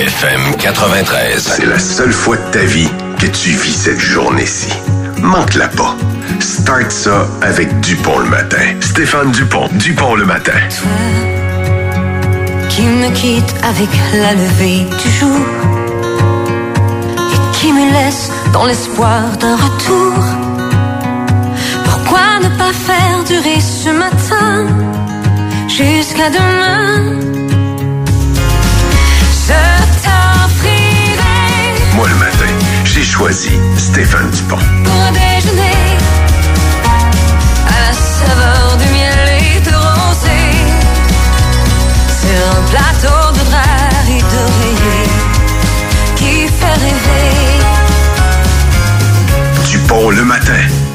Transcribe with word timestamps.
FM 0.00 0.56
93. 0.56 1.56
C'est 1.56 1.66
la 1.66 1.78
seule 1.78 2.12
fois 2.12 2.36
de 2.38 2.50
ta 2.52 2.64
vie 2.64 2.88
que 3.18 3.26
tu 3.26 3.50
vis 3.50 3.74
cette 3.74 4.00
journée-ci. 4.00 4.72
Manque-la 5.18 5.68
pas. 5.68 5.94
Start 6.40 6.90
ça 6.90 7.28
avec 7.42 7.80
Dupont 7.80 8.18
le 8.20 8.30
matin. 8.30 8.64
Stéphane 8.80 9.30
Dupont, 9.30 9.68
Dupont 9.72 10.14
le 10.14 10.24
matin. 10.24 10.58
qui 12.70 12.82
me 12.82 13.10
quitte 13.12 13.54
avec 13.62 13.90
la 14.14 14.32
levée 14.32 14.86
du 15.02 15.10
jour 15.10 15.40
et 17.18 17.58
qui 17.58 17.70
me 17.70 17.92
laisse 17.92 18.30
dans 18.54 18.64
l'espoir 18.64 19.36
d'un 19.38 19.56
retour? 19.56 20.24
Pourquoi 21.84 22.40
ne 22.42 22.48
pas 22.56 22.72
faire 22.72 23.22
durer 23.26 23.60
ce 23.60 23.90
matin 23.90 24.66
jusqu'à 25.68 26.30
demain? 26.30 27.39
J'ai 33.00 33.06
choisi 33.06 33.50
Stéphane 33.78 34.30
Dupont. 34.30 34.56
pour 34.56 35.12
déjeuner 35.12 35.96
à 37.66 37.80
la 37.86 37.92
saveur 37.94 38.76
du 38.76 38.84
miel 38.92 39.28
et 39.40 39.60
de 39.60 39.74
rosée 39.74 40.58
sur 42.20 42.40
un 42.58 42.62
plateau 42.70 43.32
de 43.32 43.42
drap 43.48 44.06
et 44.06 44.20
d'oreiller 44.32 45.08
qui 46.16 46.46
fait 46.46 46.76
rêver. 46.84 47.30
Dupont 49.64 50.10
le 50.10 50.24
matin. 50.24 50.89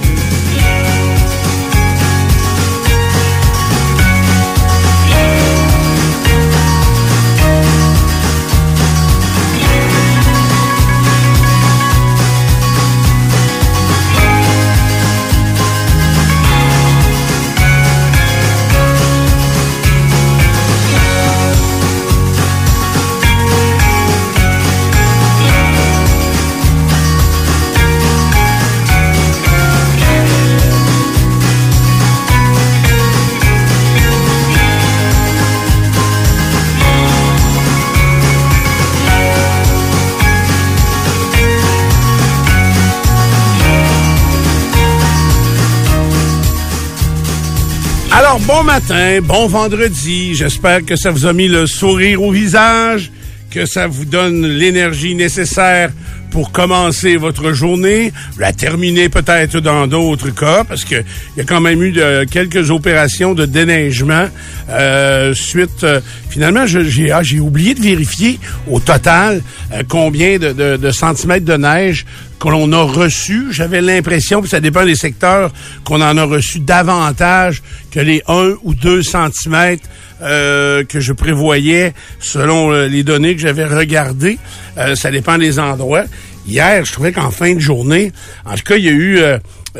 Bon 48.41 48.63
matin, 48.63 49.21
bon 49.23 49.47
vendredi. 49.47 50.35
J'espère 50.35 50.83
que 50.85 50.97
ça 50.97 51.09
vous 51.09 51.25
a 51.25 51.31
mis 51.31 51.47
le 51.47 51.65
sourire 51.67 52.21
au 52.21 52.31
visage, 52.31 53.09
que 53.49 53.65
ça 53.65 53.87
vous 53.87 54.03
donne 54.03 54.45
l'énergie 54.45 55.15
nécessaire 55.15 55.91
pour 56.31 56.51
commencer 56.51 57.15
votre 57.15 57.53
journée, 57.53 58.11
la 58.37 58.51
terminer 58.51 59.07
peut-être 59.07 59.61
dans 59.61 59.87
d'autres 59.87 60.31
cas, 60.31 60.65
parce 60.65 60.83
que 60.83 60.95
il 60.95 61.37
y 61.37 61.41
a 61.41 61.45
quand 61.45 61.61
même 61.61 61.81
eu 61.81 61.95
quelques 62.29 62.71
opérations 62.71 63.33
de 63.33 63.45
déneigement 63.45 64.27
euh, 64.69 65.33
suite. 65.33 65.85
euh, 65.85 66.01
finalement, 66.29 66.65
j'ai 66.67 67.11
ah, 67.11 67.21
oublié 67.39 67.73
de 67.73 67.81
vérifier 67.81 68.39
au 68.69 68.81
total 68.81 69.41
euh, 69.73 69.83
combien 69.87 70.37
de 70.37 70.91
centimètres 70.91 71.45
de 71.45 71.55
neige 71.55 72.05
que 72.39 72.49
l'on 72.49 72.71
a 72.73 72.81
reçu. 72.83 73.47
J'avais 73.51 73.81
l'impression, 73.81 74.41
puis 74.41 74.49
ça 74.49 74.59
dépend 74.59 74.85
des 74.85 74.95
secteurs, 74.95 75.51
qu'on 75.83 76.01
en 76.01 76.17
a 76.17 76.23
reçu 76.23 76.59
davantage 76.59 77.61
que 77.91 77.99
les 77.99 78.21
1 78.27 78.55
ou 78.63 78.73
2 78.73 79.01
centimètres 79.03 79.87
euh, 80.21 80.83
que 80.83 80.99
je 80.99 81.13
prévoyais 81.13 81.93
selon 82.19 82.71
euh, 82.71 82.87
les 82.87 83.03
données 83.03 83.35
que 83.35 83.41
j'avais 83.41 83.65
regardées. 83.65 84.37
Euh, 84.77 84.95
ça 84.95 85.11
dépend 85.11 85.37
des 85.37 85.59
endroits. 85.59 86.03
Hier, 86.47 86.85
je 86.85 86.93
trouvais 86.93 87.11
qu'en 87.11 87.31
fin 87.31 87.55
de 87.55 87.59
journée, 87.59 88.11
en 88.45 88.53
tout 88.55 88.63
cas, 88.63 88.75
il 88.75 88.85
y 88.85 88.89
a 88.89 88.91
eu 88.91 89.17
euh, 89.17 89.39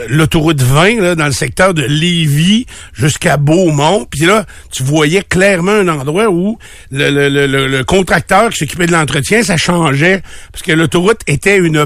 l'autoroute 0.09 0.61
20 0.61 0.99
là, 0.99 1.16
dans 1.16 1.27
le 1.27 1.31
secteur 1.31 1.73
de 1.75 1.83
Lévis 1.83 2.66
jusqu'à 2.93 3.37
Beaumont. 3.37 4.07
Puis 4.09 4.22
là, 4.22 4.45
tu 4.72 4.81
voyais 4.83 5.22
clairement 5.22 5.72
un 5.73 5.87
endroit 5.87 6.29
où 6.29 6.57
le, 6.91 7.09
le- 7.11 7.29
le- 7.29 7.45
le- 7.47 7.67
le 7.67 7.83
contracteur 7.83 8.49
qui 8.49 8.57
s'occupait 8.57 8.87
de 8.87 8.91
l'entretien, 8.93 9.43
ça 9.43 9.57
changeait 9.57 10.23
parce 10.51 10.63
que 10.63 10.72
l'autoroute 10.72 11.22
était 11.27 11.57
une 11.57 11.85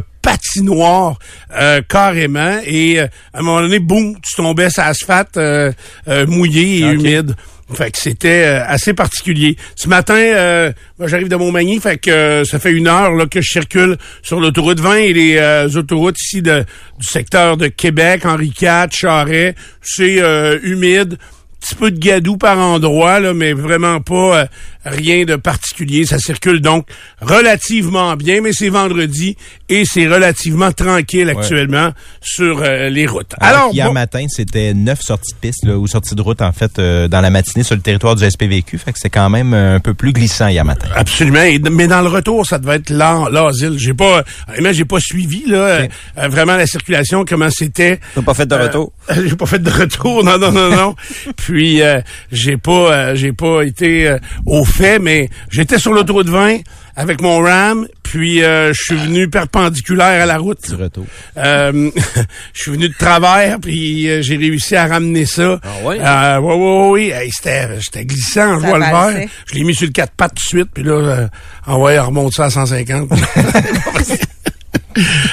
patinoire 0.49 1.17
euh, 1.55 1.81
carrément 1.87 2.59
et 2.65 2.99
euh, 2.99 3.07
à 3.33 3.39
un 3.39 3.41
moment 3.41 3.61
donné, 3.61 3.79
boum, 3.79 4.15
tu 4.21 4.35
tombais 4.35 4.69
sur 4.69 4.83
l'asphalte 4.83 5.37
euh, 5.37 5.71
euh, 6.07 6.25
mouillé 6.27 6.79
et 6.79 6.81
humide. 6.81 7.35
Fait 7.71 7.91
que 7.91 7.99
c'était 7.99 8.45
euh, 8.45 8.65
assez 8.65 8.95
particulier. 8.95 9.55
Ce 9.75 9.87
matin, 9.87 10.15
euh, 10.15 10.71
moi 10.97 11.07
j'arrive 11.07 11.29
de 11.29 11.35
Montmagny, 11.35 11.79
fait 11.79 11.97
que 11.97 12.09
euh, 12.09 12.43
ça 12.43 12.57
fait 12.57 12.71
une 12.71 12.87
heure 12.87 13.11
là, 13.11 13.27
que 13.27 13.41
je 13.41 13.51
circule 13.51 13.97
sur 14.23 14.39
l'autoroute 14.39 14.79
20 14.79 14.95
et 14.95 15.13
les 15.13 15.37
euh, 15.37 15.69
autoroutes 15.75 16.19
ici 16.19 16.41
de, 16.41 16.65
du 16.97 17.05
secteur 17.05 17.57
de 17.57 17.67
Québec, 17.67 18.25
Henri 18.25 18.51
IV, 18.59 18.87
Charret. 18.91 19.53
C'est 19.83 20.19
euh, 20.19 20.57
humide, 20.63 21.19
petit 21.59 21.75
peu 21.75 21.91
de 21.91 21.99
gadou 21.99 22.37
par 22.37 22.57
endroit, 22.57 23.19
là, 23.19 23.35
mais 23.35 23.53
vraiment 23.53 24.01
pas 24.01 24.39
euh, 24.39 24.45
rien 24.85 25.25
de 25.25 25.35
particulier. 25.35 26.05
Ça 26.05 26.19
circule 26.19 26.61
donc 26.61 26.87
relativement 27.21 28.15
bien, 28.15 28.41
mais 28.41 28.51
c'est 28.53 28.69
vendredi 28.69 29.35
et 29.69 29.85
c'est 29.85 30.07
relativement 30.07 30.71
tranquille 30.71 31.29
actuellement 31.29 31.91
sur 32.21 32.61
euh, 32.61 32.89
les 32.89 33.05
routes. 33.05 33.33
Alors, 33.39 33.59
Alors, 33.59 33.73
hier 33.73 33.87
bon- 33.87 33.93
matin, 33.93 34.25
c'était 34.29 34.73
neuf 34.73 35.01
sorties 35.01 35.33
de 35.33 35.39
piste 35.39 35.65
là, 35.65 35.77
ou 35.77 35.87
sorties 35.87 36.15
de 36.15 36.21
route 36.21 36.41
en 36.41 36.51
fait 36.51 36.79
euh, 36.79 37.07
dans 37.07 37.21
la 37.21 37.29
matinée 37.29 37.63
sur 37.63 37.75
le 37.75 37.81
territoire 37.81 38.15
du 38.15 38.29
SPVQ. 38.29 38.77
Fait 38.77 38.93
que 38.93 38.99
c'est 38.99 39.09
quand 39.09 39.29
même 39.29 39.53
euh, 39.53 39.75
un 39.75 39.79
peu 39.79 39.93
plus 39.93 40.11
glissant 40.13 40.47
hier 40.47 40.65
matin. 40.65 40.87
Absolument. 40.95 41.41
Et- 41.43 41.59
mais 41.59 41.87
dans 41.87 42.01
le 42.01 42.07
retour, 42.09 42.45
ça 42.45 42.57
devait 42.57 42.75
être 42.75 42.89
l'asile. 42.89 43.75
J'ai 43.77 43.93
pas, 43.93 44.23
honnêtement, 44.47 44.71
j'ai 44.73 44.85
pas 44.85 44.99
suivi 44.99 45.43
là 45.47 45.57
euh, 45.57 45.87
euh, 46.17 46.27
vraiment 46.29 46.55
la 46.55 46.65
circulation, 46.67 47.25
comment 47.27 47.49
c'était. 47.49 47.99
T'as 48.15 48.21
pas 48.21 48.33
fait 48.33 48.45
de 48.45 48.55
Euh, 48.55 48.63
retour? 48.63 48.91
j'ai 49.27 49.35
pas 49.35 49.45
fait 49.45 49.59
de 49.59 49.69
retour. 49.69 50.23
Non, 50.23 50.37
non, 50.37 50.51
non, 50.51 50.69
non. 50.69 50.95
Puis 51.37 51.81
euh, 51.81 52.01
j'ai 52.31 52.57
pas, 52.57 52.93
euh, 52.93 53.15
j'ai 53.15 53.33
pas 53.33 53.61
été 53.63 54.07
euh, 54.07 54.17
au 54.45 54.63
fait, 54.69 54.99
mais 54.99 55.29
j'étais 55.49 55.77
sur 55.77 55.93
l'autoroute 55.93 56.29
20 56.29 56.59
avec 56.95 57.21
mon 57.21 57.39
Ram. 57.39 57.87
Puis 58.03 58.43
euh, 58.43 58.73
je 58.73 58.81
suis 58.81 58.95
venu 58.95 59.29
perpendiculaire 59.29 60.23
à 60.23 60.25
la 60.25 60.37
route. 60.39 60.67
Du 60.67 60.81
retour. 60.81 61.05
Euh, 61.37 61.91
je 62.53 62.61
suis 62.61 62.71
venu 62.71 62.89
de 62.89 62.93
travers, 62.93 63.59
puis 63.59 64.09
euh, 64.09 64.21
j'ai 64.23 64.35
réussi 64.35 64.75
à 64.75 64.87
ramener 64.87 65.25
ça. 65.25 65.59
Ah 65.63 65.85
ouais? 65.85 65.99
Euh, 65.99 66.39
ouais, 66.39 66.55
ouais, 66.55 66.89
ouais. 66.89 67.23
Hey, 67.23 67.31
c'était, 67.31 67.79
j'étais 67.79 68.05
glissant, 68.05 68.59
je 68.59 68.65
vois 68.65 68.79
le 68.79 68.85
verre. 68.85 69.27
Je 69.45 69.55
l'ai 69.55 69.63
mis 69.63 69.75
sur 69.75 69.85
le 69.85 69.93
quatre 69.93 70.13
pattes 70.13 70.33
tout 70.33 70.43
de 70.43 70.59
suite, 70.59 70.69
puis 70.73 70.83
là, 70.83 70.93
euh, 70.93 71.27
ah 71.67 71.77
ouais, 71.77 71.99
on 71.99 72.07
remonte 72.07 72.33
ça 72.33 72.45
à 72.45 72.49
150. 72.49 73.09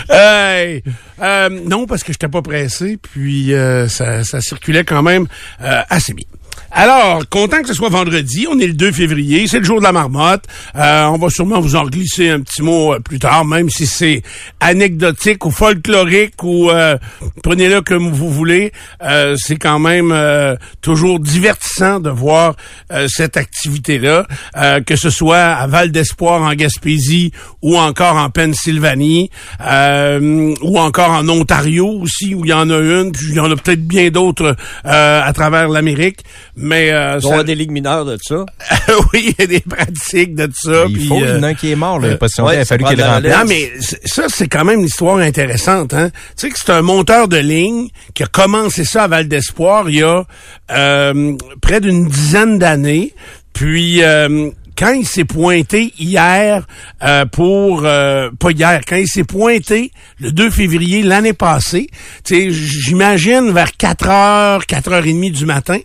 Hey, 0.08 0.82
euh, 1.20 1.48
non, 1.48 1.86
parce 1.86 2.03
que 2.03 2.12
j'étais 2.12 2.28
pas 2.28 2.42
pressé, 2.42 2.98
puis 3.00 3.53
euh, 3.54 3.88
ça, 3.88 4.22
ça 4.24 4.41
circulait 4.41 4.84
quand 4.84 5.03
même 5.03 5.26
euh, 5.62 5.82
assez 5.88 6.14
bien. 6.14 6.26
Alors, 6.72 7.28
content 7.28 7.62
que 7.62 7.69
ce 7.69 7.75
soit 7.75 7.88
vendredi, 7.88 8.47
on 8.50 8.59
est 8.59 8.66
le 8.66 8.72
2 8.72 8.91
février, 8.91 9.47
c'est 9.47 9.60
le 9.60 9.65
jour 9.65 9.78
de 9.78 9.84
la 9.84 9.93
marmotte. 9.93 10.44
Euh, 10.75 11.04
on 11.04 11.16
va 11.16 11.31
sûrement 11.31 11.60
vous 11.60 11.77
en 11.77 11.84
glisser 11.84 12.28
un 12.28 12.41
petit 12.41 12.62
mot 12.62 12.94
euh, 12.94 12.99
plus 12.99 13.19
tard, 13.19 13.44
même 13.44 13.71
si 13.71 13.87
c'est 13.87 14.22
anecdotique 14.60 15.47
ou 15.47 15.50
folklorique 15.50 16.43
ou 16.43 16.71
euh, 16.71 16.97
prenez-le 17.43 17.82
comme 17.82 18.10
vous 18.10 18.31
voulez. 18.31 18.72
C'est 19.37 19.56
quand 19.56 19.78
même 19.78 20.15
toujours 20.81 21.21
divertissant 21.21 22.00
de 22.00 22.10
voir 22.10 22.56
cette 23.06 23.37
activité-là, 23.37 24.27
que 24.87 24.97
ce 24.97 25.10
soit 25.10 25.38
à 25.38 25.66
Val 25.66 25.93
d'Espoir 25.93 26.43
en 26.43 26.54
Gaspésie 26.54 27.33
ou 27.62 27.77
encore 27.77 28.16
en 28.16 28.30
Pennsylvanie 28.30 29.30
ou 29.60 30.78
encore 30.78 31.10
en 31.10 31.28
Ontario 31.28 31.86
aussi 31.86 32.34
où 32.34 32.45
il 32.45 32.51
y 32.51 32.53
en 32.53 32.71
a 32.71 32.78
une, 32.78 33.12
puis 33.12 33.27
il 33.30 33.36
y 33.36 33.41
en 33.41 33.51
a 33.51 33.57
peut-être 33.57 33.86
bien 33.86 34.10
d'autres 34.10 34.57
à 34.84 35.33
travers 35.33 35.69
l'Amérique. 35.69 36.21
Mais 36.66 36.91
euh, 36.91 37.15
Il 37.18 37.22
doit 37.22 37.34
y 37.34 37.39
ça- 37.39 37.45
des 37.45 37.54
ligues 37.54 37.71
mineures 37.71 38.04
de 38.04 38.18
ça. 38.22 38.45
oui, 39.13 39.34
il 39.39 39.41
y 39.41 39.42
a 39.42 39.47
des 39.47 39.60
pratiques 39.60 40.34
de 40.34 40.51
ça. 40.54 40.84
Il 40.89 41.07
faut, 41.07 41.15
il 41.16 41.21
y 41.21 41.24
euh, 41.24 41.39
en 41.39 41.42
a 41.42 41.47
un 41.48 41.54
qui 41.54 41.71
est 41.72 41.77
mort, 41.77 41.98
là. 41.98 42.09
Il 42.09 42.10
y 42.10 42.15
a 42.15 42.16
pas 42.18 42.28
si 42.28 42.41
longtemps, 42.41 42.51
ouais, 42.51 42.59
il 42.59 42.60
a 42.60 42.65
fallu 42.65 42.84
qu'il 42.84 43.03
remplace. 43.03 43.39
non, 43.39 43.45
mais 43.48 43.72
ça, 44.04 44.24
c'est 44.28 44.48
quand 44.48 44.65
même 44.65 44.80
une 44.80 44.86
histoire 44.86 45.18
intéressante. 45.18 45.95
Hein? 45.95 46.10
Tu 46.36 46.47
sais 46.47 46.51
que 46.51 46.59
c'est 46.59 46.72
un 46.72 46.83
monteur 46.83 47.28
de 47.28 47.36
ligne 47.39 47.89
qui 48.15 48.22
a 48.22 48.27
commencé 48.27 48.84
ça 48.84 49.04
à 49.04 49.09
Val 49.09 49.28
d'Espoir 49.28 49.89
il 49.89 49.97
y 49.97 50.03
a 50.03 50.24
euh, 50.71 51.36
près 51.63 51.80
d'une 51.80 52.07
dizaine 52.09 52.59
d'années. 52.59 53.15
Puis, 53.53 54.03
euh, 54.03 54.51
quand 54.76 54.92
il 54.92 55.06
s'est 55.06 55.24
pointé 55.24 55.92
hier 55.98 56.66
euh, 57.02 57.24
pour 57.26 57.82
euh, 57.84 58.30
pas 58.38 58.50
hier, 58.50 58.80
quand 58.86 58.96
il 58.96 59.08
s'est 59.08 59.24
pointé 59.24 59.90
le 60.20 60.32
2 60.32 60.50
février 60.50 61.02
l'année 61.02 61.32
passée, 61.32 61.88
tu 62.24 62.34
sais, 62.34 62.50
j'imagine 62.50 63.50
vers 63.52 63.72
4 63.76 64.08
heures, 64.08 64.66
4 64.66 64.92
heures 64.92 65.06
et 65.06 65.12
demie 65.12 65.30
du 65.30 65.46
matin. 65.46 65.78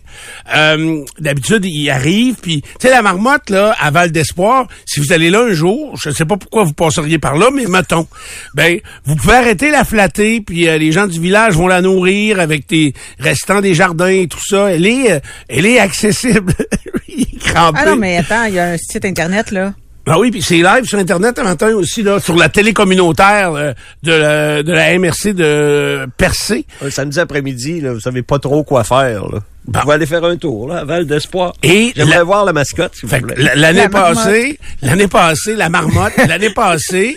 euh, 0.54 1.04
D'habitude, 1.18 1.64
il 1.64 1.90
arrive, 1.90 2.36
puis 2.40 2.62
tu 2.62 2.68
sais 2.80 2.90
la 2.90 3.02
marmotte 3.02 3.50
là 3.50 3.74
à 3.80 3.90
Val 3.90 4.12
d'Espoir. 4.12 4.66
Si 4.86 5.00
vous 5.00 5.12
allez 5.12 5.30
là 5.30 5.42
un 5.48 5.52
jour, 5.52 5.96
je 6.02 6.10
sais 6.10 6.24
pas 6.24 6.36
pourquoi 6.36 6.64
vous 6.64 6.72
passeriez 6.74 7.18
par 7.18 7.36
là, 7.36 7.48
mais 7.54 7.66
mettons, 7.66 8.06
ben 8.54 8.78
vous 9.04 9.16
pouvez 9.16 9.34
arrêter 9.34 9.70
la 9.70 9.84
flatter, 9.84 10.40
puis 10.40 10.68
euh, 10.68 10.78
les 10.78 10.92
gens 10.92 11.06
du 11.06 11.20
village 11.20 11.54
vont 11.54 11.68
la 11.68 11.80
nourrir 11.80 12.40
avec 12.40 12.68
des 12.68 12.92
restants 13.18 13.60
des 13.60 13.74
jardins 13.74 14.06
et 14.08 14.26
tout 14.28 14.44
ça. 14.46 14.70
Elle 14.72 14.86
est, 14.86 15.12
euh, 15.12 15.20
elle 15.48 15.66
est 15.66 15.78
accessible. 15.78 16.52
Il 17.14 17.22
est 17.22 17.38
crampé. 17.44 17.78
Ah 17.82 17.90
non, 17.90 17.96
mais 17.96 18.16
attends, 18.16 18.44
il 18.44 18.54
y 18.54 18.58
a 18.58 18.68
un 18.70 18.78
site 18.90 19.04
Internet, 19.04 19.50
là. 19.50 19.72
Ah 20.04 20.18
oui, 20.18 20.32
puis 20.32 20.42
c'est 20.42 20.56
live 20.56 20.82
sur 20.84 20.98
Internet 20.98 21.38
un 21.38 21.44
matin 21.44 21.72
aussi, 21.74 22.02
là, 22.02 22.18
sur 22.18 22.34
la 22.36 22.48
télé 22.48 22.72
communautaire 22.72 23.52
euh, 23.54 23.72
de, 24.02 24.12
la, 24.12 24.62
de 24.64 24.72
la 24.72 24.98
MRC 24.98 25.32
de 25.32 26.08
Percé. 26.16 26.66
Un 26.84 26.90
samedi 26.90 27.20
après-midi, 27.20 27.80
là, 27.80 27.92
vous 27.92 28.00
savez 28.00 28.22
pas 28.22 28.40
trop 28.40 28.64
quoi 28.64 28.82
faire. 28.82 29.28
Là. 29.28 29.38
Bon. 29.68 29.78
Vous 29.78 29.80
pouvez 29.82 29.94
aller 29.94 30.06
faire 30.06 30.24
un 30.24 30.36
tour, 30.36 30.66
là, 30.66 30.78
à 30.80 30.84
Val 30.84 31.06
d'Espoir. 31.06 31.52
Et 31.62 31.92
J'aimerais 31.94 32.16
la- 32.16 32.24
voir 32.24 32.44
la 32.44 32.52
mascotte, 32.52 32.96
s'il 32.96 33.08
vous 33.08 33.16
plaît. 33.20 33.36
l'année 33.54 33.82
La 33.82 33.88
passée, 33.88 34.58
l'année 34.82 35.06
passée, 35.06 35.54
la 35.54 35.68
marmotte, 35.68 36.16
l'année 36.26 36.50
passée, 36.54 37.16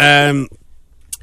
euh, 0.00 0.44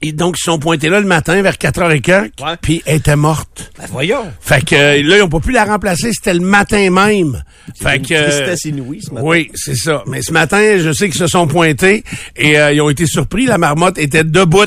et 0.03 0.11
donc 0.11 0.35
ils 0.37 0.43
sont 0.43 0.59
pointés 0.59 0.89
là 0.89 0.99
le 0.99 1.07
matin 1.07 1.41
vers 1.41 1.57
4 1.57 1.81
h 1.81 1.95
et 1.95 2.01
quelques, 2.01 2.33
Ouais. 2.41 2.55
puis 2.61 2.81
elle 2.85 2.97
était 2.97 3.15
morte. 3.15 3.71
Ben, 3.79 3.85
voyons. 3.91 4.25
Fait 4.41 4.63
que 4.63 4.75
euh, 4.75 5.01
là, 5.03 5.17
ils 5.17 5.21
ont 5.23 5.29
pas 5.29 5.39
pu 5.39 5.51
la 5.51 5.65
remplacer, 5.65 6.11
c'était 6.13 6.33
le 6.33 6.41
matin 6.41 6.89
même. 6.91 7.43
Fait 7.81 7.97
une 7.97 8.05
que 8.05 8.13
euh, 8.13 8.27
tristesse 8.27 8.65
inouïe, 8.65 9.01
ce 9.01 9.13
matin. 9.13 9.25
Oui, 9.27 9.49
c'est 9.55 9.75
ça. 9.75 10.03
Mais 10.07 10.21
ce 10.21 10.31
matin, 10.31 10.77
je 10.77 10.91
sais 10.91 11.05
qu'ils 11.09 11.17
se 11.19 11.27
sont 11.27 11.47
pointés 11.47 12.03
et 12.35 12.59
euh, 12.59 12.73
ils 12.73 12.81
ont 12.81 12.89
été 12.89 13.05
surpris. 13.07 13.45
La 13.45 13.57
marmotte 13.57 13.97
était 13.97 14.23
debout 14.23 14.65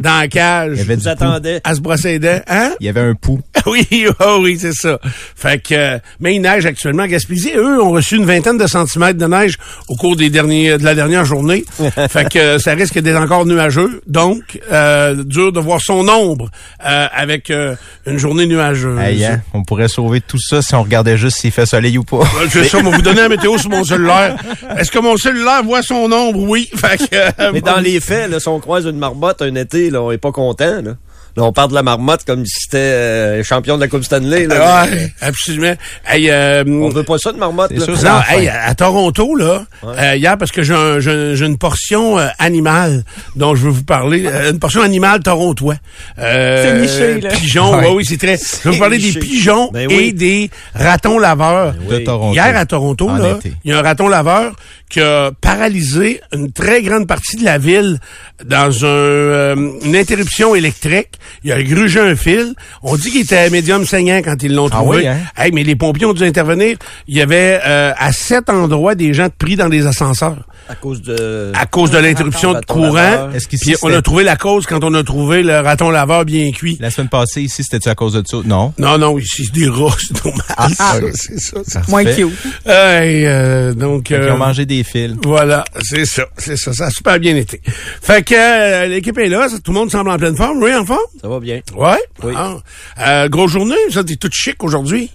dans 0.00 0.18
la 0.18 0.28
cage. 0.28 0.72
Il 0.74 0.78
y 0.78 0.80
avait 0.82 0.96
Vous 0.96 1.08
attendez. 1.08 1.60
À 1.62 1.74
se 1.74 1.80
brosser 1.80 2.12
les 2.12 2.18
dents. 2.18 2.40
Hein? 2.48 2.72
Il 2.80 2.86
y 2.86 2.88
avait 2.88 3.00
un 3.00 3.14
pouls. 3.14 3.40
oui, 3.66 4.06
oh 4.20 4.38
oui, 4.40 4.58
c'est 4.58 4.72
ça. 4.72 4.98
Fait 5.36 5.62
que, 5.62 5.74
euh, 5.74 5.98
mais 6.18 6.34
il 6.34 6.40
neige 6.40 6.66
actuellement 6.66 7.04
à 7.04 7.08
Gaspésie. 7.08 7.52
Eux 7.54 7.82
ont 7.82 7.90
reçu 7.90 8.16
une 8.16 8.24
vingtaine 8.24 8.58
de 8.58 8.66
centimètres 8.66 9.18
de 9.18 9.26
neige 9.26 9.56
au 9.88 9.96
cours 9.96 10.16
des 10.16 10.30
derniers, 10.30 10.78
de 10.78 10.84
la 10.84 10.94
dernière 10.94 11.24
journée. 11.24 11.64
fait 12.08 12.28
que 12.28 12.38
euh, 12.38 12.58
ça 12.58 12.72
risque 12.72 12.98
d'être 12.98 13.20
encore 13.20 13.46
nuageux. 13.46 14.00
Donc, 14.06 14.60
euh, 14.72 15.22
dur 15.24 15.52
de 15.52 15.60
voir 15.60 15.80
son 15.80 16.08
ombre 16.08 16.50
euh, 16.84 17.06
avec 17.12 17.50
euh, 17.50 17.76
une 18.06 18.18
journée 18.18 18.46
nuageuse. 18.46 18.98
Hein, 18.98 19.40
on 19.52 19.62
pourrait 19.62 19.88
sauver 19.88 20.20
tout 20.20 20.38
ça 20.40 20.62
si 20.62 20.74
on 20.74 20.82
regardait 20.82 21.16
juste 21.16 21.38
s'il 21.38 21.50
fait 21.50 21.66
soleil 21.66 21.98
ou 21.98 22.04
pas. 22.04 22.22
C'est 22.48 22.64
ça, 22.64 22.78
on 22.78 22.82
va 22.82 22.96
vous 22.96 23.02
donner 23.02 23.20
la 23.20 23.28
météo 23.28 23.58
sur 23.58 23.70
mon 23.70 23.84
cellulaire. 23.84 24.36
Est-ce 24.78 24.90
que 24.90 24.98
mon 24.98 25.16
cellulaire 25.16 25.62
voit 25.62 25.82
son 25.82 26.10
ombre? 26.10 26.40
Oui. 26.40 26.70
Fait 26.74 26.98
que, 26.98 27.16
euh, 27.16 27.50
Mais 27.52 27.60
dans 27.60 27.78
les 27.78 28.00
faits, 28.00 28.30
là, 28.30 28.40
si 28.40 28.48
on 28.48 28.60
croise 28.60 28.86
une 28.86 28.98
marmotte 28.98 29.42
un 29.42 29.54
été, 29.54 29.89
là, 29.90 30.02
on 30.02 30.10
est 30.10 30.18
pas 30.18 30.32
content. 30.32 30.82
Là. 30.82 30.96
Là, 31.36 31.44
on 31.44 31.52
parle 31.52 31.70
de 31.70 31.74
la 31.74 31.84
marmotte 31.84 32.24
comme 32.26 32.44
si 32.44 32.62
c'était 32.62 32.76
euh, 32.78 33.44
champion 33.44 33.76
de 33.76 33.82
la 33.82 33.86
Coupe 33.88 34.02
Stanley. 34.02 34.46
Là, 34.48 34.86
Mais, 34.90 34.96
Ouais, 34.96 35.12
absolument. 35.20 35.74
Hey, 36.04 36.28
euh, 36.28 36.64
On 36.66 36.88
veut 36.88 37.04
pas 37.04 37.18
ça 37.18 37.30
de 37.30 37.38
marmotte. 37.38 37.70
Là. 37.70 37.84
sûr, 37.84 37.94
Non, 38.02 38.20
hey, 38.28 38.48
à, 38.48 38.74
Toronto, 38.74 39.36
là, 39.36 39.64
euh, 39.84 40.16
hier, 40.16 40.36
parce 40.36 40.50
que 40.50 40.64
j'ai 40.64 40.74
un- 40.74 40.98
j'ai 40.98 41.10
un- 41.12 41.34
j'ai 41.36 41.46
une 41.46 41.56
portion 41.56 42.18
euh, 42.18 42.26
animale 42.40 43.04
dont 43.36 43.54
je 43.54 43.62
veux 43.62 43.70
vous 43.70 43.84
parler, 43.84 44.26
euh, 44.26 44.50
une 44.50 44.58
portion 44.58 44.82
animale 44.82 45.20
torontois. 45.22 45.76
Euh, 46.18 46.64
C'est 46.64 46.80
niché, 46.80 47.20
là. 47.20 47.28
Pigeons, 47.30 47.76
Ouais. 47.76 47.86
ouais, 47.86 47.92
oui, 47.94 48.04
c'est 48.04 48.16
très... 48.18 48.36
Je 48.36 48.68
vais 48.68 48.74
vous 48.74 48.80
parler 48.80 48.98
des 48.98 49.12
pigeons 49.18 49.70
Ben 49.72 49.88
et 49.88 50.10
des 50.12 50.50
ratons 50.74 51.18
laveurs. 51.20 51.74
De 51.74 51.96
Oui. 51.96 52.04
Toronto. 52.04 52.34
Hier, 52.34 52.56
à 52.56 52.66
Toronto, 52.66 53.08
En 53.08 53.14
là, 53.16 53.38
il 53.64 53.70
y 53.70 53.72
a 53.72 53.78
un 53.78 53.82
raton 53.82 54.08
laveur 54.08 54.52
qui 54.88 55.00
a 55.00 55.30
paralysé 55.40 56.20
une 56.32 56.50
très 56.50 56.82
grande 56.82 57.06
partie 57.06 57.36
de 57.36 57.44
la 57.44 57.58
ville 57.58 57.98
dans 58.44 58.84
un, 58.84 58.88
euh, 58.88 59.70
une 59.84 59.94
interruption 59.94 60.56
électrique. 60.56 61.09
Il 61.44 61.52
a 61.52 61.62
grugé 61.62 62.00
un 62.00 62.16
fil. 62.16 62.54
On 62.82 62.96
dit 62.96 63.10
qu'il 63.10 63.20
était 63.22 63.48
médium 63.50 63.84
saignant 63.86 64.20
quand 64.22 64.42
ils 64.42 64.54
l'ont 64.54 64.66
Ah 64.72 64.76
trouvé. 64.76 64.98
oui, 64.98 65.06
hein? 65.06 65.18
Hey, 65.36 65.52
mais 65.52 65.62
les 65.64 65.76
pompiers 65.76 66.06
ont 66.06 66.12
dû 66.12 66.24
intervenir. 66.24 66.76
Il 67.08 67.16
y 67.16 67.20
avait 67.22 67.60
euh, 67.64 67.92
à 67.96 68.12
sept 68.12 68.50
endroits 68.50 68.94
des 68.94 69.14
gens 69.14 69.28
pris 69.38 69.56
dans 69.56 69.68
des 69.68 69.86
ascenseurs 69.86 70.36
À 70.68 70.74
cause 70.74 71.02
de... 71.02 71.52
à 71.54 71.66
cause 71.66 71.90
de 71.90 71.98
l'interruption 71.98 72.52
de 72.54 72.60
courant. 72.64 73.30
Est-ce 73.34 73.48
qu'ici, 73.48 73.72
Puis 73.72 73.76
on 73.82 73.92
a 73.92 74.02
trouvé 74.02 74.24
la 74.24 74.36
cause 74.36 74.66
quand 74.66 74.82
on 74.84 74.92
a 74.94 75.02
trouvé 75.02 75.42
le 75.42 75.60
raton 75.60 75.90
laveur 75.90 76.24
bien 76.24 76.50
cuit. 76.52 76.76
La 76.80 76.90
semaine 76.90 77.08
passée, 77.08 77.42
ici, 77.42 77.62
c'était-tu 77.62 77.88
à 77.88 77.94
cause 77.94 78.14
de 78.14 78.22
ça? 78.26 78.38
Non. 78.44 78.72
Non, 78.78 78.98
non, 78.98 79.18
ici, 79.18 79.44
c'est 79.46 79.52
des 79.54 79.68
rats, 79.68 79.96
c'est 79.98 80.24
normal. 80.24 80.44
Ah, 80.56 80.68
ça, 80.68 80.96
ok. 81.02 81.10
c'est 81.14 81.38
ça. 81.40 81.56
ça. 81.66 81.82
Moins 81.88 82.04
cute. 82.04 82.28
Hey, 82.66 83.26
euh, 83.26 83.72
donc, 83.74 84.08
Fait 84.08 84.14
qu'ils 84.16 84.24
euh, 84.24 84.34
ont 84.34 84.38
mangé 84.38 84.66
des 84.66 84.82
fils. 84.84 85.14
Voilà, 85.24 85.64
c'est 85.82 86.04
ça, 86.04 86.24
c'est 86.36 86.56
ça, 86.56 86.72
ça 86.72 86.86
a 86.86 86.90
super 86.90 87.18
bien 87.18 87.36
été. 87.36 87.60
Fait 88.02 88.22
que 88.24 88.34
euh, 88.36 88.86
l'équipe 88.86 89.16
est 89.18 89.28
là, 89.28 89.48
ça, 89.48 89.58
tout 89.58 89.72
le 89.72 89.78
monde 89.78 89.90
semble 89.90 90.10
en 90.10 90.18
pleine 90.18 90.36
forme, 90.36 90.62
oui, 90.62 90.74
en 90.74 90.84
forme? 90.84 90.98
Ça 91.20 91.28
va 91.28 91.40
bien? 91.40 91.60
Ouais. 91.76 91.98
Oui. 92.22 92.32
Ah. 92.36 92.56
Euh, 92.98 93.28
grosse 93.28 93.50
journée, 93.52 93.76
ça, 93.90 94.04
t'es 94.04 94.16
tout 94.16 94.30
chic 94.32 94.62
aujourd'hui? 94.62 95.10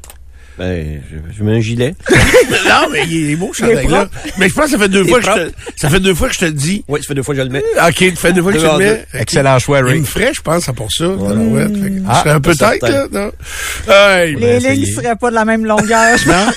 Ben, 0.57 1.01
je, 1.11 1.37
je 1.37 1.43
mets 1.43 1.57
un 1.57 1.59
gilet. 1.59 1.95
non, 2.09 2.87
mais 2.91 3.03
il 3.07 3.31
est 3.31 3.35
beau, 3.35 3.51
ce 3.53 3.63
Il 3.63 3.67
chandail-là. 3.67 4.07
Mais 4.37 4.47
je 4.47 4.53
pense 4.53 4.65
que 4.65 4.71
ça 4.71 4.77
fait 4.77 4.87
deux 4.87 5.03
Il 5.03 5.09
fois 5.09 5.19
que 5.19 5.25
je 5.25 5.31
te, 5.49 5.51
ça 5.75 5.89
fait 5.89 5.99
deux 5.99 6.15
fois 6.15 6.29
que 6.29 6.33
je 6.33 6.39
te 6.39 6.45
le 6.45 6.51
dis. 6.53 6.85
Oui, 6.87 7.01
ça 7.01 7.07
fait 7.09 7.13
deux 7.15 7.23
fois 7.23 7.35
que 7.35 7.41
je 7.41 7.45
le 7.45 7.51
mets. 7.51 7.59
OK, 7.85 8.03
ça 8.15 8.15
fait 8.21 8.33
deux 8.33 8.41
fois 8.41 8.53
que 8.53 8.59
je 8.59 8.65
le 8.65 8.77
mets. 8.77 9.05
Excellent 9.13 9.59
choix, 9.59 9.79
Il 9.79 9.85
Ray. 9.85 9.99
me 9.99 10.05
ferait, 10.05 10.33
je 10.33 10.41
pense, 10.41 10.69
à 10.69 10.73
pour 10.73 10.89
ça. 10.91 11.07
Ouais, 11.09 11.67
Ah, 12.07 12.13
je 12.15 12.19
serais 12.19 12.29
un 12.31 12.39
peu 12.41 12.55
tête, 12.55 12.81
là. 12.83 13.07
Non? 13.11 13.31
Hey, 13.91 14.35
Les 14.35 14.59
Ben, 14.59 14.73
lignes 14.73 14.85
seraient 14.85 15.15
pas 15.17 15.29
de 15.29 15.35
la 15.35 15.43
même 15.45 15.65
longueur. 15.65 16.17
non? 16.27 16.47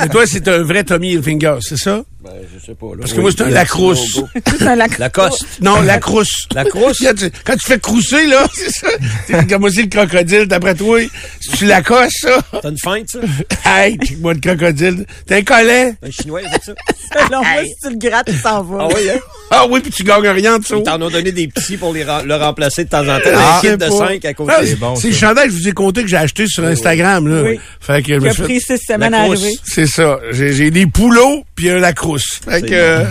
Mais 0.00 0.08
toi, 0.08 0.24
c'est 0.26 0.48
un 0.48 0.62
vrai 0.64 0.82
Tommy 0.82 1.12
Hilfiger, 1.12 1.54
c'est 1.60 1.78
ça? 1.78 2.02
Ben, 2.24 2.30
je 2.54 2.64
sais 2.66 2.74
pas. 2.74 2.86
Là. 2.86 2.96
Parce 3.00 3.12
que 3.12 3.20
moi, 3.20 3.30
c'est 3.36 3.44
un 3.44 3.50
Lacrousse. 3.50 4.20
C'est 4.58 4.66
un 4.66 4.76
lac- 4.76 4.98
Lacoste. 4.98 5.44
Non, 5.60 5.82
la 5.82 5.98
crousse. 5.98 6.48
La 6.54 6.64
crousse? 6.64 6.98
Quand 7.44 7.54
tu, 7.54 7.66
fais 7.66 7.78
crousser, 7.78 8.26
là, 8.26 8.46
c'est 8.54 8.70
ça. 8.70 8.88
C'est 9.26 9.46
comme 9.48 9.64
aussi 9.64 9.82
le 9.82 9.88
crocodile, 9.88 10.46
d'après 10.46 10.74
toi. 10.74 10.98
Si 11.40 11.50
tu 11.58 11.66
la 11.66 11.82
cosses, 11.82 12.14
ça? 12.22 12.40
T'as 12.62 12.70
une 12.70 12.78
ça? 13.08 13.18
Hey, 13.64 13.98
moi 14.20 14.34
le 14.34 14.40
crocodile. 14.40 15.06
T'es 15.26 15.36
un 15.36 15.42
collet. 15.42 15.94
Un 16.02 16.10
chinois, 16.10 16.40
il 16.42 16.46
a 16.46 16.50
fait 16.50 16.62
ça? 16.64 16.72
Non, 17.30 17.38
moi, 17.38 17.62
si 17.64 17.74
tu 17.80 17.90
le 17.90 17.96
grattes, 18.10 18.26
il 18.28 18.38
s'en 18.38 18.62
va. 18.62 18.78
Ah 18.80 18.88
oui, 18.88 19.08
hein? 19.10 19.18
Ah 19.50 19.66
oui, 19.70 19.80
puis 19.80 19.90
tu 19.92 20.02
gagnes 20.02 20.26
rien 20.26 20.58
de 20.58 20.62
dessous. 20.62 20.78
Ils 20.78 20.82
t'en 20.82 21.00
ont 21.00 21.10
donné 21.10 21.30
des 21.30 21.46
petits 21.48 21.76
pour 21.76 21.92
les 21.92 22.02
le 22.04 22.34
remplacer 22.36 22.84
de 22.84 22.88
temps 22.88 23.02
en 23.02 23.18
temps. 23.20 23.30
Ah, 23.34 23.58
un 23.58 23.60
kit 23.60 23.68
c'est 23.68 23.76
de 23.76 23.86
pas- 23.86 24.08
5 24.08 24.24
à 24.24 24.34
côté. 24.34 24.52
Ah, 24.56 24.60
C'est 24.64 24.78
bon, 24.78 24.96
C'est 24.96 25.08
le 25.10 25.14
chandail 25.14 25.46
que 25.48 25.52
je 25.54 25.58
vous 25.58 25.68
ai 25.68 25.72
compté 25.72 26.02
que 26.02 26.08
j'ai 26.08 26.16
acheté 26.16 26.46
sur 26.48 26.64
Instagram, 26.64 27.26
là. 27.28 27.42
Oui. 27.42 27.60
Fait 27.80 28.02
que 28.02 28.18
je 28.18 28.42
pris 28.42 28.60
six 28.60 28.78
semaines 28.78 29.14
à 29.14 29.22
arriver. 29.22 29.52
C'est 29.64 29.86
ça. 29.86 30.18
J'ai 30.32 30.70
des 30.70 30.86
poulots 30.86 31.44
puis 31.54 31.70
un 31.70 31.78
lacrousse. 31.78 32.40
Fait 32.48 32.62
que, 32.62 32.68
C'est 32.68 32.74
euh, 32.74 33.04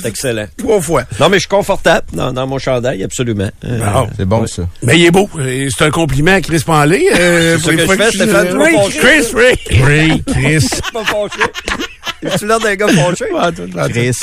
C'est 0.00 0.08
excellent. 0.08 0.46
trois 0.56 0.80
fois. 0.80 1.04
Non, 1.18 1.28
mais 1.28 1.36
je 1.36 1.40
suis 1.40 1.48
confortable 1.48 2.06
dans, 2.12 2.32
dans 2.32 2.46
mon 2.46 2.58
chandail, 2.58 3.02
absolument. 3.02 3.50
Euh, 3.64 3.78
Bon. 3.84 4.08
C'est 4.16 4.24
bon, 4.26 4.46
ça. 4.46 4.62
Mais 4.82 4.98
il 4.98 5.06
est 5.06 5.10
beau. 5.10 5.28
C'est 5.76 5.84
un 5.84 5.90
compliment 5.90 6.32
à 6.34 6.40
Chris 6.40 6.62
Panlé. 6.64 7.08
Euh, 7.14 7.58
C'est 7.62 7.72
une 7.72 7.78
que 7.78 7.84
fois 7.84 7.96
je 7.96 8.02
fais, 8.02 8.10
Stéphane, 8.12 8.56
Oui. 8.58 8.70
Chris, 9.14 9.32
Ray. 9.34 9.56
Ray, 9.84 10.22
Chris. 10.26 10.68
pas 10.92 11.04
fâché. 11.04 12.36
Tu 12.38 12.46
l'air 12.46 12.58
d'un 12.58 12.74
gars 12.74 12.88
fâché? 12.88 13.26
Ah. 13.38 13.50
Chris. 13.88 14.18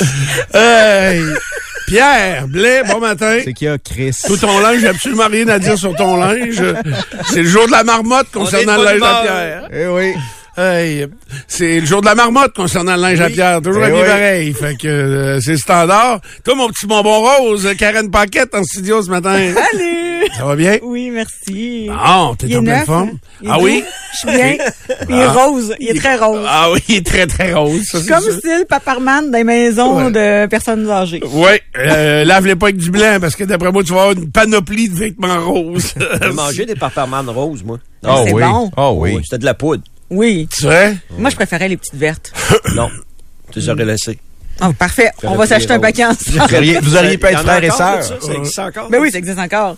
Hey, 0.52 1.22
Pierre, 1.86 2.46
Blais, 2.48 2.82
bon 2.86 3.00
matin. 3.00 3.38
C'est 3.42 3.54
qu'il 3.54 3.68
y 3.68 3.70
a 3.70 3.78
Chris? 3.78 4.14
Tout 4.26 4.36
ton 4.36 4.58
linge, 4.60 4.80
j'ai 4.80 4.88
absolument 4.88 5.28
rien 5.30 5.48
à 5.48 5.58
dire 5.58 5.78
sur 5.78 5.94
ton 5.96 6.16
linge. 6.18 6.62
C'est 7.30 7.42
le 7.42 7.48
jour 7.48 7.66
de 7.66 7.72
la 7.72 7.84
marmotte 7.84 8.28
concernant 8.32 8.76
le 8.76 8.84
linge 8.84 9.02
à. 9.02 9.22
Pierre. 9.22 9.68
Eh 9.72 9.86
oui. 9.86 10.12
Hey, 10.58 11.06
c'est 11.48 11.80
le 11.80 11.86
jour 11.86 12.02
de 12.02 12.06
la 12.06 12.14
marmotte 12.14 12.52
concernant 12.54 12.94
le 12.96 13.00
linge 13.02 13.20
à 13.22 13.30
Pierre. 13.30 13.62
Toujours 13.62 13.82
Eh 13.82 13.86
habillé 13.86 14.02
oui. 14.02 14.08
pareil. 14.08 14.52
Fait 14.52 14.76
que 14.76 14.86
euh, 14.88 15.40
c'est 15.40 15.56
standard. 15.56 16.20
Toi, 16.44 16.54
mon 16.54 16.68
petit 16.68 16.86
bonbon 16.86 17.20
rose, 17.22 17.66
Karen 17.78 18.10
Paquette 18.10 18.54
en 18.54 18.62
studio 18.62 19.00
ce 19.02 19.08
matin. 19.08 19.38
Salut! 19.72 20.01
Ça 20.36 20.44
va 20.46 20.56
bien? 20.56 20.78
Oui, 20.82 21.10
merci. 21.10 21.88
Ah, 21.92 22.30
t'es 22.38 22.46
en 22.56 22.62
pleine 22.62 22.64
neuf. 22.64 22.84
forme? 22.86 23.18
Ah 23.46 23.58
oui? 23.60 23.84
Je 24.12 24.18
suis 24.18 24.28
bien. 24.28 24.56
Il 25.08 25.14
est 25.16 25.26
rose. 25.26 25.74
Il 25.78 25.90
est 25.90 25.94
très 26.00 26.16
rose. 26.16 26.44
Ah 26.48 26.70
oui, 26.72 26.80
il 26.88 26.96
est 26.96 27.06
très, 27.06 27.26
très 27.26 27.52
rose. 27.52 27.82
ça, 27.84 27.98
Comme 28.08 28.22
sûr. 28.24 28.32
style 28.38 28.64
Paparman 28.68 29.30
des 29.30 29.44
maisons 29.44 30.06
Ouais. 30.06 30.10
de 30.10 30.46
personnes 30.46 30.88
âgées. 30.90 31.20
Oui, 31.32 31.50
euh, 31.76 32.24
lave-les 32.24 32.56
pas 32.56 32.66
avec 32.66 32.76
du 32.78 32.90
blanc 32.90 33.18
parce 33.20 33.36
que 33.36 33.44
d'après 33.44 33.70
moi, 33.72 33.82
tu 33.84 33.92
vas 33.92 34.00
avoir 34.02 34.16
une 34.16 34.30
panoplie 34.30 34.88
de 34.88 34.94
vêtements 34.94 35.40
roses. 35.44 35.94
J'ai 36.22 36.30
mangé 36.32 36.66
des 36.66 36.74
parparman 36.76 37.28
roses, 37.28 37.62
moi. 37.62 37.78
Oh 38.06 38.22
c'est 38.26 38.32
oui. 38.32 38.42
bon. 38.42 38.70
Oh 38.76 38.94
oui. 38.98 39.18
C'était 39.24 39.38
de 39.38 39.44
la 39.44 39.54
poudre. 39.54 39.82
Oui. 40.10 40.48
tu 40.54 40.62
sais? 40.62 40.96
Moi, 41.18 41.28
je 41.30 41.36
préférais 41.36 41.68
les 41.68 41.76
petites 41.76 41.94
vertes. 41.96 42.32
Non. 42.74 42.88
Tu 43.50 43.58
les 43.60 43.68
aurais 43.68 43.84
laissées. 43.84 44.18
Oh, 44.62 44.72
parfait. 44.78 45.10
On 45.24 45.34
va 45.36 45.46
s'acheter 45.46 45.72
un 45.74 45.78
paquet 45.78 46.04
Vous 46.26 46.38
ensemble. 46.38 46.54
auriez, 46.56 46.78
vous 46.80 46.96
auriez 46.96 47.18
pu 47.18 47.26
être 47.26 47.36
en 47.44 47.48
a 47.48 47.58
frère 47.60 47.64
et 47.64 47.70
encore, 47.70 48.02
sœur. 48.02 48.20
Ça, 48.22 48.26
ça 48.26 48.34
existe 48.34 48.58
encore? 48.58 48.88
Ben 48.90 48.98
oui, 49.00 49.10
ça 49.10 49.18
existe 49.18 49.38
encore. 49.38 49.76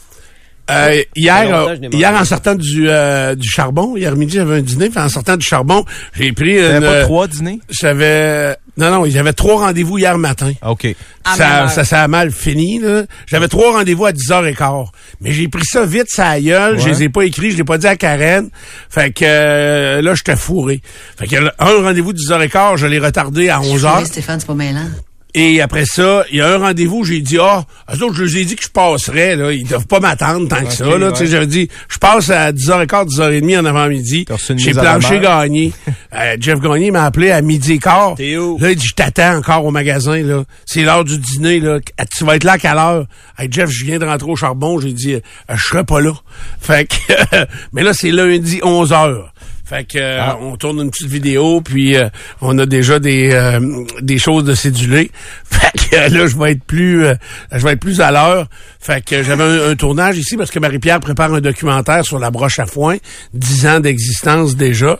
Euh, 0.71 1.03
hier, 1.15 1.55
euh, 1.69 1.77
je 1.83 1.97
hier, 1.97 2.13
en 2.15 2.25
sortant 2.25 2.55
du, 2.55 2.87
euh, 2.89 3.35
du 3.35 3.49
charbon, 3.49 3.97
hier 3.97 4.17
midi, 4.17 4.37
j'avais 4.37 4.57
un 4.57 4.63
dîner, 4.63 4.89
puis 4.89 4.99
en 4.99 5.09
sortant 5.11 5.37
du 5.37 5.45
charbon, 5.47 5.85
j'ai 6.15 6.33
pris 6.33 6.55
une... 6.57 6.81
pas 6.81 6.87
euh, 6.87 7.05
trois 7.05 7.27
dîners? 7.29 7.59
J'avais... 7.69 8.57
Non, 8.77 8.91
non, 8.91 9.05
j'avais 9.07 9.33
trois 9.35 9.61
rendez-vous 9.61 9.99
hier 9.99 10.17
matin. 10.19 10.53
OK. 10.67 10.87
À 11.25 11.31
même 11.31 11.39
Ça, 11.39 11.69
ça, 11.69 11.85
ça 11.85 12.03
a 12.03 12.09
mal 12.09 12.31
fini, 12.33 12.81
là. 12.81 13.05
J'avais 13.27 13.47
trois 13.49 13.73
rendez-vous 13.73 14.07
à 14.07 14.13
10h15. 14.13 14.87
Mais 15.21 15.33
j'ai 15.33 15.47
pris 15.49 15.65
ça 15.65 15.85
vite, 15.87 16.07
ça 16.09 16.31
a 16.31 16.41
gueule. 16.41 16.79
Je 16.81 16.85
Ouais. 16.87 16.91
les 16.91 17.03
ai 17.05 17.09
pas 17.09 17.23
écrits, 17.23 17.53
je 17.53 17.57
l'ai 17.57 17.65
pas 17.65 17.79
dit 17.79 17.87
à 17.87 17.95
Karen. 17.97 18.49
Fait 18.91 19.13
que 19.13 19.25
euh, 19.25 20.03
là, 20.03 20.15
j'étais 20.17 20.35
fourré. 20.35 20.81
Fait 21.17 21.29
que 21.29 21.37
un 21.37 21.83
rendez-vous 21.85 22.13
de 22.13 22.19
10h15, 22.19 22.77
je 22.79 22.87
l'ai 22.87 22.99
retardé 22.99 23.49
à 23.49 23.61
11h. 23.61 24.07
Stéphane, 24.07 24.41
c'est 24.41 24.47
pas 24.47 24.55
mêlant. 24.55 24.87
Et 25.37 25.61
après 25.61 25.85
ça, 25.85 26.25
il 26.31 26.37
y 26.37 26.41
a 26.41 26.55
un 26.55 26.59
rendez-vous, 26.59 27.05
j'ai 27.05 27.21
dit, 27.21 27.39
ah, 27.41 27.65
eux 27.93 28.05
autres, 28.05 28.15
je 28.15 28.23
les 28.23 28.39
ai 28.39 28.45
dit 28.45 28.55
que 28.55 28.63
je 28.63 28.69
passerais, 28.69 29.35
là. 29.35 29.53
Ils 29.53 29.67
doivent 29.67 29.87
pas 29.89 29.99
m'attendre 29.99 30.47
tant 30.47 30.65
que 30.65 30.73
ça, 30.73 30.97
là. 30.97 31.11
Tu 31.11 31.19
sais, 31.19 31.27
j'avais 31.27 31.49
dit, 31.49 31.69
je 31.89 31.99
passe 31.99 32.31
à 32.31 32.53
10h15, 32.53 33.09
10h30 33.09 33.59
en 33.59 33.65
avant-midi. 33.65 34.27
J'ai 34.57 34.73
planché 34.73 35.21
gagné. 35.21 35.73
Euh, 36.17 36.37
Jeff 36.39 36.61
Gagné 36.61 36.93
m'a 36.93 37.07
appelé 37.07 37.33
à 37.33 37.43
midi 37.43 37.73
et 37.73 37.79
quart. 37.79 38.15
T'es 38.15 38.37
où? 38.37 38.57
Là, 38.61 38.71
il 38.71 38.77
dit, 38.77 38.87
je 38.87 38.95
t'attends 38.95 39.37
encore 39.37 39.65
au 39.65 39.73
magasin, 39.73 40.23
là. 40.23 40.45
C'est 40.65 40.83
l'heure 40.83 41.03
du 41.03 41.19
dîner, 41.19 41.59
là. 41.59 41.81
Ah, 41.99 42.05
Tu 42.07 42.25
vas 42.25 42.37
être 42.37 42.45
là 42.45 42.53
à 42.53 42.59
quelle 42.59 42.79
heure? 42.79 43.07
Hey, 43.37 43.49
Jeff, 43.51 43.69
je 43.69 43.85
viens 43.85 43.99
de 43.99 44.05
rentrer 44.05 44.31
au 44.31 44.37
charbon. 44.37 44.79
J'ai 44.79 44.93
dit, 44.93 45.15
euh, 45.15 45.21
je 45.53 45.61
serai 45.67 45.83
pas 45.83 46.01
là. 46.01 46.13
Fait 46.61 46.87
que, 46.89 47.35
mais 47.73 47.83
là, 47.83 47.93
c'est 47.93 48.13
lundi 48.13 48.61
11 48.63 48.93
h 48.93 49.25
Fait 49.65 49.85
que 49.85 49.99
euh, 49.99 50.19
Ah. 50.21 50.37
on 50.41 50.57
tourne 50.57 50.79
une 50.81 50.91
petite 50.91 51.09
vidéo, 51.09 51.61
puis 51.63 51.97
euh, 51.97 52.09
on 52.43 52.59
a 52.59 52.67
déjà 52.67 52.99
des 52.99 53.33
euh, 53.33 53.61
des 54.03 54.19
choses 54.19 54.45
de 54.45 54.55
cédulé. 54.55 55.11
Fait 55.45 55.73
que 55.91 55.97
euh, 55.97 56.09
là, 56.09 56.27
je 56.27 56.37
vais 56.37 56.53
être 56.53 56.65
plus 56.65 57.05
euh, 57.07 57.15
je 57.51 57.65
vais 57.65 57.73
être 57.73 57.81
plus 57.81 58.01
à 58.03 58.11
l'heure. 58.13 58.47
Fait 58.79 59.03
que 59.03 59.23
j'avais 59.23 59.43
un, 59.45 59.71
un 59.71 59.75
tournage 59.77 60.19
ici 60.19 60.37
parce 60.37 60.51
que 60.51 60.59
Marie-Pierre 60.59 61.01
prépare 61.01 61.33
un 61.33 61.41
documentaire 61.41 62.05
sur 62.05 62.19
la 62.19 62.31
broche 62.31 62.59
à 62.59 62.67
foin, 62.67 62.97
10 63.33 63.67
ans 63.67 63.81
d'existence 63.81 64.55
déjà. 64.57 64.99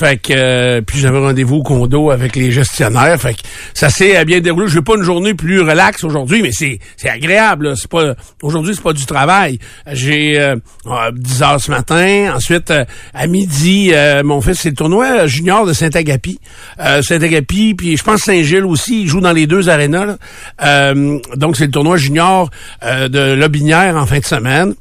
Fait 0.00 0.16
que 0.16 0.32
euh, 0.34 0.80
puis 0.80 0.98
j'avais 0.98 1.18
rendez-vous 1.18 1.56
au 1.56 1.62
condo 1.62 2.10
avec 2.10 2.34
les 2.34 2.50
gestionnaires. 2.50 3.20
Fait 3.20 3.34
que 3.34 3.40
ça 3.74 3.90
s'est 3.90 4.16
euh, 4.16 4.24
bien 4.24 4.40
déroulé. 4.40 4.66
Je 4.66 4.78
n'ai 4.78 4.82
pas 4.82 4.94
une 4.96 5.02
journée 5.02 5.34
plus 5.34 5.60
relaxe 5.60 6.04
aujourd'hui, 6.04 6.40
mais 6.40 6.52
c'est 6.52 6.78
c'est 6.96 7.10
agréable. 7.10 7.76
C'est 7.76 7.90
pas 7.90 8.14
aujourd'hui 8.40 8.74
c'est 8.74 8.82
pas 8.82 8.94
du 8.94 9.04
travail. 9.04 9.58
J'ai 9.92 10.40
euh, 10.40 10.56
euh, 10.86 11.10
10 11.12 11.42
heures 11.42 11.60
ce 11.60 11.70
matin. 11.70 12.32
Ensuite 12.34 12.70
euh, 12.70 12.86
à 13.12 13.26
midi, 13.26 13.90
euh, 13.92 14.22
mon 14.22 14.40
fils 14.40 14.60
c'est 14.60 14.70
le 14.70 14.74
tournoi 14.74 15.26
junior 15.26 15.66
de 15.66 15.74
Saint-Agapi. 15.74 16.40
Saint-Agapi, 16.78 17.74
puis 17.74 17.98
je 17.98 18.02
pense 18.02 18.20
Saint-Gilles 18.22 18.64
aussi. 18.64 19.02
Il 19.02 19.06
joue 19.06 19.20
dans 19.20 19.32
les 19.32 19.46
deux 19.46 19.68
arénas. 19.68 20.16
donc 21.36 21.58
c'est 21.58 21.66
le 21.66 21.72
tournoi 21.72 21.98
junior 21.98 22.48
de 22.82 23.34
Lobinière 23.34 23.96
en 23.96 24.06
fin 24.06 24.18
de 24.18 24.24
semaine. 24.24 24.74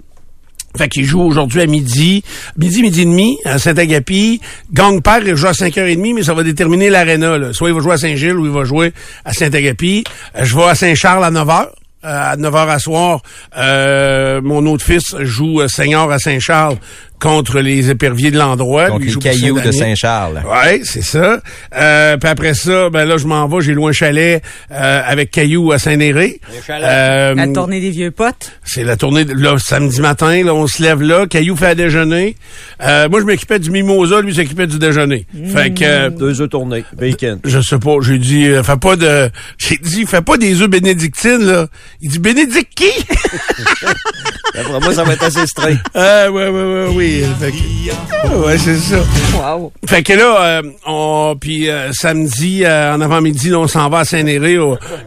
Fait 0.78 0.88
qu'il 0.88 1.04
joue 1.06 1.22
aujourd'hui 1.22 1.62
à 1.62 1.66
midi, 1.66 2.24
midi, 2.58 2.82
midi 2.82 3.02
et 3.02 3.06
demi, 3.06 3.38
à 3.44 3.58
Saint-Agapi. 3.58 4.40
Gang 4.72 5.02
père, 5.02 5.20
il 5.26 5.36
joue 5.36 5.48
à 5.48 5.52
5h30, 5.52 6.14
mais 6.14 6.24
ça 6.24 6.34
va 6.34 6.44
déterminer 6.44 6.90
l'aréna. 6.90 7.54
Soit 7.54 7.70
il 7.70 7.76
va 7.76 7.82
jouer 7.82 7.94
à 7.94 7.98
Saint-Gilles 7.98 8.36
ou 8.38 8.46
il 8.46 8.52
va 8.52 8.64
jouer 8.66 8.94
à 9.26 9.34
Saint-Agapi. 9.34 10.04
Euh, 10.36 10.46
Je 10.46 10.56
vais 10.56 10.64
à 10.64 10.76
Saint-Charles 10.76 11.26
à 11.26 11.32
9h. 11.32 11.70
Euh, 12.06 12.32
à 12.32 12.38
9h 12.38 12.70
à 12.70 12.80
soir, 12.80 13.22
euh, 13.58 14.40
mon 14.42 14.66
autre 14.68 14.86
fils 14.86 15.04
joue 15.20 15.68
Seigneur 15.68 16.10
à 16.10 16.18
Saint-Charles 16.18 16.78
contre 17.20 17.60
les 17.60 17.90
éperviers 17.90 18.32
de 18.32 18.38
l'endroit. 18.38 18.88
Il 19.00 19.08
les 19.08 19.16
cailloux 19.16 19.60
de. 19.60 19.72
Saint-Charles. 19.72 20.42
Ouais, 20.50 20.82
c'est 20.84 21.04
ça. 21.04 21.42
Euh, 21.76 22.18
puis 22.18 22.30
après 22.30 22.54
ça, 22.54 22.90
ben 22.90 23.06
là, 23.06 23.18
je 23.18 23.28
m'en 23.28 23.48
vais, 23.48 23.62
j'ai 23.62 23.74
loué 23.74 23.90
un 23.90 23.94
chalet 23.94 24.42
euh, 24.72 25.02
avec 25.06 25.32
Caillou 25.32 25.72
à 25.72 25.80
Saint-Néré. 25.80 26.40
Euh, 26.70 27.36
La 27.36 27.48
tournée 27.48 27.80
des 27.82 27.90
vieux 27.92 28.12
potes. 28.12 28.52
c'est 28.64 28.84
la 28.84 28.96
tournée, 28.98 29.26
de- 29.26 29.34
là, 29.34 29.56
samedi 29.60 30.02
matin, 30.02 30.44
là, 30.44 30.54
on 30.54 30.68
se 30.68 30.82
lève 30.82 31.02
là, 31.02 31.28
Caillou 31.28 31.56
fait 31.56 31.68
à 31.68 31.76
déjeuner. 31.76 32.36
Euh, 32.82 33.10
moi, 33.10 33.20
je 33.22 33.26
m'occupais 33.26 33.60
du 33.60 33.70
mimosa, 33.72 34.22
lui 34.22 34.34
s'occupait 34.34 34.68
du 34.68 34.80
déjeuner. 34.80 35.26
Fait 35.54 35.74
que, 35.74 35.84
euh, 35.84 36.10
Deux 36.10 36.42
œufs 36.42 36.50
tournés. 36.50 36.84
Bacon. 36.94 37.40
je 37.44 37.60
sais 37.62 37.78
pas, 37.80 37.96
j'ai 38.02 38.18
dit, 38.18 38.46
euh, 38.48 38.64
fais 38.64 38.78
pas 38.78 38.96
de, 38.96 39.30
j'ai 39.58 39.78
dit, 39.78 40.06
fais 40.06 40.22
pas 40.22 40.38
des 40.38 40.62
œufs 40.62 40.70
bénédictines, 40.70 41.46
là. 41.46 41.68
Il 42.02 42.10
dit, 42.10 42.20
bénédict 42.20 42.72
qui? 42.76 42.90
D'après 44.56 44.80
moi, 44.80 44.94
ça 44.94 45.04
va 45.04 45.14
être 45.14 45.24
assez 45.24 45.46
straight. 45.46 45.80
ah, 45.94 46.30
ouais, 46.32 46.50
ouais, 46.50 46.64
ouais, 46.64 46.88
oui. 46.96 47.09
Fait 47.39 47.51
que- 47.51 48.46
ouais, 48.46 48.58
c'est 48.58 48.75
ça. 48.78 48.98
Wow. 49.36 49.72
Fait 49.88 50.04
que 50.04 50.13
là, 50.13 50.42
euh, 50.42 50.62
on, 50.86 51.36
puis 51.39 51.70
euh, 51.70 51.92
samedi, 51.94 52.63
euh, 52.66 52.94
en 52.94 53.01
avant-midi, 53.01 53.54
on 53.56 53.68
s'en 53.68 53.89
va 53.89 54.00
à 54.00 54.06
Saint-Néré 54.06 54.58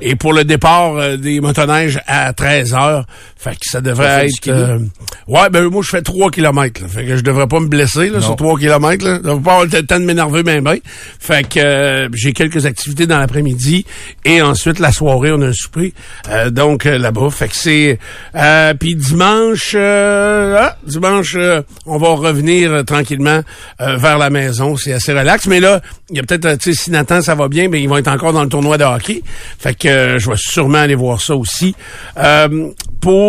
et 0.00 0.14
pour 0.16 0.32
le 0.32 0.44
départ 0.44 0.97
euh, 0.97 1.16
des 1.16 1.40
motoneiges 1.40 2.00
à 2.06 2.32
13 2.32 2.75
heures. 2.75 3.04
Fait 3.42 3.54
que 3.56 3.62
ça 3.68 3.80
devrait 3.80 4.28
être... 4.28 4.46
euh, 4.46 4.78
ouais, 5.26 5.50
ben 5.50 5.68
moi, 5.68 5.82
je 5.82 5.88
fais 5.90 6.00
3 6.00 6.30
kilomètres. 6.30 6.80
Là, 6.80 6.87
fait 6.87 7.04
que 7.04 7.16
je 7.16 7.22
devrais 7.22 7.49
pas 7.49 7.58
me 7.58 7.66
blesser 7.66 8.08
là, 8.08 8.20
sur 8.20 8.37
3 8.37 8.56
kilomètres. 8.56 9.04
Là. 9.04 9.16
Je 9.16 9.22
devrais 9.22 9.40
pas 9.42 9.50
avoir 9.54 9.64
le 9.64 9.82
temps 9.84 9.99
de 9.99 10.04
m'énerver 10.04 10.44
ben 10.44 10.62
ben. 10.62 10.78
Fait 11.18 11.49
que 11.49 11.58
euh, 11.58 12.08
j'ai 12.14 12.34
quelques 12.34 12.66
activités 12.66 13.08
dans 13.08 13.18
l'après-midi 13.18 13.84
et 14.25 14.40
ensuite, 14.42 14.78
la 14.78 14.92
soirée, 14.92 15.32
on 15.32 15.40
a 15.42 15.49
un 15.49 15.52
souper. 15.52 15.92
Euh, 16.28 16.50
donc, 16.50 16.87
euh, 16.87 16.99
là-bas. 16.99 17.30
Fait 17.30 17.49
que 17.49 17.56
c'est... 17.56 17.99
Euh, 18.37 18.75
puis 18.75 18.94
dimanche, 18.94 19.72
euh, 19.75 20.56
ah, 20.61 20.76
dimanche, 20.87 21.37
on 21.84 21.99
va 21.99 22.08
revenir 22.11 22.84
tranquillement 22.84 23.40
vers 23.80 24.18
la 24.18 24.30
maison. 24.30 24.76
C'est 24.76 24.92
assez 24.92 25.12
relax. 25.12 25.49
Mais 25.49 25.58
là, 25.58 25.80
il 26.11 26.16
y 26.16 26.20
a 26.20 26.22
peut-être, 26.22 26.58
tu 26.58 26.72
sais, 26.75 26.80
si 26.84 26.90
Nathan, 26.92 27.20
ça 27.22 27.34
va 27.34 27.49
bien, 27.49 27.68
mais 27.68 27.82
ils 27.82 27.88
vont 27.88 27.96
être 27.96 28.06
encore 28.06 28.32
dans 28.32 28.44
le 28.44 28.49
tournoi 28.49 28.78
de 28.78 28.84
hockey. 28.84 29.22
Fait 29.58 29.75
que 29.75 30.18
je 30.18 30.30
vais 30.30 30.37
sûrement 30.37 30.78
aller 30.78 30.94
voir 30.94 31.20
ça 31.20 31.34
aussi. 31.34 31.75
Euh, 32.18 32.68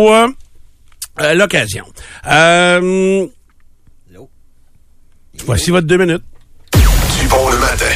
pour 0.04 0.12
euh, 1.20 1.34
l'occasion. 1.34 1.84
Euh, 2.26 3.26
voici 5.46 5.70
votre 5.70 5.86
deux 5.86 5.96
minutes. 5.96 6.22
Dupont 7.20 7.48
le 7.50 7.58
matin. 7.58 7.86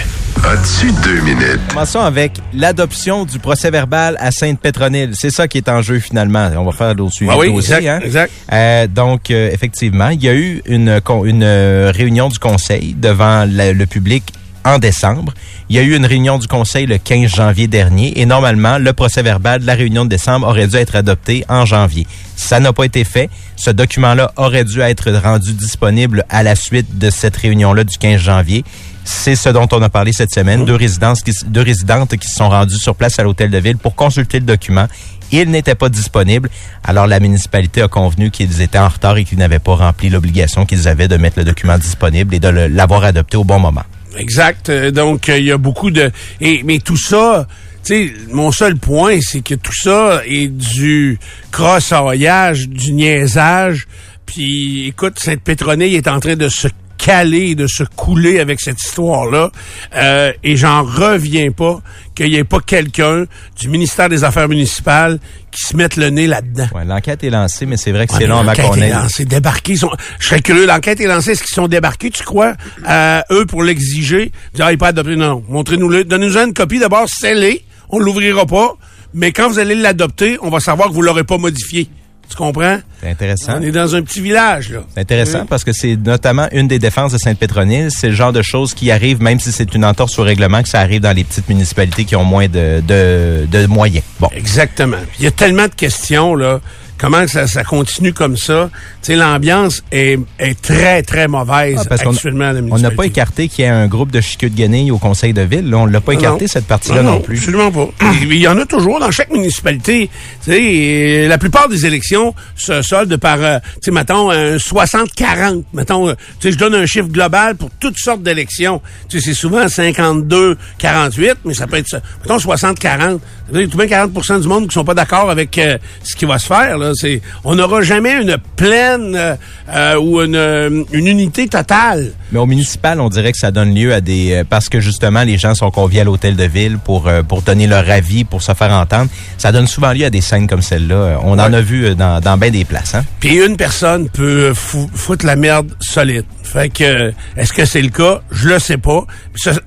As-tu 0.44 0.90
deux 1.02 1.20
minutes? 1.20 1.60
Commençons 1.68 2.00
avec 2.00 2.32
l'adoption 2.54 3.24
du 3.26 3.38
procès 3.38 3.70
verbal 3.70 4.16
à 4.20 4.30
Sainte-Pétronille. 4.30 5.10
C'est 5.14 5.30
ça 5.30 5.48
qui 5.48 5.58
est 5.58 5.68
en 5.68 5.82
jeu 5.82 5.98
finalement. 5.98 6.48
On 6.56 6.64
va 6.64 6.72
faire 6.72 6.94
le 6.94 7.10
suivi 7.10 7.30
Ah 7.30 7.36
oui, 7.36 7.48
du 7.50 7.56
dossier, 7.56 7.74
exact, 7.76 7.88
hein? 7.88 8.00
exact. 8.04 8.32
Euh, 8.52 8.86
donc, 8.86 9.30
euh, 9.30 9.50
effectivement, 9.52 10.08
il 10.08 10.22
y 10.22 10.28
a 10.28 10.34
eu 10.34 10.62
une, 10.64 10.88
euh, 10.88 11.92
réunion 11.94 12.28
du 12.28 12.38
conseil 12.38 12.94
devant 12.94 13.46
la- 13.50 13.72
le 13.74 13.86
public 13.86 14.32
en 14.64 14.78
décembre. 14.78 15.32
Il 15.68 15.76
y 15.76 15.78
a 15.78 15.82
eu 15.82 15.94
une 15.96 16.06
réunion 16.06 16.38
du 16.38 16.46
conseil 16.46 16.86
le 16.86 16.98
15 16.98 17.30
janvier 17.30 17.66
dernier 17.66 18.18
et 18.20 18.26
normalement, 18.26 18.78
le 18.78 18.92
procès 18.92 19.22
verbal 19.22 19.60
de 19.60 19.66
la 19.66 19.74
réunion 19.74 20.04
de 20.04 20.10
décembre 20.10 20.46
aurait 20.48 20.66
dû 20.66 20.76
être 20.76 20.96
adopté 20.96 21.44
en 21.48 21.64
janvier. 21.64 22.06
Ça 22.36 22.60
n'a 22.60 22.72
pas 22.72 22.84
été 22.84 23.04
fait. 23.04 23.30
Ce 23.56 23.70
document-là 23.70 24.32
aurait 24.36 24.64
dû 24.64 24.80
être 24.80 25.10
rendu 25.10 25.52
disponible 25.52 26.24
à 26.28 26.42
la 26.42 26.54
suite 26.54 26.98
de 26.98 27.10
cette 27.10 27.36
réunion-là 27.36 27.84
du 27.84 27.98
15 27.98 28.20
janvier. 28.20 28.64
C'est 29.04 29.36
ce 29.36 29.48
dont 29.48 29.66
on 29.72 29.80
a 29.82 29.88
parlé 29.88 30.12
cette 30.12 30.32
semaine. 30.32 30.64
Deux, 30.64 30.74
résidences 30.74 31.22
qui, 31.22 31.32
résidentes 31.56 32.16
qui 32.16 32.28
se 32.28 32.36
sont 32.36 32.50
rendues 32.50 32.76
sur 32.76 32.94
place 32.94 33.18
à 33.18 33.22
l'hôtel 33.22 33.50
de 33.50 33.58
ville 33.58 33.78
pour 33.78 33.94
consulter 33.94 34.38
le 34.38 34.44
document. 34.44 34.86
Il 35.32 35.50
n'était 35.50 35.74
pas 35.74 35.88
disponible. 35.88 36.50
Alors 36.84 37.06
la 37.06 37.20
municipalité 37.20 37.82
a 37.82 37.88
convenu 37.88 38.30
qu'ils 38.30 38.60
étaient 38.60 38.78
en 38.78 38.88
retard 38.88 39.16
et 39.16 39.24
qu'ils 39.24 39.38
n'avaient 39.38 39.58
pas 39.58 39.74
rempli 39.74 40.08
l'obligation 40.08 40.66
qu'ils 40.66 40.88
avaient 40.88 41.08
de 41.08 41.16
mettre 41.16 41.38
le 41.38 41.44
document 41.44 41.78
disponible 41.78 42.34
et 42.34 42.40
de 42.40 42.48
l'avoir 42.48 43.04
adopté 43.04 43.36
au 43.36 43.44
bon 43.44 43.58
moment. 43.58 43.84
Exact. 44.16 44.68
Euh, 44.68 44.90
Donc, 44.90 45.28
euh, 45.28 45.38
il 45.38 45.44
y 45.44 45.52
a 45.52 45.58
beaucoup 45.58 45.90
de... 45.90 46.10
Et, 46.40 46.62
mais 46.62 46.78
tout 46.78 46.96
ça, 46.96 47.46
tu 47.84 48.08
sais, 48.08 48.12
mon 48.30 48.50
seul 48.52 48.76
point, 48.76 49.20
c'est 49.20 49.40
que 49.42 49.54
tout 49.54 49.74
ça 49.74 50.22
est 50.26 50.48
du 50.48 51.18
crossoyage, 51.50 52.68
du 52.68 52.92
niaisage. 52.92 53.86
Puis, 54.26 54.88
écoute, 54.88 55.18
Sainte-Pétronille 55.18 55.94
est 55.94 56.08
en 56.08 56.20
train 56.20 56.36
de 56.36 56.48
se 56.48 56.68
caler, 56.98 57.54
de 57.54 57.66
se 57.66 57.84
couler 57.84 58.40
avec 58.40 58.60
cette 58.60 58.82
histoire-là. 58.82 59.50
Euh, 59.94 60.32
et 60.44 60.56
j'en 60.56 60.82
reviens 60.82 61.50
pas 61.52 61.80
qu'il 62.14 62.28
n'y 62.30 62.34
ait 62.36 62.44
pas 62.44 62.60
quelqu'un 62.60 63.24
du 63.58 63.68
ministère 63.68 64.08
des 64.08 64.24
Affaires 64.24 64.48
municipales 64.48 65.18
qui 65.50 65.64
se 65.66 65.76
mette 65.76 65.96
le 65.96 66.10
nez 66.10 66.26
là-dedans. 66.26 66.66
Ouais, 66.74 66.84
L'enquête 66.84 67.24
est 67.24 67.30
lancée, 67.30 67.64
mais 67.64 67.76
c'est 67.78 67.92
vrai 67.92 68.06
que 68.06 68.12
Ouais, 68.12 68.18
c'est 68.20 68.26
long 68.26 68.38
avant 68.40 68.50
l'enquête 68.50 68.82
est 68.82 68.90
lancée, 68.92 69.24
débarqués. 69.24 69.72
ils 69.72 69.78
sont- 69.78 69.90
Je 70.18 70.26
serais 70.26 70.42
curieux, 70.42 70.66
l'enquête 70.66 71.00
est 71.00 71.06
lancée. 71.06 71.30
Est-ce 71.30 71.42
qu'ils 71.44 71.54
sont 71.54 71.68
débarqués, 71.68 72.10
tu 72.10 72.22
crois, 72.24 72.54
à 72.84 73.24
eux 73.30 73.46
pour 73.46 73.62
l'exiger? 73.62 74.32
Dire, 74.54 74.66
ah, 74.66 74.72
il 74.72 74.84
adopté. 74.84 75.16
Non, 75.16 75.26
non. 75.28 75.44
Montrez-nous-le. 75.48 76.04
Donnez-nous 76.04 76.36
une 76.38 76.52
copie 76.52 76.78
d'abord, 76.78 77.08
scellée. 77.08 77.64
On 77.88 77.98
l'ouvrira 77.98 78.44
pas. 78.44 78.74
Mais 79.14 79.32
quand 79.32 79.48
vous 79.48 79.58
allez 79.58 79.74
l'adopter, 79.74 80.36
on 80.42 80.50
va 80.50 80.60
savoir 80.60 80.88
que 80.88 80.94
vous 80.94 81.00
l'aurez 81.02 81.24
pas 81.24 81.38
modifié. 81.38 81.88
Tu 82.28 82.36
comprends? 82.36 82.78
C'est 83.00 83.10
intéressant. 83.10 83.54
On 83.58 83.62
est 83.62 83.70
dans 83.70 83.94
un 83.94 84.02
petit 84.02 84.20
village, 84.20 84.70
là. 84.70 84.80
C'est 84.94 85.00
intéressant 85.00 85.46
parce 85.46 85.64
que 85.64 85.72
c'est 85.72 85.96
notamment 85.96 86.46
une 86.52 86.68
des 86.68 86.78
défenses 86.78 87.12
de 87.12 87.18
Sainte-Pétronille. 87.18 87.88
C'est 87.90 88.08
le 88.08 88.14
genre 88.14 88.32
de 88.32 88.42
choses 88.42 88.74
qui 88.74 88.90
arrivent, 88.90 89.22
même 89.22 89.40
si 89.40 89.50
c'est 89.50 89.74
une 89.74 89.84
entorse 89.84 90.18
au 90.18 90.24
règlement, 90.24 90.62
que 90.62 90.68
ça 90.68 90.80
arrive 90.80 91.00
dans 91.00 91.16
les 91.16 91.24
petites 91.24 91.48
municipalités 91.48 92.04
qui 92.04 92.16
ont 92.16 92.24
moins 92.24 92.48
de, 92.48 92.82
de, 92.86 93.46
de 93.50 93.66
moyens. 93.66 94.04
Bon. 94.20 94.28
Exactement. 94.34 94.98
Il 95.18 95.24
y 95.24 95.28
a 95.28 95.30
tellement 95.30 95.68
de 95.68 95.74
questions, 95.74 96.34
là, 96.34 96.60
comment 96.98 97.26
ça, 97.26 97.46
ça 97.46 97.64
continue 97.64 98.12
comme 98.12 98.36
ça? 98.36 98.70
Tu 99.02 99.12
sais, 99.12 99.16
l'ambiance 99.16 99.82
est, 99.92 100.18
est 100.38 100.60
très, 100.60 101.02
très 101.02 101.28
mauvaise 101.28 101.86
Ah, 101.90 101.94
actuellement 101.94 102.44
à 102.48 102.52
la 102.52 102.60
On 102.70 102.78
n'a 102.78 102.90
pas 102.90 103.04
écarté 103.06 103.48
qu'il 103.48 103.64
y 103.64 103.68
ait 103.68 103.70
un 103.70 103.86
groupe 103.86 104.10
de 104.10 104.20
chicots 104.20 104.48
de 104.48 104.54
guenilles 104.54 104.90
au 104.90 104.98
conseil 104.98 105.32
de 105.32 105.42
ville. 105.42 105.70
Là, 105.70 105.78
on 105.78 105.86
l'a 105.86 106.00
pas 106.00 106.12
écarté, 106.14 106.44
Non. 106.44 106.48
cette 106.48 106.66
partie-là 106.66 107.02
non, 107.02 107.20
plus. 107.20 107.38
Absolument 107.38 107.70
pas. 107.70 107.88
Il 108.22 108.34
y 108.34 108.48
en 108.48 108.58
a 108.58 108.66
toujours 108.66 109.00
dans 109.00 109.10
chaque 109.10 109.30
municipalité. 109.30 110.10
Tu 110.44 110.50
sais, 110.52 110.62
et 110.62 111.28
la 111.28 111.38
plupart 111.38 111.68
des 111.68 111.86
élections 111.86 112.34
se 112.56 112.82
soldent 112.82 113.16
par, 113.16 113.38
euh, 113.40 113.58
tu 113.74 113.78
sais, 113.86 113.90
mettons, 113.90 114.30
un 114.30 114.56
60-40. 114.58 115.64
Mettons, 115.72 116.08
euh, 116.08 116.14
tu 116.40 116.48
sais, 116.48 116.52
je 116.52 116.58
donne 116.58 116.74
un 116.74 116.86
chiffre 116.86 117.08
global 117.08 117.56
pour 117.56 117.70
toutes 117.80 117.98
sortes 117.98 118.22
d'élections. 118.22 118.82
Tu 119.08 119.20
sais, 119.20 119.26
c'est 119.28 119.34
souvent 119.34 119.68
52-48, 119.68 121.34
mais 121.44 121.54
ça 121.54 121.66
peut 121.66 121.76
être, 121.76 121.88
ça. 121.88 122.00
mettons, 122.22 122.38
60-40. 122.38 122.78
Ça 122.80 123.18
veut 123.52 123.60
dire 123.60 123.70
tout 123.70 123.78
bien 123.78 123.86
40 123.86 124.40
du 124.42 124.48
monde 124.48 124.68
qui 124.68 124.74
sont 124.74 124.84
pas 124.84 124.94
d'accord 124.94 125.30
avec 125.30 125.56
euh, 125.58 125.78
ce 126.02 126.14
qui 126.14 126.24
va 126.26 126.38
se 126.38 126.46
faire. 126.46 126.76
Là. 126.76 126.87
C'est, 126.94 127.20
on 127.44 127.54
n'aura 127.56 127.82
jamais 127.82 128.12
une 128.20 128.36
pleine 128.56 129.14
euh, 129.16 129.34
euh, 129.72 129.96
ou 129.96 130.20
une, 130.20 130.84
une 130.92 131.06
unité 131.06 131.48
totale. 131.48 132.12
Mais 132.32 132.38
au 132.38 132.46
municipal, 132.46 133.00
on 133.00 133.08
dirait 133.08 133.32
que 133.32 133.38
ça 133.38 133.50
donne 133.50 133.74
lieu 133.74 133.92
à 133.94 134.00
des... 134.00 134.32
euh, 134.32 134.44
parce 134.48 134.68
que 134.68 134.80
justement, 134.80 135.22
les 135.22 135.38
gens 135.38 135.54
sont 135.54 135.70
conviés 135.70 136.00
à 136.00 136.04
l'hôtel 136.04 136.36
de 136.36 136.44
ville 136.44 136.78
pour, 136.78 137.08
euh, 137.08 137.22
pour 137.22 137.42
donner 137.42 137.66
leur 137.66 137.88
avis, 137.90 138.24
pour 138.24 138.42
se 138.42 138.52
faire 138.54 138.72
entendre. 138.72 139.10
Ça 139.38 139.52
donne 139.52 139.66
souvent 139.66 139.92
lieu 139.92 140.04
à 140.04 140.10
des 140.10 140.20
scènes 140.20 140.46
comme 140.46 140.62
celle-là. 140.62 141.18
On 141.22 141.32
en 141.32 141.52
a 141.52 141.60
vu 141.60 141.94
dans, 141.94 142.20
dans 142.20 142.36
bien 142.36 142.50
des 142.50 142.64
places. 142.64 142.94
Hein? 142.94 143.04
Puis 143.20 143.36
une 143.44 143.56
personne 143.56 144.08
peut 144.08 144.52
fou- 144.54 144.90
foutre 144.94 145.24
la 145.26 145.36
merde 145.36 145.70
solide. 145.80 146.24
Fait 146.42 146.68
que, 146.70 147.12
est-ce 147.36 147.52
que 147.52 147.64
c'est 147.64 147.82
le 147.82 147.90
cas? 147.90 148.20
Je 148.30 148.48
le 148.48 148.58
sais 148.58 148.78
pas. 148.78 149.04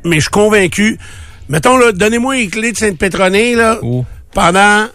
Mais 0.04 0.16
je 0.16 0.22
suis 0.22 0.30
convaincu. 0.30 0.98
Mettons, 1.50 1.78
là, 1.78 1.92
donnez-moi 1.92 2.36
les 2.36 2.48
clés 2.48 2.72
de 2.72 2.78
Sainte-Pétronée, 2.78 3.56
là, 3.56 3.78
Oh. 3.84 4.06
pendant 4.34 4.86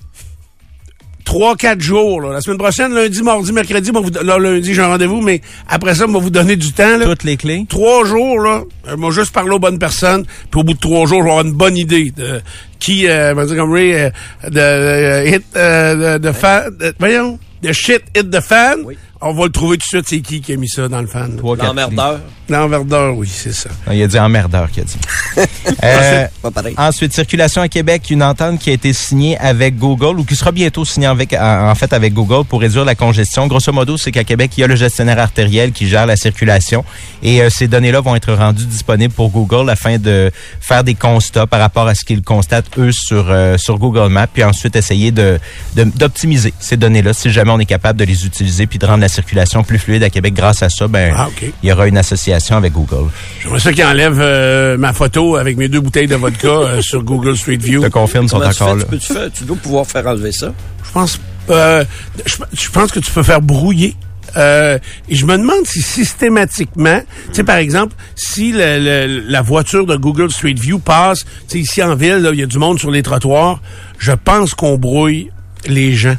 trois, 1.26 1.56
quatre 1.56 1.82
jours, 1.82 2.22
là. 2.22 2.32
La 2.32 2.40
semaine 2.40 2.56
prochaine, 2.56 2.94
lundi, 2.94 3.22
mardi, 3.22 3.52
mercredi, 3.52 3.92
moi, 3.92 4.00
vous, 4.00 4.10
là, 4.24 4.38
lundi, 4.38 4.72
j'ai 4.72 4.80
un 4.80 4.86
rendez-vous, 4.86 5.20
mais 5.20 5.42
après 5.68 5.94
ça, 5.94 6.06
moi, 6.06 6.20
vous 6.22 6.30
donner 6.30 6.56
du 6.56 6.72
temps, 6.72 6.96
là. 6.96 7.04
Toutes 7.04 7.24
les 7.24 7.36
clés? 7.36 7.66
Trois 7.68 8.06
jours, 8.06 8.40
là, 8.40 8.62
euh, 8.88 8.96
moi, 8.96 9.10
juste 9.10 9.32
parler 9.34 9.50
aux 9.50 9.58
bonnes 9.58 9.78
personnes, 9.78 10.24
puis 10.50 10.60
au 10.60 10.64
bout 10.64 10.72
de 10.72 10.78
trois 10.78 11.06
jours, 11.06 11.18
je 11.18 11.24
vais 11.24 11.30
avoir 11.30 11.44
une 11.44 11.52
bonne 11.52 11.76
idée 11.76 12.12
de 12.16 12.40
qui, 12.78 13.06
euh, 13.08 13.34
va 13.34 13.44
dire 13.44 13.56
comme 13.56 13.72
Ray, 13.72 13.92
euh, 13.94 14.10
de, 14.48 14.58
euh, 14.58 15.28
hit, 15.28 15.44
euh, 15.56 16.18
de, 16.18 16.26
de 16.28 16.32
fan, 16.32 16.70
de- 16.78 16.94
voyons, 16.98 17.38
de 17.62 17.72
shit 17.72 18.02
hit 18.16 18.30
the 18.30 18.40
fan. 18.40 18.78
Oui. 18.84 18.96
On 19.20 19.32
va 19.32 19.44
le 19.44 19.50
trouver 19.50 19.78
tout 19.78 19.84
de 19.84 19.88
suite, 20.02 20.04
c'est 20.08 20.20
qui 20.20 20.40
qui 20.42 20.52
a 20.52 20.56
mis 20.56 20.68
ça 20.68 20.88
dans 20.88 21.00
le 21.00 21.06
fan? 21.06 21.40
L'emmerdeur. 21.42 22.20
L'enverdeur, 22.48 23.16
oui, 23.16 23.28
c'est 23.32 23.52
ça. 23.52 23.68
Non, 23.86 23.92
il 23.92 24.02
a 24.02 24.06
dit 24.06 24.18
emmerdeur 24.18 24.70
qu'il 24.70 24.82
a 24.82 24.86
dit. 24.86 24.96
Euh, 25.82 26.26
Pas 26.42 26.50
pareil. 26.50 26.74
Ensuite, 26.78 27.12
circulation 27.12 27.60
à 27.60 27.68
Québec, 27.68 28.04
une 28.10 28.22
entente 28.22 28.60
qui 28.60 28.70
a 28.70 28.72
été 28.72 28.92
signée 28.92 29.36
avec 29.38 29.76
Google 29.76 30.18
ou 30.20 30.24
qui 30.24 30.36
sera 30.36 30.52
bientôt 30.52 30.84
signée 30.84 31.06
avec, 31.06 31.32
en 31.34 31.70
en 31.70 31.74
fait 31.74 31.92
avec 31.92 32.14
Google 32.14 32.44
pour 32.46 32.60
réduire 32.60 32.84
la 32.84 32.94
congestion. 32.94 33.46
Grosso 33.48 33.72
modo, 33.72 33.96
c'est 33.96 34.12
qu'à 34.12 34.22
Québec, 34.24 34.52
il 34.56 34.60
y 34.60 34.64
a 34.64 34.66
le 34.68 34.76
gestionnaire 34.76 35.18
artériel 35.18 35.72
qui 35.72 35.88
gère 35.88 36.06
la 36.06 36.16
circulation 36.16 36.84
et 37.22 37.42
euh, 37.42 37.50
ces 37.50 37.66
données-là 37.68 38.00
vont 38.00 38.14
être 38.16 38.32
rendues 38.32 38.64
disponibles 38.64 39.12
pour 39.12 39.30
Google 39.30 39.68
afin 39.68 39.98
de 39.98 40.30
faire 40.60 40.84
des 40.84 40.94
constats 40.94 41.46
par 41.46 41.60
rapport 41.60 41.88
à 41.88 41.94
ce 41.94 42.04
qu'ils 42.04 42.22
constatent 42.22 42.70
eux 42.78 42.92
sur 42.92 43.26
euh, 43.28 43.58
sur 43.58 43.78
Google 43.78 44.08
Maps 44.10 44.28
puis 44.28 44.44
ensuite 44.44 44.76
essayer 44.76 45.10
de 45.10 45.38
de- 45.74 45.84
d'optimiser 45.84 46.54
ces 46.60 46.76
données-là 46.76 47.12
si 47.12 47.30
jamais 47.30 47.50
on 47.50 47.58
est 47.58 47.66
capable 47.66 47.98
de 47.98 48.04
les 48.04 48.24
utiliser 48.24 48.66
puis 48.66 48.78
de 48.78 48.86
rendre 48.86 49.00
la 49.06 49.08
circulation 49.08 49.62
plus 49.62 49.78
fluide 49.78 50.02
à 50.02 50.10
Québec 50.10 50.34
grâce 50.34 50.62
à 50.62 50.68
ça. 50.68 50.88
Ben, 50.88 51.14
Ah, 51.16 51.28
OK. 51.28 51.44
il 51.62 51.68
y 51.68 51.72
aura 51.72 51.86
une 51.86 51.96
association 51.98 52.56
avec 52.56 52.72
Google. 52.72 53.08
J'aimerais 53.42 53.60
ça 53.60 53.72
qu'il 53.72 53.84
enlève 53.84 54.18
euh, 54.20 54.76
ma 54.76 54.92
photo 54.92 55.36
avec 55.36 55.56
mes 55.56 55.68
deux 55.68 55.80
bouteilles 55.80 56.06
de 56.08 56.16
vodka 56.16 56.48
euh, 56.48 56.80
sur 56.82 57.02
Google 57.02 57.36
Street 57.36 57.56
View. 57.56 57.82
Je 57.82 57.86
te 57.86 57.92
confirme, 57.92 58.28
sont 58.28 58.36
encore 58.36 58.52
fais? 58.52 58.64
là. 58.76 58.82
Tu, 58.82 58.86
peux 58.86 58.96
-tu, 58.96 59.12
faire? 59.12 59.30
tu 59.32 59.44
dois 59.44 59.56
pouvoir 59.56 59.86
faire 59.86 60.06
enlever 60.06 60.32
ça? 60.32 60.52
Je 60.84 60.90
pense, 60.92 61.20
euh, 61.50 61.84
je, 62.24 62.36
je 62.52 62.70
pense 62.70 62.90
que 62.92 63.00
tu 63.00 63.10
peux 63.12 63.22
faire 63.22 63.40
brouiller. 63.40 63.94
Euh, 64.36 64.78
et 65.08 65.14
je 65.14 65.24
me 65.24 65.38
demande 65.38 65.64
si 65.66 65.80
systématiquement, 65.80 67.00
tu 67.28 67.34
sais, 67.34 67.44
par 67.44 67.56
exemple, 67.56 67.94
si 68.16 68.52
le- 68.52 68.78
le- 68.78 69.20
la 69.28 69.40
voiture 69.40 69.86
de 69.86 69.96
Google 69.96 70.30
Street 70.30 70.54
View 70.58 70.78
passe, 70.78 71.20
tu 71.24 71.28
sais, 71.48 71.58
ici 71.60 71.82
en 71.82 71.94
ville, 71.94 72.28
il 72.32 72.38
y 72.40 72.42
a 72.42 72.46
du 72.46 72.58
monde 72.58 72.78
sur 72.78 72.90
les 72.90 73.02
trottoirs, 73.02 73.60
je 73.98 74.12
pense 74.12 74.52
qu'on 74.54 74.76
brouille 74.76 75.30
les 75.66 75.94
gens 75.94 76.16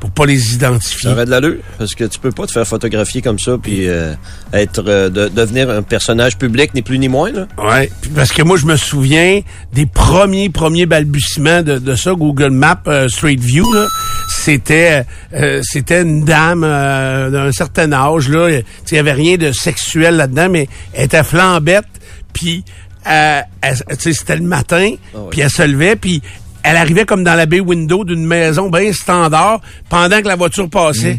pour 0.00 0.10
pas 0.10 0.26
les 0.26 0.54
identifier. 0.54 1.08
Ça 1.10 1.12
aurait 1.14 1.24
de 1.24 1.30
l'allure, 1.30 1.56
parce 1.76 1.94
que 1.94 2.04
tu 2.04 2.18
peux 2.20 2.30
pas 2.30 2.46
te 2.46 2.52
faire 2.52 2.66
photographier 2.66 3.20
comme 3.20 3.38
ça 3.38 3.56
puis 3.60 3.88
euh, 3.88 4.14
être 4.52 4.84
euh, 4.86 5.08
de, 5.10 5.28
devenir 5.28 5.70
un 5.70 5.82
personnage 5.82 6.38
public, 6.38 6.72
ni 6.74 6.82
plus 6.82 6.98
ni 7.00 7.08
moins. 7.08 7.32
Là. 7.32 7.46
Ouais, 7.58 7.90
parce 8.14 8.30
que 8.32 8.42
moi 8.42 8.56
je 8.56 8.66
me 8.66 8.76
souviens 8.76 9.40
des 9.72 9.86
premiers 9.86 10.50
premiers 10.50 10.86
balbutiements 10.86 11.62
de, 11.62 11.78
de 11.78 11.94
ça 11.96 12.12
Google 12.12 12.50
Maps 12.50 12.80
euh, 12.86 13.08
Street 13.08 13.36
View 13.40 13.72
là, 13.72 13.86
c'était 14.28 15.04
euh, 15.34 15.60
c'était 15.64 16.02
une 16.02 16.24
dame 16.24 16.62
euh, 16.64 17.30
d'un 17.30 17.50
certain 17.52 17.92
âge 17.92 18.28
là, 18.28 18.48
il 18.50 18.94
y 18.94 18.98
avait 18.98 19.12
rien 19.12 19.36
de 19.36 19.50
sexuel 19.52 20.16
là-dedans 20.16 20.48
mais 20.50 20.68
elle 20.92 21.06
était 21.06 21.24
flambette 21.24 21.86
puis 22.32 22.64
euh, 23.10 23.40
elle- 23.62 23.76
tu 23.96 23.96
sais 23.98 24.12
c'était 24.12 24.36
le 24.36 24.42
matin, 24.44 24.90
ouais. 25.14 25.20
puis 25.30 25.40
elle 25.40 25.50
se 25.50 25.62
levait 25.62 25.96
puis 25.96 26.22
elle 26.68 26.76
arrivait 26.76 27.06
comme 27.06 27.24
dans 27.24 27.34
la 27.34 27.46
baie 27.46 27.60
window 27.60 28.04
d'une 28.04 28.26
maison 28.26 28.68
bien 28.68 28.92
standard 28.92 29.62
pendant 29.88 30.20
que 30.20 30.28
la 30.28 30.36
voiture 30.36 30.68
passait. 30.68 31.18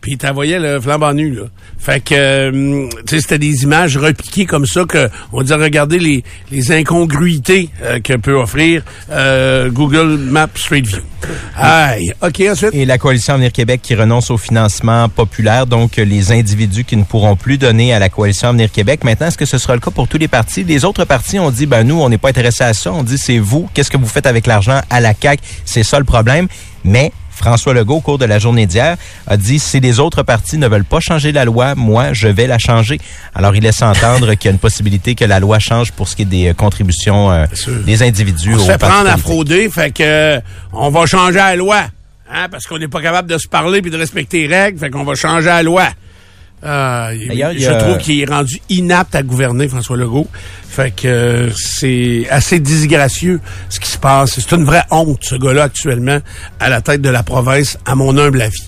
Puis 0.00 0.16
tu 0.16 0.26
voyais 0.32 0.58
le 0.58 0.80
flambant 0.80 1.12
nu, 1.12 1.34
là. 1.34 1.42
Fait 1.78 2.00
que, 2.00 2.14
euh, 2.14 2.88
tu 3.06 3.16
sais, 3.16 3.20
c'était 3.20 3.38
des 3.38 3.62
images 3.64 3.96
repiquées 3.96 4.46
comme 4.46 4.66
ça 4.66 4.84
que 4.84 5.08
on 5.32 5.42
disait 5.42 5.54
regarder 5.54 5.98
les, 5.98 6.24
les 6.50 6.72
incongruités 6.72 7.70
euh, 7.82 8.00
que 8.00 8.16
peut 8.16 8.34
offrir 8.34 8.82
euh, 9.10 9.70
Google 9.70 10.18
Maps 10.18 10.48
Street 10.54 10.82
View. 10.82 11.00
Aïe. 11.56 12.12
OK, 12.22 12.42
ensuite? 12.50 12.70
Et 12.74 12.86
la 12.86 12.98
Coalition 12.98 13.34
Avenir 13.34 13.52
Québec 13.52 13.80
qui 13.82 13.94
renonce 13.94 14.30
au 14.30 14.38
financement 14.38 15.08
populaire, 15.08 15.66
donc 15.66 15.96
les 15.96 16.32
individus 16.32 16.84
qui 16.84 16.96
ne 16.96 17.04
pourront 17.04 17.36
plus 17.36 17.58
donner 17.58 17.92
à 17.92 17.98
la 17.98 18.08
Coalition 18.08 18.48
Avenir 18.48 18.70
Québec. 18.70 19.04
Maintenant, 19.04 19.26
est-ce 19.26 19.38
que 19.38 19.44
ce 19.44 19.58
sera 19.58 19.74
le 19.74 19.80
cas 19.80 19.90
pour 19.90 20.08
tous 20.08 20.18
les 20.18 20.28
partis? 20.28 20.64
Les 20.64 20.84
autres 20.84 21.04
partis 21.04 21.38
ont 21.38 21.50
dit, 21.50 21.66
ben 21.66 21.84
nous, 21.84 22.00
on 22.00 22.08
n'est 22.08 22.18
pas 22.18 22.30
intéressés 22.30 22.64
à 22.64 22.72
ça. 22.72 22.92
On 22.92 23.02
dit, 23.02 23.18
c'est 23.18 23.38
vous. 23.38 23.68
Qu'est-ce 23.74 23.90
que 23.90 23.98
vous 23.98 24.06
faites 24.06 24.26
avec 24.26 24.46
l'argent 24.46 24.80
à 24.88 25.00
la 25.00 25.12
CAQ? 25.14 25.42
C'est 25.64 25.82
ça 25.82 25.98
le 25.98 26.04
problème. 26.04 26.48
Mais 26.84 27.12
François 27.40 27.72
Legault, 27.72 27.96
au 27.96 28.00
cours 28.00 28.18
de 28.18 28.26
la 28.26 28.38
journée 28.38 28.66
d'hier, 28.66 28.96
a 29.26 29.36
dit 29.36 29.58
si 29.58 29.80
les 29.80 29.98
autres 29.98 30.22
partis 30.22 30.58
ne 30.58 30.68
veulent 30.68 30.84
pas 30.84 31.00
changer 31.00 31.32
la 31.32 31.46
loi, 31.46 31.74
moi, 31.74 32.12
je 32.12 32.28
vais 32.28 32.46
la 32.46 32.58
changer. 32.58 33.00
Alors, 33.34 33.56
il 33.56 33.62
laisse 33.62 33.80
entendre 33.80 34.34
qu'il 34.34 34.46
y 34.46 34.48
a 34.48 34.52
une 34.52 34.58
possibilité 34.58 35.14
que 35.14 35.24
la 35.24 35.40
loi 35.40 35.58
change 35.58 35.92
pour 35.92 36.06
ce 36.06 36.16
qui 36.16 36.22
est 36.22 36.26
des 36.26 36.48
euh, 36.48 36.54
contributions 36.54 37.30
euh, 37.32 37.46
des 37.86 38.02
individus. 38.02 38.54
On 38.54 38.58
se 38.58 38.70
fait 38.70 38.78
prendre 38.78 39.08
à 39.08 39.16
frauder, 39.16 39.70
fait 39.70 39.90
que 39.90 40.02
euh, 40.02 40.40
on 40.72 40.90
va 40.90 41.06
changer 41.06 41.38
la 41.38 41.56
loi. 41.56 41.84
Hein, 42.32 42.48
parce 42.50 42.66
qu'on 42.66 42.78
n'est 42.78 42.88
pas 42.88 43.02
capable 43.02 43.28
de 43.28 43.38
se 43.38 43.48
parler 43.48 43.82
puis 43.82 43.90
de 43.90 43.96
respecter 43.96 44.46
les 44.46 44.56
règles, 44.56 44.78
fait 44.78 44.90
qu'on 44.90 45.04
va 45.04 45.14
changer 45.14 45.46
la 45.46 45.62
loi. 45.62 45.88
Euh, 46.62 47.16
il- 47.18 47.42
je 47.58 47.70
trouve 47.78 47.98
qu'il 47.98 48.20
est 48.20 48.24
rendu 48.30 48.60
inapte 48.68 49.14
à 49.14 49.22
gouverner, 49.22 49.66
François 49.68 49.96
Legault. 49.96 50.28
Fait 50.68 50.90
que 50.94 51.08
euh, 51.08 51.50
c'est 51.56 52.26
assez 52.30 52.60
disgracieux 52.60 53.40
ce 53.68 53.80
qui 53.80 53.88
se 53.88 53.98
passe. 53.98 54.38
C'est 54.38 54.52
une 54.54 54.64
vraie 54.64 54.84
honte, 54.90 55.18
ce 55.22 55.34
gars-là, 55.36 55.64
actuellement, 55.64 56.18
à 56.60 56.68
la 56.68 56.80
tête 56.80 57.00
de 57.02 57.08
la 57.10 57.22
province, 57.22 57.78
à 57.86 57.94
mon 57.94 58.16
humble 58.18 58.42
avis. 58.42 58.62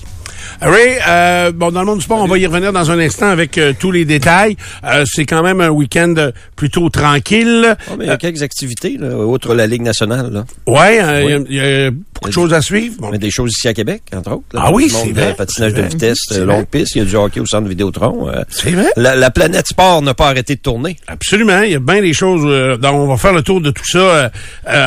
Ray, 0.64 0.98
euh, 1.08 1.52
bon, 1.52 1.70
dans 1.72 1.80
le 1.80 1.86
monde 1.86 1.98
du 1.98 2.04
sport, 2.04 2.20
on 2.20 2.26
va 2.28 2.38
y 2.38 2.46
revenir 2.46 2.72
dans 2.72 2.90
un 2.90 2.98
instant 3.00 3.26
avec 3.28 3.58
euh, 3.58 3.72
tous 3.78 3.90
les 3.90 4.04
détails. 4.04 4.56
Euh, 4.84 5.04
c'est 5.06 5.24
quand 5.26 5.42
même 5.42 5.60
un 5.60 5.70
week-end 5.70 6.14
euh, 6.18 6.30
plutôt 6.56 6.88
tranquille. 6.88 7.76
Mais 7.98 8.04
il 8.04 8.08
y 8.08 8.10
a 8.10 8.16
quelques 8.16 8.42
activités, 8.42 8.96
là, 8.98 9.16
outre 9.16 9.54
la 9.54 9.66
Ligue 9.66 9.82
nationale. 9.82 10.30
Là. 10.32 10.44
Ouais, 10.66 10.96
il 10.96 11.30
y 11.30 11.32
a- 11.34 11.38
il 11.48 11.54
y, 11.56 11.60
a 11.86 11.90
beaucoup 11.90 12.28
de 12.28 12.32
choses 12.32 12.54
à 12.54 12.60
suivre. 12.62 12.94
Bon, 13.00 13.08
Il 13.08 13.12
y 13.12 13.16
a 13.16 13.18
des 13.18 13.30
choses 13.30 13.50
ici 13.50 13.66
à 13.68 13.74
Québec, 13.74 14.02
entre 14.14 14.32
autres. 14.32 14.44
là. 14.52 14.62
Ah 14.66 14.72
oui, 14.72 14.88
c'est 14.88 15.10
vrai. 15.12 15.34
Patinage 15.36 15.74
de 15.74 15.82
vitesse, 15.82 16.18
longue 16.38 16.66
piste. 16.66 16.94
Il 16.94 16.98
y 16.98 17.02
a 17.02 17.04
du 17.06 17.16
hockey 17.16 17.40
au 17.40 17.46
centre 17.46 17.68
Vidéotron. 17.68 18.28
euh, 18.28 18.42
c'est 18.48 18.70
vrai. 18.70 18.86
la, 18.96 19.16
la 19.16 19.30
planète 19.30 19.66
sport 19.66 20.00
n'a 20.02 20.14
pas 20.14 20.28
arrêté 20.28 20.54
de 20.54 20.60
tourner. 20.60 20.96
Absolument, 21.08 21.62
il 21.62 21.72
y 21.72 21.74
a 21.74 21.80
bien 21.80 22.00
des 22.00 22.12
choses. 22.12 22.42
dont 22.80 22.90
on 22.90 23.06
va 23.08 23.16
faire 23.16 23.32
le 23.32 23.42
tour 23.42 23.60
de 23.60 23.70
tout 23.72 23.84
ça 23.86 24.30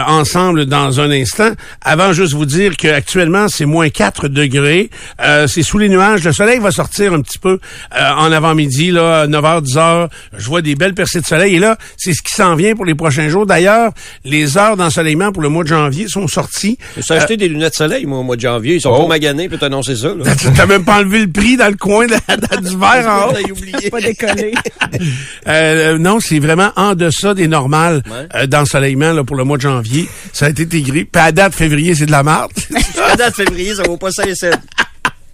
ensemble 0.08 0.66
dans 0.66 1.00
un 1.02 1.12
instant. 1.12 1.52
Avant, 1.82 2.14
juste 2.14 2.34
vous 2.34 2.46
dire 2.46 2.78
qu'actuellement, 2.78 3.48
c'est 3.50 3.66
moins 3.66 3.90
4 3.90 4.28
degrés. 4.28 4.90
C'est 5.48 5.64
sous 5.66 5.78
les 5.78 5.90
nuages. 5.90 6.24
Le 6.24 6.32
soleil 6.32 6.60
va 6.60 6.72
sortir 6.72 7.14
un 7.14 7.22
petit 7.22 7.40
peu 7.40 7.60
euh, 7.96 8.10
en 8.16 8.32
avant-midi, 8.32 8.92
là, 8.92 9.28
9h, 9.28 9.64
10h. 9.66 10.08
Je 10.38 10.46
vois 10.48 10.62
des 10.62 10.76
belles 10.76 10.94
percées 10.94 11.20
de 11.22 11.26
soleil. 11.26 11.56
Et 11.56 11.60
là, 11.60 11.78
c'est 11.98 12.14
ce 12.14 12.22
qui 12.22 12.34
s'en 12.34 12.56
vient 12.56 12.76
pour 12.76 12.86
les 12.86 12.96
prochains 12.96 13.28
jours. 13.28 13.46
D'ailleurs, 13.46 13.92
les 14.24 14.58
heures 14.58 14.78
d'ensoleillement 14.78 15.32
pour 15.32 15.42
le 15.44 15.50
mois 15.50 15.64
de 15.64 15.70
janvier 15.70 16.08
sont 16.08 16.28
sorties. 16.28 16.78
Je 16.94 17.00
me 17.00 17.04
suis 17.04 17.14
acheté 17.14 17.36
des 17.38 17.48
lunettes 17.50 17.72
de 17.72 17.76
soleil, 17.76 18.06
moi, 18.06 18.20
au 18.20 18.24
mois 18.24 18.36
de 18.38 18.42
janvier. 18.42 18.76
Ils 18.76 18.82
sont 18.82 18.92
Oh. 18.96 19.02
pas 19.04 19.08
maganés, 19.10 19.50
puis 19.50 19.58
t'annoncer 19.58 19.96
ça. 19.96 20.10
Là. 20.10 20.24
T'as 20.56 20.66
même 20.66 20.86
pas 20.86 21.00
enlevé 21.00 21.20
le 21.22 21.32
prix 21.32 21.58
dans 21.58 21.68
le 21.70 21.76
coin 21.76 22.06
de, 22.06 22.14
de- 22.14 22.70
du 22.70 22.78
verre 22.78 23.08
en 23.10 23.30
haut. 23.30 23.34
T'as 23.34 23.52
oublié. 23.52 23.90
Pas 23.90 24.00
décoller. 24.02 24.54
Euh, 25.48 25.98
non, 25.98 26.20
c'est 26.20 26.40
vraiment 26.40 26.72
en 26.76 26.96
deçà 26.96 27.34
des 27.34 27.48
normales 27.48 28.02
Ouais. 28.10 28.28
euh, 28.36 28.48
d'ensoleillement 28.48 29.14
là, 29.14 29.24
pour 29.24 29.36
le 29.36 29.44
mois 29.44 29.58
de 29.58 29.62
janvier. 29.64 30.08
Ça 30.34 30.46
a 30.46 30.50
été 30.50 30.64
intégré. 30.64 31.06
Puis 31.06 31.22
à 31.22 31.32
date, 31.32 31.54
février, 31.54 31.94
c'est 31.96 32.06
de 32.06 32.12
la 32.12 32.24
merde. 32.24 32.52
La 32.98 33.16
date 33.16 33.36
février, 33.36 33.76
ça 33.76 33.84
vaut 33.84 33.98
pas 33.98 34.12
5 34.12 34.34
cents. 34.36 34.48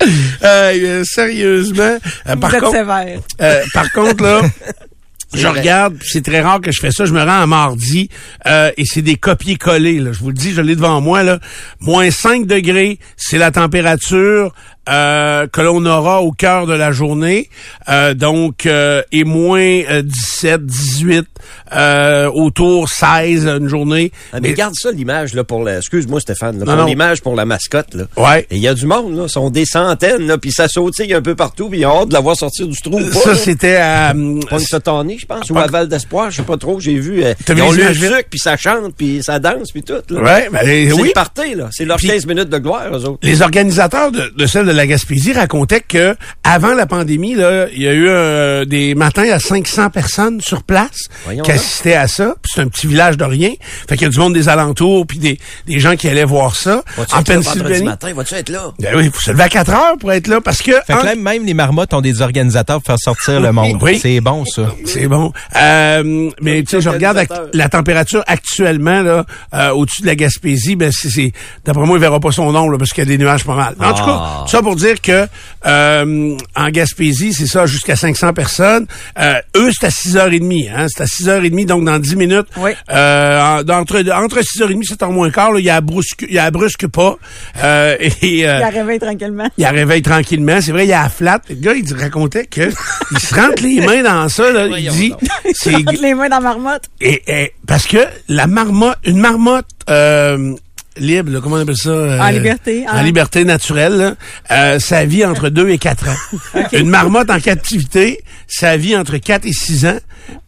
Euh, 0.44 1.04
sérieusement. 1.06 1.98
Euh, 2.28 2.34
Vous 2.34 2.40
par, 2.40 2.54
êtes 2.54 2.62
contre, 2.62 2.72
sévère. 2.78 3.20
euh, 3.42 3.62
par 3.74 3.92
contre, 3.92 4.24
là, 4.24 4.42
je 5.34 5.48
vrai. 5.48 5.60
regarde, 5.60 5.98
c'est 6.04 6.24
très 6.24 6.42
rare 6.42 6.60
que 6.62 6.72
je 6.72 6.80
fais 6.82 6.92
ça, 6.92 7.06
je 7.06 7.14
me 7.14 7.20
rends 7.22 7.42
à 7.42 7.46
mardi, 7.46 8.10
euh, 8.48 8.72
et 8.78 8.84
c'est 8.86 9.02
des 9.02 9.16
copier-coller, 9.16 10.00
là. 10.00 10.12
Je 10.14 10.20
vous 10.20 10.30
le 10.30 10.34
dis, 10.36 10.52
je 10.54 10.62
l'ai 10.62 10.76
devant 10.76 11.00
moi, 11.02 11.24
là. 11.24 11.40
Moins 11.80 12.10
5 12.12 12.48
degrés, 12.48 13.00
c'est 13.18 13.38
la 13.38 13.52
température 13.52 14.54
euh, 14.90 15.48
que 15.48 15.62
l'on 15.62 15.86
aura 15.86 16.22
au 16.22 16.32
cœur 16.32 16.66
de 16.68 16.74
la 16.74 16.92
journée. 16.92 17.50
Euh, 17.90 18.14
donc, 18.14 18.66
euh, 18.66 19.02
et 19.12 19.24
moins 19.24 19.60
euh, 19.62 20.02
17, 20.02 20.66
18, 20.66 21.26
euh, 21.74 22.30
autour 22.32 22.90
16 22.90 23.46
une 23.46 23.68
journée. 23.68 24.12
Ah, 24.34 24.40
mais 24.42 24.54
garde 24.54 24.74
ça, 24.76 24.92
l'image, 24.92 25.34
là, 25.34 25.44
pour 25.44 25.64
la... 25.64 25.78
Excuse-moi, 25.78 26.20
Stéphane, 26.20 26.60
là, 26.64 26.76
pour 26.76 26.86
l'image 26.86 27.22
pour 27.22 27.36
la 27.36 27.46
mascotte, 27.46 27.94
là. 27.94 28.04
Ouais. 28.18 28.46
Il 28.52 28.58
y 28.60 28.68
a 28.68 28.74
du 28.74 28.86
monde, 28.86 29.16
là. 29.18 29.28
sont 29.28 29.50
des 29.50 29.66
centaines, 29.66 30.28
là, 30.28 30.38
puis 30.38 30.52
ça 30.52 30.68
sautille 30.68 31.14
un 31.14 31.22
peu 31.22 31.36
partout, 31.36 31.70
puis 31.70 31.80
ils 31.80 31.86
ont 31.86 32.02
hâte 32.02 32.10
de 32.10 32.14
la 32.14 32.20
voir 32.20 32.36
sortir 32.36 32.68
du 32.68 32.78
trou. 32.82 33.00
ou 33.00 33.10
pas, 33.10 33.20
Ça, 33.20 33.36
c'était 33.36 33.76
à... 33.78 34.14
une 34.14 34.42
Sotanie, 34.60 35.18
je 35.20 35.26
pense, 35.26 35.50
ou 35.50 35.58
à 35.58 35.68
Val 35.68 35.88
d'Espoir, 35.88 36.32
je 36.32 36.38
sais 36.38 36.44
pas 36.44 36.58
trop, 36.58 36.80
j'ai 36.80 36.96
vu. 36.96 37.24
euh, 37.24 37.34
T'as 37.46 37.54
ils 37.54 37.58
vu 37.58 37.62
ont 37.64 37.72
le 37.72 37.94
sucre, 37.94 38.24
puis 38.30 38.40
ça 38.40 38.58
chante, 38.58 38.94
puis 38.98 39.22
ça 39.24 39.40
danse, 39.40 39.72
puis 39.72 39.84
tout. 39.84 39.94
Là. 40.10 40.22
Ouais, 40.22 40.50
ben, 40.52 40.60
C'est 40.64 40.92
oui. 40.94 41.08
le 41.10 41.14
party, 41.14 41.56
là. 41.56 41.70
C'est 41.72 41.86
leurs 41.86 41.98
Puis- 41.98 42.08
15 42.08 42.26
minutes 42.26 42.50
de 42.50 42.58
gloire, 42.58 42.84
eux 42.92 43.06
autres. 43.06 43.20
Les 43.24 43.42
organisateurs 43.42 44.12
de, 44.12 44.32
de 44.36 44.46
celle 44.46 44.66
de 44.66 44.71
la 44.72 44.88
Gaspésie 44.88 45.34
racontaient 45.34 45.82
que 45.82 46.16
avant 46.44 46.74
la 46.74 46.86
pandémie, 46.86 47.36
là, 47.36 47.68
il 47.74 47.82
y 47.82 47.88
a 47.88 47.94
eu 47.94 48.08
euh, 48.08 48.66
des 48.66 48.96
matins 48.96 49.30
à 49.32 49.40
500 49.40 49.90
personnes 49.90 50.42
sur 50.42 50.64
place 50.64 51.08
Voyons 51.26 51.44
qui 51.44 51.52
assistaient 51.52 51.96
à 51.96 52.08
ça. 52.08 52.36
Puis 52.42 52.52
c'est 52.56 52.62
un 52.62 52.68
petit 52.68 52.88
village 52.88 53.18
de 53.18 53.24
rien. 53.24 53.52
Fait 53.88 53.96
qu'il 53.96 54.04
y 54.04 54.06
a 54.06 54.10
du 54.10 54.20
monde 54.20 54.34
des 54.34 54.50
alentours, 54.50 55.06
puis 55.08 55.20
des, 55.20 55.40
des 55.68 55.80
gens 55.80 55.96
qui 55.96 56.08
allaient 56.10 56.24
voir 56.26 56.56
ça. 56.56 56.84
Vas-tu 56.98 57.16
en 57.16 57.24
Pennsylvanie. 57.24 57.84
matin? 57.84 58.14
Vas-tu 58.14 58.34
être 58.36 58.50
là? 58.50 58.72
Ben 58.80 58.94
oui, 58.96 59.06
il 59.06 59.12
faut 59.12 59.22
se 59.22 59.32
lever 59.32 59.44
à 59.44 59.50
4 59.50 59.70
heures 59.72 59.98
pour 60.00 60.12
être 60.12 60.28
là 60.28 60.42
parce 60.42 60.60
que... 60.62 60.72
Fait 60.86 60.94
en- 60.94 61.00
que 61.02 61.06
là, 61.06 61.16
même 61.16 61.46
les 61.46 61.54
marmottes 61.54 61.94
ont 61.94 62.02
des 62.02 62.22
organisateurs 62.22 62.78
pour 62.82 62.86
faire 62.88 63.00
sortir 63.00 63.40
le 63.40 63.52
monde. 63.52 63.78
Oui. 63.82 64.00
C'est 64.02 64.20
bon, 64.22 64.46
ça. 64.46 64.64
C'est 64.86 65.08
bon. 65.08 65.32
Euh, 65.56 66.30
mais 66.42 66.64
tu 66.64 66.70
sais, 66.72 66.82
je 66.82 66.90
regarde 66.90 67.20
la 67.54 67.70
température 67.70 68.24
actuellement 68.28 69.02
là 69.02 69.26
euh, 69.54 69.70
au-dessus 69.72 70.02
de 70.02 70.08
la 70.08 70.16
Gaspésie. 70.16 70.76
Ben 70.76 70.92
c'est, 70.92 71.10
c'est- 71.10 71.32
d'après 71.66 71.86
moi, 71.86 71.98
il 71.98 72.02
verra 72.02 72.20
pas 72.20 72.32
son 72.32 72.52
nom 72.52 72.70
là, 72.70 72.78
parce 72.78 72.92
qu'il 72.92 73.04
y 73.04 73.08
a 73.08 73.10
des 73.10 73.18
nuages 73.18 73.44
pas 73.44 73.56
mal. 73.56 73.76
En 73.80 73.94
tout 73.94 74.04
cas, 74.06 74.18
Ah. 74.22 74.46
Ça 74.62 74.64
pour 74.64 74.76
dire 74.76 75.02
que 75.02 75.28
euh, 75.66 76.38
en 76.56 76.70
Gaspésie, 76.70 77.34
c'est 77.34 77.48
ça, 77.48 77.66
jusqu'à 77.66 77.96
500 77.96 78.34
personnes. 78.34 78.88
Euh, 79.20 79.34
eux, 79.58 79.70
c'est 79.78 79.86
à 79.88 79.90
6h30. 79.90 80.70
Hein, 80.76 80.88
c'est 80.90 81.04
à 81.04 81.06
6h30, 81.06 81.66
donc 81.66 81.86
dans 81.86 82.00
10 82.00 82.16
minutes. 82.16 82.48
Oui. 82.58 82.72
Euh, 82.92 83.40
en- 83.62 83.70
entre, 83.70 84.00
entre 84.12 84.40
6h30 84.42 84.82
et 84.82 84.94
7h 84.96 85.12
moins 85.12 85.30
quart, 85.32 85.58
il 85.58 85.66
y 85.66 85.70
a 85.70 85.82
brusque, 85.82 86.26
il 86.28 86.34
y 86.36 86.40
a 86.40 86.50
brusque 86.52 86.88
pas. 86.88 87.16
Euh, 87.64 87.96
et, 88.00 88.48
euh, 88.48 88.58
Il 88.60 88.64
a 88.64 88.70
réveillé 88.70 89.00
tranquillement. 89.00 89.50
il 89.58 89.62
la 89.64 89.72
réveille 89.72 90.02
tranquillement. 90.02 90.60
C'est 90.62 90.72
vrai, 90.72 90.86
il 90.86 90.90
y 90.90 90.94
a 90.94 91.04
la 91.04 91.10
flat. 91.10 91.42
Le 91.50 91.56
gars, 91.56 91.74
il 91.74 91.94
racontait 91.94 92.46
que 92.46 92.62
il 93.12 93.20
se 93.20 93.34
rentre 93.36 93.62
les 93.64 93.82
mains 93.86 94.04
dans 94.04 94.30
ça. 94.30 94.52
Là, 94.52 94.68
il 94.78 94.90
dit, 94.90 95.10
donc. 95.10 95.20
c'est 95.54 95.76
Entre 95.76 96.02
les 96.02 96.14
mains 96.14 96.30
dans 96.30 96.38
la 96.38 96.42
marmotte. 96.42 96.84
et, 97.00 97.22
et- 97.28 97.54
parce 97.68 97.86
que 97.88 97.98
la 98.28 98.48
marmotte, 98.48 98.98
une 99.06 99.20
marmotte 99.20 99.66
euh, 99.90 100.56
libre, 100.98 101.32
là, 101.32 101.40
comment 101.42 101.56
on 101.56 101.60
appelle 101.62 101.76
ça 101.78 101.90
euh, 101.90 102.20
En 102.20 102.30
liberté, 102.30 102.86
en 102.92 103.02
liberté 103.02 103.44
naturelle, 103.46 103.94
là, 103.98 104.14
euh, 104.52 104.80
ça 104.80 105.06
vit 105.06 105.26
entre 105.26 105.50
2 105.50 105.70
et 105.70 105.78
4 105.78 106.10
ans. 106.10 106.60
Une 106.74 106.90
marmotte 106.90 107.30
en 107.30 107.40
captivité, 107.40 108.24
ça 108.48 108.78
vit 108.78 108.96
entre 108.96 109.18
4 109.18 109.46
et 109.46 109.54
6 109.54 109.86
ans. 109.86 109.98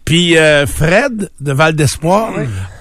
Puis 0.05 0.37
euh, 0.37 0.65
Fred 0.67 1.29
de 1.39 1.51
Val 1.53 1.73
d'Espoir 1.75 2.31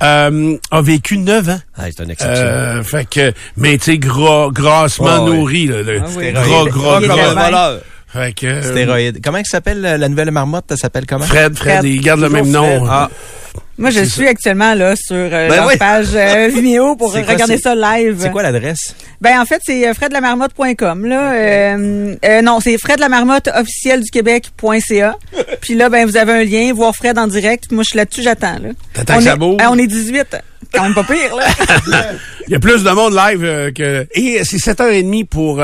euh, 0.03 0.57
a 0.71 0.83
vécu 0.83 1.19
9 1.19 1.49
ans. 1.51 1.61
Ah, 1.77 1.85
c'est 1.87 2.03
une 2.03 2.11
exception. 2.11 2.45
Euh, 2.45 2.83
fait 2.83 3.09
que, 3.09 3.33
mais 3.57 3.79
tu 3.79 3.85
sais, 3.93 3.99
gras, 3.99 4.49
grassement 4.53 5.25
Ah 5.25 5.31
nourri, 5.31 5.67
là, 5.67 5.83
le- 5.83 6.01
Ah 6.03 6.07
oui. 6.17 6.33
gras, 6.33 6.45
Stéroïdes. 6.45 6.73
gras, 7.09 7.45
voleur. 7.45 7.81
Fait 8.09 8.33
que, 8.35 8.47
euh, 8.47 8.63
Stéroïdes. 8.63 9.21
Comment 9.25 9.39
elle 9.39 9.47
s'appelle 9.47 9.81
la 9.81 9.97
la 9.97 10.09
nouvelle 10.09 10.31
marmotte? 10.33 10.67
Elle 10.71 10.77
s'appelle 10.79 11.07
comment? 11.07 11.25
Fred, 11.25 11.57
Fred, 11.57 11.79
Fred. 11.79 11.85
il 11.85 12.01
garde 12.03 12.21
le 12.21 12.29
même 12.29 12.51
nom. 12.51 12.85
Ah, 12.89 13.09
Moi, 13.79 13.91
je 13.91 14.03
suis 14.05 14.29
actuellement 14.29 14.75
là 14.75 14.95
sur 14.97 15.17
euh, 15.17 15.49
Ben 15.49 15.57
leur 15.57 15.67
oui. 15.67 15.77
page 15.79 16.09
euh, 16.15 16.49
Vimeo 16.55 16.95
pour 16.95 17.11
quoi, 17.13 17.23
regarder 17.23 17.57
ça 17.59 17.75
live. 17.75 18.17
c'est 18.21 18.31
quoi 18.31 18.43
l'adresse? 18.43 18.95
Ben 19.21 19.41
en 19.41 19.47
fait, 19.47 19.61
c'est 19.65 19.89
euh, 19.89 19.95
fredlamarmotte.com 19.95 21.07
là. 21.07 21.33
Euh, 21.33 22.15
euh, 22.25 22.43
non, 22.43 22.61
c'est 22.61 22.77
fredlamarmotte 22.79 23.49
officiel 23.55 24.03
du 24.03 24.11
Québec.ca. 24.11 25.17
Puis 25.63 25.75
là 25.75 25.89
ben 25.89 26.07
vous 26.07 26.17
avez 26.17 26.33
un 26.33 26.45
lien 26.45 26.73
voir 26.75 26.95
Fred 26.95 27.19
en 27.19 27.27
direct. 27.27 27.73
Moi 27.73 27.83
je 27.85 27.89
suis 27.91 27.97
là-dessus, 27.97 28.23
j'attends 28.23 28.59
là. 28.59 28.69
T'attends 28.93 29.17
on 29.17 29.59
est- 29.59 29.67
on 29.67 29.79
est 29.79 29.87
18. 29.87 30.37
Quand 30.73 30.83
même 30.85 30.95
pas 30.95 31.05
pire 31.05 31.35
là. 31.37 31.45
Il 32.49 32.53
y 32.53 32.57
a 32.57 32.59
plus 32.59 32.83
de 32.83 32.91
monde 32.91 33.15
live 33.15 33.45
euh, 33.45 33.71
que... 33.73 34.07
Et 34.15 34.43
c'est 34.45 34.57
7h30 34.57 35.27
pour... 35.27 35.63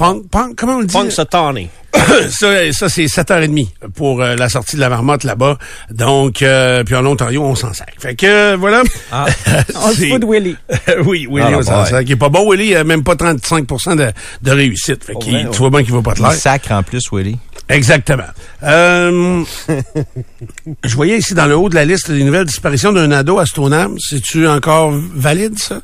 Euh, 0.00 0.04
funk- 0.04 0.22
punk- 0.30 0.54
comment 0.56 0.76
on 0.76 0.80
le 0.80 0.86
dit? 0.86 0.94
Punk 0.94 1.10
Sotani. 1.12 1.68
ça, 2.28 2.72
ça 2.72 2.88
c'est 2.90 3.06
7h30 3.06 3.68
pour 3.94 4.20
euh, 4.22 4.36
la 4.36 4.48
sortie 4.50 4.76
de 4.76 4.80
la 4.80 4.88
marmotte 4.90 5.24
là-bas. 5.24 5.56
Donc, 5.90 6.42
euh, 6.42 6.84
puis 6.84 6.94
en 6.94 7.06
Ontario, 7.06 7.42
on 7.42 7.54
s'en 7.54 7.72
sert. 7.72 7.86
Fait 7.98 8.14
que, 8.14 8.26
euh, 8.26 8.56
voilà. 8.58 8.82
Ah. 9.10 9.26
On 9.76 9.90
se 9.90 9.96
C'est- 9.96 10.08
fout 10.10 10.20
de 10.20 10.26
Willy. 10.26 10.56
oui, 11.06 11.26
Willy, 11.30 11.46
Ah, 11.54 11.58
on 11.58 11.62
s'en 11.62 11.84
sert. 11.86 12.04
Qui 12.04 12.12
est 12.12 12.16
pas 12.16 12.28
bon, 12.28 12.50
Willy, 12.50 12.68
il 12.68 12.76
a 12.76 12.84
même 12.84 13.02
pas 13.02 13.16
35 13.16 13.66
de, 13.96 14.12
de 14.42 14.50
réussite. 14.50 15.04
Fait 15.04 15.12
Oh, 15.14 15.18
qu'il- 15.18 15.34
ouais, 15.34 15.46
tu 15.50 15.58
vois 15.58 15.70
bien 15.70 15.82
qu'il 15.82 15.94
va 15.94 16.02
pas 16.02 16.12
te 16.12 16.18
Il 16.20 16.22
l'air. 16.24 16.32
sacre 16.32 16.72
en 16.72 16.82
plus, 16.82 17.02
Willy. 17.12 17.38
Exactement. 17.68 18.22
Euh, 18.62 19.42
je 20.84 20.94
voyais 20.94 21.18
ici 21.18 21.34
dans 21.34 21.46
le 21.46 21.56
haut 21.56 21.68
de 21.68 21.74
la 21.74 21.84
liste 21.84 22.10
des 22.10 22.22
nouvelles 22.22 22.44
disparitions 22.44 22.92
d'un 22.92 23.10
ado 23.10 23.38
à 23.38 23.46
Stoneham. 23.46 23.96
C'est-tu 23.98 24.46
encore 24.46 24.92
valide, 25.14 25.58
ça? 25.58 25.80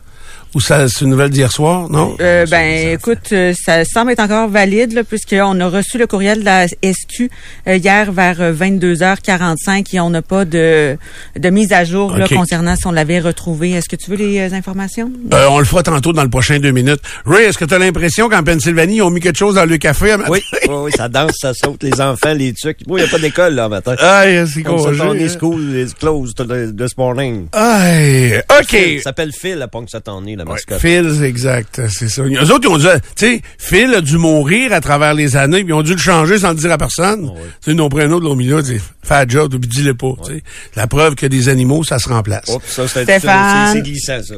Ou 0.55 0.61
ça, 0.61 0.87
c'est 0.87 1.05
une 1.05 1.11
nouvelle 1.11 1.31
d'hier 1.31 1.51
soir, 1.51 1.89
non? 1.89 2.15
Euh, 2.21 2.45
ben, 2.47 2.93
écoute, 2.93 3.33
euh, 3.33 3.55
ça 3.59 3.87
semble 3.87 4.13
être 4.13 4.21
encore 4.21 4.49
valide, 4.49 4.93
là, 4.93 5.03
puisqu'on 5.03 5.59
a 5.61 5.69
reçu 5.69 5.97
le 5.97 6.07
courriel 6.07 6.41
de 6.41 6.45
la 6.45 6.67
SQ 6.69 7.31
euh, 7.67 7.77
hier 7.77 8.13
vers 8.13 8.41
euh, 8.41 8.53
22h45 8.53 9.87
et 9.95 10.01
on 10.01 10.11
n'a 10.11 10.21
pas 10.21 10.45
de, 10.45 10.99
de 11.39 11.51
mise 11.51 11.73
à 11.73 11.85
jour 11.85 12.15
là, 12.17 12.29
concernant 12.29 12.77
si 12.77 12.87
on 12.87 12.93
l'avait 12.93 13.21
retrouvé. 13.21 13.71
Est-ce 13.71 13.89
que 13.89 13.97
tu 13.97 14.11
veux 14.11 14.17
les 14.17 14.41
euh, 14.41 14.55
informations? 14.55 15.11
Euh, 15.33 15.47
on 15.49 15.59
le 15.59 15.65
fera 15.65 15.83
tantôt 15.83 16.13
dans 16.13 16.23
le 16.23 16.29
prochain 16.29 16.59
deux 16.59 16.71
minutes. 16.71 17.01
Ray, 17.25 17.47
est-ce 17.47 17.57
que 17.57 17.65
tu 17.65 17.73
as 17.73 17.79
l'impression 17.79 18.29
qu'en 18.29 18.43
Pennsylvanie, 18.43 18.97
ils 18.97 19.03
ont 19.03 19.11
mis 19.11 19.21
quelque 19.21 19.39
chose 19.39 19.55
dans 19.55 19.65
le 19.65 19.79
café 19.79 20.13
à 20.13 20.17
matin? 20.19 20.31
Oui, 20.33 20.43
oui, 20.69 20.75
oui, 20.75 20.93
ça 20.93 21.09
danse, 21.09 21.33
ça 21.41 21.55
saute, 21.55 21.83
les 21.83 21.99
enfants, 22.03 22.35
les 22.35 22.53
trucs. 22.53 22.87
Moi, 22.87 23.01
il 23.01 23.05
n'y 23.05 23.09
a 23.09 23.11
pas 23.11 23.19
d'école, 23.19 23.55
là, 23.55 23.71
matin. 23.71 23.95
Aïe, 23.99 24.45
c'est. 24.47 24.63
Sotani 24.63 25.25
hein. 25.25 25.29
School 25.29 25.77
is 25.77 25.95
closed 25.99 26.77
this 26.77 26.99
morning. 26.99 27.47
Aïe, 27.53 28.43
OK. 28.61 28.77
Ça 28.99 29.05
s'appelle 29.05 29.33
Phil, 29.33 29.57
la 29.57 29.69
Punk 29.69 29.89
La 30.45 30.49
Ouais, 30.49 30.53
mascotte. 30.55 30.81
Phil, 30.81 31.23
exact, 31.25 31.81
c'est 31.89 32.09
ça. 32.09 32.23
Eux 32.23 32.51
autres, 32.53 32.61
ils 32.63 32.69
ont 32.69 32.79
dû, 32.79 32.87
tu 33.17 33.27
sais, 33.27 33.43
Phil 33.59 33.95
a 33.95 34.01
dû 34.01 34.19
mourir 34.19 34.73
à 34.73 34.81
travers 34.81 35.15
les 35.15 35.37
années, 35.37 35.61
puis 35.63 35.69
ils 35.69 35.75
ont 35.75 35.83
dû 35.83 35.93
le 35.93 35.99
changer 35.99 36.39
sans 36.39 36.51
le 36.51 36.57
dire 36.57 36.73
à 36.73 36.79
personne. 36.79 37.25
Ouais. 37.27 37.31
Tu 37.37 37.51
sais, 37.61 37.71
ils 37.73 37.77
n'ont 37.77 37.89
pris 37.89 38.03
un 38.03 38.11
autre, 38.11 38.25
l'ont 38.25 38.35
mis 38.37 38.47
là, 38.49 38.63
tu 38.63 38.77
sais, 38.77 38.81
fais 39.03 39.15
la 39.15 39.29
job, 39.29 39.57
puis 39.59 39.69
dis-le 39.69 39.95
pas, 39.95 40.15
tu 40.25 40.33
sais. 40.35 40.43
La 40.77 40.87
preuve 40.87 41.15
que 41.15 41.27
des 41.27 41.49
animaux, 41.49 41.85
ça 41.85 41.99
se 41.99 42.09
remplace. 42.09 42.49
Oups, 42.49 42.67
ça, 42.67 42.89
c'est 42.89 43.05
glissant, 43.83 44.21
ça. 44.23 44.35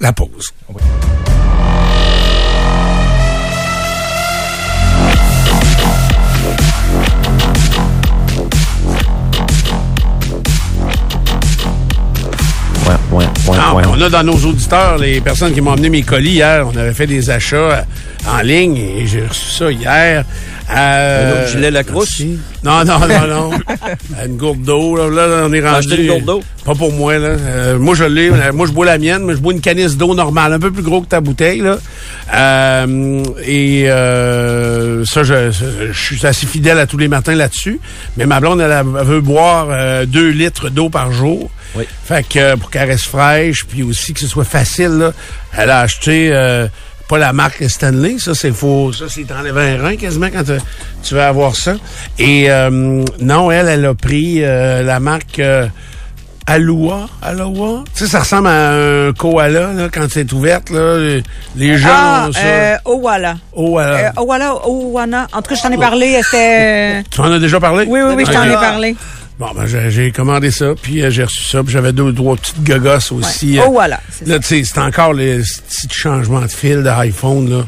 La 0.00 0.12
pause. 0.12 0.50
Ouais, 0.68 0.80
ouais, 12.88 13.18
ouais, 13.18 13.56
Ah, 13.58 13.74
on 13.74 14.00
a 14.00 14.08
dans 14.08 14.22
nos 14.22 14.36
auditeurs 14.36 14.98
les 14.98 15.20
personnes 15.20 15.52
qui 15.52 15.60
m'ont 15.60 15.72
amené 15.72 15.90
mes 15.90 16.02
colis 16.02 16.30
hier. 16.32 16.66
On 16.72 16.76
avait 16.76 16.92
fait 16.94 17.06
des 17.06 17.30
achats 17.30 17.56
euh, 17.56 17.80
en 18.28 18.40
ligne 18.42 18.76
et 18.76 19.06
j'ai 19.06 19.26
reçu 19.26 19.50
ça 19.50 19.70
hier. 19.70 20.24
Euh, 20.74 21.32
Un 21.40 21.42
autre 21.42 21.52
gilet 21.52 21.70
Lacrosse? 21.70 22.20
Non, 22.64 22.84
non, 22.84 22.98
non, 23.00 23.26
non. 23.28 23.50
Euh, 23.52 24.26
une 24.26 24.36
gourde 24.36 24.62
d'eau. 24.62 24.96
Là, 24.96 25.10
là, 25.26 25.44
on 25.46 25.52
est 25.52 25.60
rendu. 25.68 25.94
une 25.96 26.06
gourde 26.06 26.24
d'eau? 26.24 26.42
Pas 26.64 26.74
pour 26.74 26.92
moi. 26.92 27.18
Là. 27.18 27.28
Euh, 27.28 27.78
moi, 27.78 27.94
je 27.94 28.04
l'ai. 28.04 28.30
Euh, 28.30 28.52
Moi, 28.52 28.66
je 28.66 28.72
bois 28.72 28.86
la 28.86 28.96
mienne, 28.96 29.24
mais 29.24 29.34
je 29.34 29.38
bois 29.40 29.52
une 29.52 29.60
canisse 29.60 29.96
d'eau 29.96 30.14
normale, 30.14 30.52
un 30.52 30.58
peu 30.60 30.70
plus 30.70 30.82
gros 30.82 31.02
que 31.02 31.08
ta 31.08 31.20
bouteille. 31.20 31.60
Là. 31.60 31.76
Euh, 32.34 33.22
et 33.44 33.90
euh, 33.90 35.04
ça, 35.04 35.22
je, 35.24 35.50
je 35.92 36.00
suis 36.00 36.24
assez 36.26 36.46
fidèle 36.46 36.78
à 36.78 36.86
tous 36.86 36.96
les 36.98 37.08
matins 37.08 37.34
là-dessus. 37.34 37.80
Mais 38.16 38.24
ma 38.26 38.40
blonde, 38.40 38.60
elle, 38.60 38.70
elle 38.72 39.04
veut 39.06 39.20
boire 39.20 39.66
euh, 39.70 40.06
deux 40.06 40.28
litres 40.30 40.70
d'eau 40.70 40.88
par 40.88 41.12
jour. 41.12 41.50
Oui. 41.74 41.84
Fait 42.04 42.26
que 42.28 42.38
euh, 42.38 42.56
pour 42.56 42.70
qu'elle 42.70 42.88
reste 42.88 43.06
fraîche, 43.06 43.64
puis 43.66 43.82
aussi 43.82 44.12
que 44.12 44.20
ce 44.20 44.26
soit 44.26 44.44
facile, 44.44 44.98
là, 44.98 45.12
elle 45.56 45.70
a 45.70 45.80
acheté 45.80 46.30
euh, 46.32 46.66
pas 47.08 47.18
la 47.18 47.32
marque 47.32 47.62
Stanley, 47.68 48.16
ça 48.18 48.34
c'est 48.34 48.52
faux, 48.52 48.92
ça 48.92 49.04
c'est 49.08 49.24
t'enlèves 49.24 49.56
un 49.58 49.82
rein 49.82 49.96
quasiment 49.96 50.28
quand 50.32 50.44
tu- 50.44 50.60
tu 51.02 51.14
vas 51.14 51.28
avoir 51.28 51.56
ça. 51.56 51.74
Et 52.18 52.50
euh, 52.50 53.02
non, 53.20 53.50
elle, 53.50 53.68
elle 53.68 53.84
a 53.86 53.94
pris 53.94 54.38
euh, 54.42 54.82
la 54.82 55.00
marque 55.00 55.38
euh, 55.38 55.66
Aloha, 56.46 57.06
Aloha? 57.22 57.84
Tu 57.94 58.04
sais, 58.04 58.10
ça 58.10 58.20
ressemble 58.20 58.48
à 58.48 58.72
un 58.72 59.12
koala 59.12 59.72
là, 59.72 59.88
quand 59.92 60.06
c'est 60.10 60.30
ouverte 60.32 60.70
là. 60.70 60.98
Les- 60.98 61.22
Les 61.54 61.78
gens 61.78 61.88
ah, 61.92 62.26
ont 62.28 62.32
ça. 62.32 62.40
euh, 62.40 62.76
Owala. 62.84 63.36
oh, 63.54 63.78
Euh, 63.78 63.82
voilà. 63.82 64.12
Owala, 64.16 64.66
Owana. 64.66 65.26
En 65.32 65.40
tout 65.40 65.50
cas, 65.50 65.54
je 65.54 65.62
t'en 65.62 65.70
ai 65.72 65.78
parlé. 65.78 66.20
C'était... 66.24 66.98
euh, 66.98 67.02
Tu 67.10 67.20
en 67.20 67.30
as 67.32 67.38
déjà 67.38 67.60
parlé? 67.60 67.84
Oui, 67.86 68.00
oui, 68.02 68.14
oui, 68.16 68.24
je 68.26 68.32
t'en 68.32 68.42
ai 68.42 68.54
Ok. 68.54 68.60
parlé. 68.60 68.96
Bon, 69.38 69.48
ben, 69.56 69.66
j'ai 69.66 69.90
j'ai 69.90 70.12
commandé 70.12 70.50
ça, 70.50 70.74
puis 70.80 71.02
euh, 71.02 71.10
j'ai 71.10 71.24
reçu 71.24 71.42
ça, 71.44 71.62
puis 71.62 71.72
j'avais 71.72 71.92
deux 71.92 72.02
ou 72.04 72.12
trois 72.12 72.36
petites 72.36 72.62
gogosses 72.62 73.10
aussi. 73.12 73.58
euh, 73.58 73.64
Owala, 73.66 73.98
c'est 74.10 74.26
ça. 74.26 74.32
Là, 74.32 74.38
tu 74.38 74.46
sais, 74.46 74.62
c'est 74.64 74.78
encore 74.78 75.14
les 75.14 75.38
petits 75.38 75.88
changements 75.90 76.42
de 76.42 76.48
fil 76.48 76.82
d'iPhone, 76.82 77.48
là. 77.50 77.66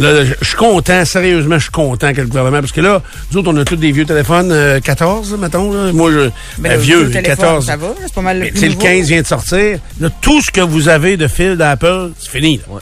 Là, 0.00 0.24
je 0.24 0.46
suis 0.46 0.56
content, 0.56 1.04
sérieusement, 1.04 1.56
je 1.58 1.64
suis 1.64 1.72
content 1.72 2.12
que 2.14 2.20
le 2.20 2.28
gouvernement, 2.28 2.60
parce 2.60 2.70
que 2.72 2.80
là, 2.80 3.02
nous 3.32 3.38
autres, 3.38 3.52
on 3.52 3.56
a 3.56 3.64
tous 3.64 3.74
des 3.76 3.90
vieux 3.90 4.04
téléphones 4.06 4.50
euh, 4.52 4.78
14, 4.80 5.36
mettons, 5.38 5.72
là. 5.72 5.92
Moi, 5.92 6.10
je, 6.12 6.18
Ben, 6.18 6.30
ben, 6.60 6.72
le 6.74 6.78
vieux, 6.78 7.10
téléphone, 7.10 7.36
14. 7.36 7.66
Ça 7.66 7.76
va, 7.76 7.94
c'est 8.00 8.14
pas 8.14 8.20
mal 8.22 8.38
le 8.38 8.44
plus 8.46 8.52
tu 8.54 8.60
sais, 8.60 8.66
le 8.66 8.72
nouveau. 8.74 8.84
15 8.86 9.08
vient 9.08 9.22
de 9.22 9.26
sortir. 9.26 9.78
Là, 10.00 10.08
tout 10.20 10.40
ce 10.40 10.50
que 10.52 10.60
vous 10.60 10.88
avez 10.88 11.16
de 11.16 11.26
fil 11.28 11.56
d'Apple, 11.56 12.10
c'est 12.18 12.30
fini, 12.30 12.58
là. 12.58 12.78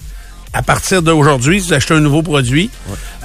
À 0.57 0.63
partir 0.63 1.03
d'aujourd'hui, 1.03 1.61
si 1.61 1.69
vous 1.69 1.75
achetez 1.75 1.93
un 1.93 2.01
nouveau 2.01 2.23
produit, 2.23 2.71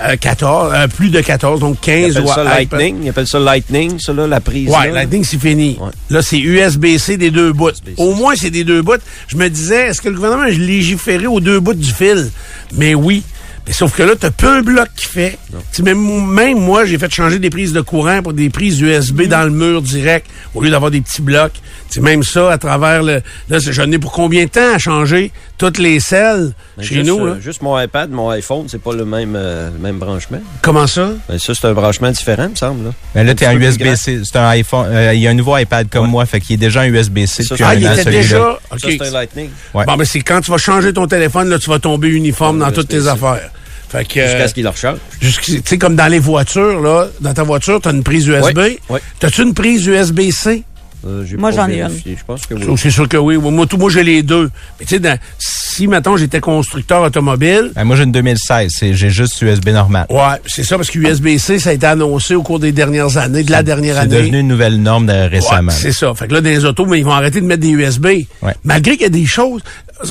euh, 0.02 0.18
14, 0.20 0.74
euh, 0.76 0.88
plus 0.90 1.10
de 1.10 1.22
14, 1.22 1.62
donc 1.62 1.78
Ils 1.88 2.12
15 2.12 2.18
appellent 2.18 2.28
ça 2.28 2.42
ou 2.42 2.46
Lightning. 2.46 2.98
Ils 3.04 3.10
appellent 3.10 3.28
ça 3.28 3.40
Lightning, 3.40 4.00
ça, 4.00 4.12
là, 4.12 4.28
la 4.28 4.42
prise. 4.42 4.70
Là. 4.70 4.88
Lightning, 4.88 5.24
c'est 5.24 5.40
fini. 5.40 5.78
Ouais. 5.80 5.92
Là, 6.10 6.22
c'est 6.22 6.40
USB-C 6.40 7.16
des 7.16 7.32
deux 7.32 7.54
bouts. 7.54 7.72
Au 7.96 8.14
moins, 8.16 8.34
c'est 8.36 8.50
des 8.50 8.66
deux 8.66 8.82
bouts. 8.82 9.02
Je 9.30 9.38
me 9.38 9.50
disais, 9.50 9.88
est-ce 9.88 10.02
que 10.02 10.10
le 10.10 10.16
gouvernement 10.16 10.44
a 10.44 10.50
légiféré 10.50 11.26
aux 11.26 11.40
deux 11.40 11.62
bouts 11.62 11.74
du 11.74 11.92
fil? 11.92 12.30
Mais 12.76 12.96
oui. 12.96 13.24
Mais 13.66 13.74
sauf 13.74 13.96
que 13.96 14.04
là, 14.04 14.14
t'as 14.20 14.32
peu 14.32 14.48
un 14.48 14.62
bloc 14.62 14.90
qui 14.96 15.06
fait. 15.06 15.38
Tu 15.72 15.84
Même, 15.84 16.00
même 16.28 16.60
moi, 16.60 16.84
j'ai 16.86 16.98
fait 16.98 17.14
changer 17.14 17.40
des 17.40 17.50
prises 17.50 17.74
de 17.74 17.82
courant 17.82 18.22
pour 18.24 18.34
des 18.34 18.50
prises 18.50 18.82
USB 18.82 19.24
dans 19.24 19.44
le 19.44 19.52
mur 19.52 19.82
direct 19.82 20.26
au 20.56 20.62
lieu 20.62 20.70
d'avoir 20.70 20.92
des 20.92 21.00
petits 21.00 21.22
blocs. 21.22 21.54
Sais, 21.96 22.02
même 22.02 22.24
ça, 22.24 22.52
à 22.52 22.58
travers 22.58 23.04
le... 23.04 23.22
Là, 23.50 23.60
c'est- 23.60 23.74
j'en 23.74 23.92
ai 23.92 24.00
pour 24.00 24.12
combien 24.12 24.46
de 24.46 24.50
temps 24.50 24.74
à 24.74 24.78
changer 24.78 25.32
toutes 25.58 25.78
les 25.78 26.00
selles 26.00 26.54
Mais 26.78 26.84
chez 26.84 26.96
juste, 26.96 27.08
nous? 27.08 27.20
euh, 27.26 27.34
là? 27.36 27.40
juste 27.42 27.62
mon 27.62 27.80
iPad, 27.80 28.10
mon 28.12 28.30
iPhone, 28.30 28.66
c'est 28.70 28.82
pas 28.82 28.94
le 28.94 29.04
même, 29.06 29.34
euh, 29.36 29.70
le 29.72 29.80
même 29.80 30.00
branchement. 30.00 30.40
Comment 30.62 30.88
ça? 30.88 31.10
Ben, 31.28 31.38
ça, 31.38 31.54
c'est 31.54 31.68
un 31.68 31.74
branchement 31.74 32.10
différent, 32.12 32.50
me 32.50 32.56
semble. 32.56 32.86
Là. 32.86 32.92
Mais 33.14 33.24
là, 33.24 33.32
Un 33.32 33.36
t'es 33.36 33.46
plus 33.56 33.66
USB-C. 33.66 34.22
C'est 34.24 34.38
un 34.38 34.48
iPhone. 34.50 34.88
euh, 34.90 35.14
Il 35.14 35.20
y 35.22 35.28
a 35.28 35.32
un 35.32 35.34
nouveau 35.34 35.58
iPad 35.58 35.88
comme 35.90 36.06
Ouais. 36.06 36.12
moi, 36.12 36.26
fait 36.26 36.40
qu'il 36.40 36.54
est 36.54 36.58
déjà 36.58 36.82
en 36.82 36.86
USB-C 36.86 37.44
c'est- 37.44 37.62
Ah, 37.62 37.70
un 37.70 37.74
il 37.76 37.88
an, 37.88 37.92
était 37.94 38.04
celui-là. 38.04 38.22
déjà... 38.22 38.60
Ça, 38.72 38.78
c'est 38.80 39.02
un 39.08 39.12
Lightning. 39.12 39.50
Ouais. 39.74 39.86
Bon, 39.86 39.96
mais 39.98 40.06
c'est 40.06 40.22
quand 40.22 40.42
tu 40.42 40.50
vas 40.52 40.58
changer 40.58 40.94
ton 40.94 41.08
téléphone, 41.08 41.50
là, 41.50 41.60
tu 41.60 41.70
vas 41.70 41.80
tomber 41.80 42.08
uniforme 42.10 42.60
dans 42.60 42.72
toutes 42.72 42.88
tes 42.88 43.08
affaires. 43.08 43.50
Fait 43.90 44.06
que... 44.06 44.22
Jusqu'à 44.22 44.48
ce 44.48 44.54
qu'il 44.54 44.64
le 44.64 44.70
recharge. 44.70 45.00
Tu 45.20 45.62
sais, 45.66 45.78
comme 45.78 45.98
dans 45.98 46.08
les 46.08 46.20
voitures, 46.20 46.80
là, 46.82 47.08
dans 47.20 47.34
ta 47.34 47.44
voiture, 47.44 47.82
tu 47.82 47.90
as 47.90 47.92
une 47.92 48.04
prise 48.04 48.26
USB. 48.26 48.58
Oui, 48.58 48.80
oui. 48.90 49.00
T'as-tu 49.20 49.42
une 49.44 49.54
prise 49.54 49.86
USB-C? 49.86 50.64
Euh, 51.06 51.26
Moi, 51.38 51.52
j'en 51.52 51.68
ai 51.68 51.78
vérifié. 51.78 52.16
Je 52.20 52.24
pense 52.26 52.46
que 52.46 52.54
oui. 52.54 52.64
C'est 52.78 52.92
sûr 52.92 53.08
que 53.10 53.18
oui. 53.18 53.38
Moi, 53.38 53.66
tout, 53.66 53.78
moi 53.78 53.90
j'ai 53.90 54.04
les 54.04 54.22
deux. 54.24 54.52
Mais 54.80 54.86
tu 54.86 55.00
sais, 55.00 55.20
si, 55.40 55.88
mettons, 55.88 56.16
j'étais 56.18 56.40
constructeur 56.40 57.02
automobile, 57.02 57.72
Ben, 57.76 57.84
moi, 57.86 57.96
j'ai 57.96 58.04
une 58.04 58.12
2016. 58.12 58.72
c'est- 58.78 58.94
J'ai 58.94 59.10
juste 59.10 59.42
USB 59.42 59.70
normal. 59.70 60.06
ouais, 60.10 60.20
c'est 60.46 60.64
ça, 60.64 60.76
parce 60.78 60.90
que 60.92 61.00
USB-C, 61.00 61.60
ça 61.60 61.72
a 61.72 61.74
été 61.74 61.86
annoncé 61.88 62.36
au 62.36 62.44
cours 62.44 62.60
des 62.60 62.72
dernières 62.72 63.18
années, 63.18 63.44
de 63.44 63.52
la 63.52 63.64
dernière 63.64 63.96
C'est 63.96 64.02
année. 64.02 64.18
devenu 64.18 64.40
une 64.40 64.48
nouvelle 64.48 64.82
norme 64.82 65.08
de- 65.08 65.12
Ouais, 65.12 65.28
récemment. 65.28 65.72
c'est 65.72 65.92
ça. 65.92 66.14
Fait 66.14 66.28
que 66.28 66.34
là, 66.34 66.42
dans 66.42 66.50
les 66.50 66.66
autos, 66.66 66.86
mais 66.86 67.00
ils 67.00 67.06
vont 67.06 67.12
arrêter 67.12 67.42
de 67.42 67.46
mettre 67.46 67.62
des 67.62 67.70
USB. 67.72 68.06
Ouais. 68.42 68.54
Malgré 68.64 68.92
qu'il 68.94 69.02
y 69.04 69.06
a 69.06 69.10
des 69.10 69.26
choses, 69.26 69.62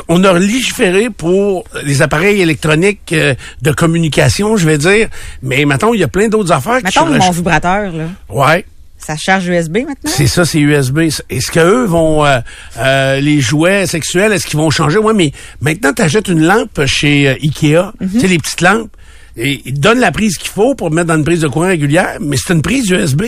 on 0.09 0.23
a 0.25 0.39
légiféré 0.39 1.09
pour 1.11 1.65
les 1.85 2.03
appareils 2.03 2.41
électroniques 2.41 3.13
euh, 3.13 3.35
de 3.63 3.73
communication, 3.73 4.57
je 4.57 4.67
vais 4.67 4.79
dire. 4.79 5.09
Mais 5.43 5.65
maintenant, 5.65 5.93
il 5.93 6.01
y 6.01 6.05
a 6.05 6.09
plein 6.09 6.29
d'autres 6.29 6.53
affaires 6.53 6.79
qui 6.79 6.85
Mettons 6.99 7.07
mon 7.07 7.31
vibrateur, 7.31 7.93
là. 7.93 8.05
Ouais. 8.29 8.65
Ça 9.05 9.17
charge 9.17 9.49
USB 9.49 9.79
maintenant? 9.79 9.95
C'est 10.05 10.27
ça, 10.27 10.45
c'est 10.45 10.61
USB. 10.61 10.99
Est-ce 11.31 11.51
qu'eux 11.51 11.85
vont, 11.87 12.25
euh, 12.25 12.39
euh, 12.79 13.21
les 13.21 13.41
jouets 13.41 13.87
sexuels, 13.87 14.33
est-ce 14.33 14.47
qu'ils 14.47 14.59
vont 14.59 14.71
changer? 14.71 14.99
Ouais, 14.99 15.15
mais 15.15 15.33
maintenant, 15.61 15.93
tu 15.93 16.03
achètes 16.03 16.29
une 16.29 16.43
lampe 16.43 16.85
chez 16.87 17.29
euh, 17.29 17.35
Ikea, 17.43 17.93
tu 18.01 18.21
sais, 18.21 18.27
les 18.29 18.39
petites 18.39 18.61
lampes, 18.61 18.91
et 19.37 19.63
ils 19.65 19.75
te 19.75 19.81
donnent 19.81 20.01
la 20.01 20.13
prise 20.13 20.37
qu'il 20.37 20.51
faut 20.51 20.75
pour 20.75 20.91
mettre 20.91 21.09
dans 21.09 21.17
une 21.17 21.25
prise 21.25 21.41
de 21.41 21.49
courant 21.49 21.69
régulière, 21.69 22.19
mais 22.21 22.37
c'est 22.37 22.53
une 22.53 22.63
prise 22.63 22.89
USB. 22.91 23.23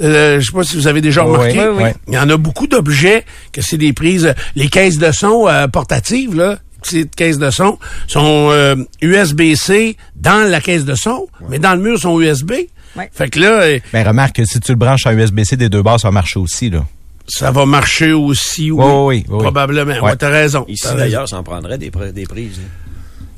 Euh, 0.00 0.38
je 0.40 0.46
sais 0.46 0.52
pas 0.52 0.62
si 0.62 0.76
vous 0.76 0.86
avez 0.86 1.00
déjà 1.00 1.24
Oui, 1.24 1.32
remarqué. 1.32 1.58
oui, 1.68 1.82
oui. 1.84 1.90
Il 2.08 2.14
y 2.14 2.18
en 2.18 2.30
a 2.30 2.36
beaucoup 2.36 2.66
d'objets 2.68 3.24
que 3.52 3.60
c'est 3.60 3.76
des 3.78 3.92
prises, 3.92 4.32
les 4.56 4.68
caisses 4.68 4.96
de 4.98 5.10
son 5.12 5.46
euh, 5.48 5.66
portatives, 5.66 6.36
là, 6.36 6.58
petites 6.80 7.14
caisses 7.16 7.38
de 7.38 7.50
son, 7.50 7.78
sont 8.06 8.50
euh, 8.52 8.76
USB-C 9.02 9.96
dans 10.16 10.48
la 10.48 10.60
caisse 10.60 10.84
de 10.84 10.94
son, 10.94 11.26
mais 11.48 11.58
dans 11.58 11.74
le 11.74 11.80
mur 11.80 11.98
sont 11.98 12.20
USB. 12.20 12.52
Ouais. 12.98 13.08
Fait 13.12 13.30
que 13.30 13.38
là, 13.40 13.62
euh, 13.62 13.78
Ben, 13.92 14.06
remarque 14.06 14.36
que 14.36 14.44
si 14.44 14.60
tu 14.60 14.72
le 14.72 14.76
branches 14.76 15.06
en 15.06 15.12
USB-C 15.12 15.56
des 15.56 15.68
deux 15.68 15.82
bords, 15.82 16.00
ça 16.00 16.08
va 16.08 16.12
marcher 16.12 16.38
aussi, 16.38 16.68
là. 16.70 16.84
ça 17.26 17.50
va 17.50 17.64
marcher 17.66 18.12
aussi, 18.12 18.70
oui. 18.70 18.84
Oui, 18.84 19.24
oui. 19.28 19.38
Probablement. 19.38 19.92
Ouais. 19.92 20.00
Ouais, 20.00 20.16
t'as 20.16 20.30
raison. 20.30 20.64
Ici, 20.68 20.86
d'ailleurs, 20.96 21.28
ça 21.28 21.36
en 21.38 21.42
prendrait 21.42 21.78
des, 21.78 21.90
pri- 21.90 22.12
des 22.12 22.24
prises. 22.24 22.58
hein. 22.64 22.87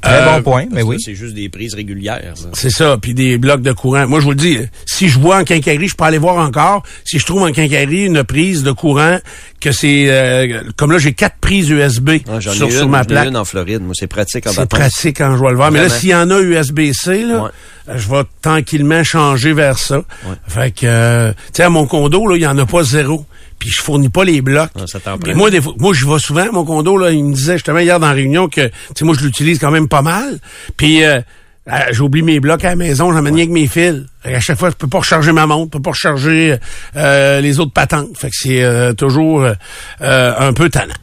Très 0.02 0.22
Euh, 0.22 0.36
bon 0.36 0.42
point, 0.42 0.64
mais 0.70 0.82
oui. 0.82 0.96
C'est 0.98 1.14
juste 1.14 1.34
des 1.34 1.48
prises 1.48 1.74
régulières. 1.74 2.34
C'est 2.54 2.70
ça, 2.70 2.96
puis 3.00 3.12
des 3.14 3.36
blocs 3.38 3.60
de 3.62 3.72
courant. 3.72 4.06
Moi, 4.06 4.20
je 4.20 4.24
vous 4.24 4.30
le 4.30 4.36
dis, 4.36 4.58
si 4.86 5.08
je 5.08 5.18
vois 5.18 5.38
en 5.38 5.44
quincaillerie, 5.44 5.88
je 5.88 5.94
peux 5.94 6.04
aller 6.04 6.18
voir 6.18 6.36
encore. 6.38 6.82
Si 7.04 7.18
je 7.18 7.26
trouve 7.26 7.42
en 7.42 7.52
quincaillerie 7.52 8.06
une 8.06 8.24
prise 8.24 8.62
de 8.62 8.72
courant, 8.72 9.18
que 9.60 9.72
c'est... 9.72 10.06
euh, 10.08 10.62
comme 10.76 10.90
là, 10.92 10.98
j'ai 10.98 11.12
quatre 11.12 11.36
prises 11.40 11.68
USB 11.68 12.10
Ah, 12.28 12.36
ai 12.38 12.40
sur, 12.40 12.52
une, 12.66 12.70
sur 12.72 12.88
ma 12.88 12.98
j'en 12.98 13.02
ai 13.04 13.06
plaque. 13.08 13.28
une 13.28 13.36
en 13.36 13.44
Floride. 13.44 13.82
Moi, 13.82 13.92
c'est 13.94 14.06
pratique 14.06 14.46
en 14.46 14.52
C'est 14.52 14.66
pratique 14.68 15.18
quand 15.18 15.36
je 15.36 15.42
vais 15.42 15.50
le 15.50 15.56
voir. 15.56 15.70
Mais 15.70 15.80
là, 15.80 15.88
s'il 15.90 16.08
y 16.10 16.14
en 16.14 16.30
a 16.30 16.40
USB-C, 16.40 17.22
là, 17.24 17.42
Ouais. 17.44 17.50
euh, 17.90 17.98
je 17.98 18.08
vais 18.08 18.22
tranquillement 18.40 19.04
changer 19.04 19.52
vers 19.52 19.78
ça. 19.78 20.02
Fait 20.48 20.70
que, 20.70 20.86
euh, 20.86 21.32
tu 21.32 21.38
sais, 21.54 21.62
à 21.64 21.68
mon 21.70 21.86
condo, 21.86 22.26
là, 22.26 22.36
il 22.36 22.42
y 22.42 22.46
en 22.46 22.56
a 22.58 22.64
pas 22.66 22.82
zéro. 22.84 23.26
Puis 23.60 23.70
je 23.70 23.80
fournis 23.80 24.08
pas 24.08 24.24
les 24.24 24.40
blocs. 24.40 24.70
Ah, 24.74 24.86
ça 24.86 24.98
moi, 25.34 25.50
des 25.50 25.60
fois, 25.60 25.74
moi, 25.78 25.92
je 25.94 26.04
vais 26.06 26.18
souvent 26.18 26.46
mon 26.50 26.64
condo, 26.64 26.96
là. 26.96 27.12
Il 27.12 27.24
me 27.24 27.34
disait 27.34 27.52
justement 27.52 27.78
hier 27.78 28.00
dans 28.00 28.08
la 28.08 28.14
réunion 28.14 28.48
que, 28.48 28.66
tu 28.66 28.72
sais, 28.96 29.04
moi, 29.04 29.14
je 29.16 29.24
l'utilise 29.24 29.60
quand 29.60 29.70
même 29.70 29.86
pas 29.86 30.02
mal. 30.02 30.40
Puis, 30.76 31.04
euh, 31.04 31.20
euh, 31.68 31.78
j'oublie 31.90 32.22
mes 32.22 32.40
blocs 32.40 32.64
à 32.64 32.70
la 32.70 32.76
maison, 32.76 33.12
j'emmène 33.12 33.34
rien 33.34 33.46
que 33.46 33.52
mes 33.52 33.66
fils. 33.68 34.06
À 34.24 34.40
chaque 34.40 34.58
fois, 34.58 34.70
je 34.70 34.76
peux 34.76 34.88
pas 34.88 34.98
recharger 34.98 35.30
ma 35.32 35.46
montre, 35.46 35.66
je 35.66 35.78
peux 35.78 35.82
pas 35.82 35.90
recharger 35.90 36.56
euh, 36.96 37.40
les 37.40 37.60
autres 37.60 37.72
patentes. 37.72 38.16
Fait 38.16 38.28
que 38.28 38.36
c'est 38.36 38.62
euh, 38.62 38.92
toujours 38.94 39.44
euh, 39.44 39.54
un 40.00 40.52
peu 40.52 40.68
tannant. 40.70 40.94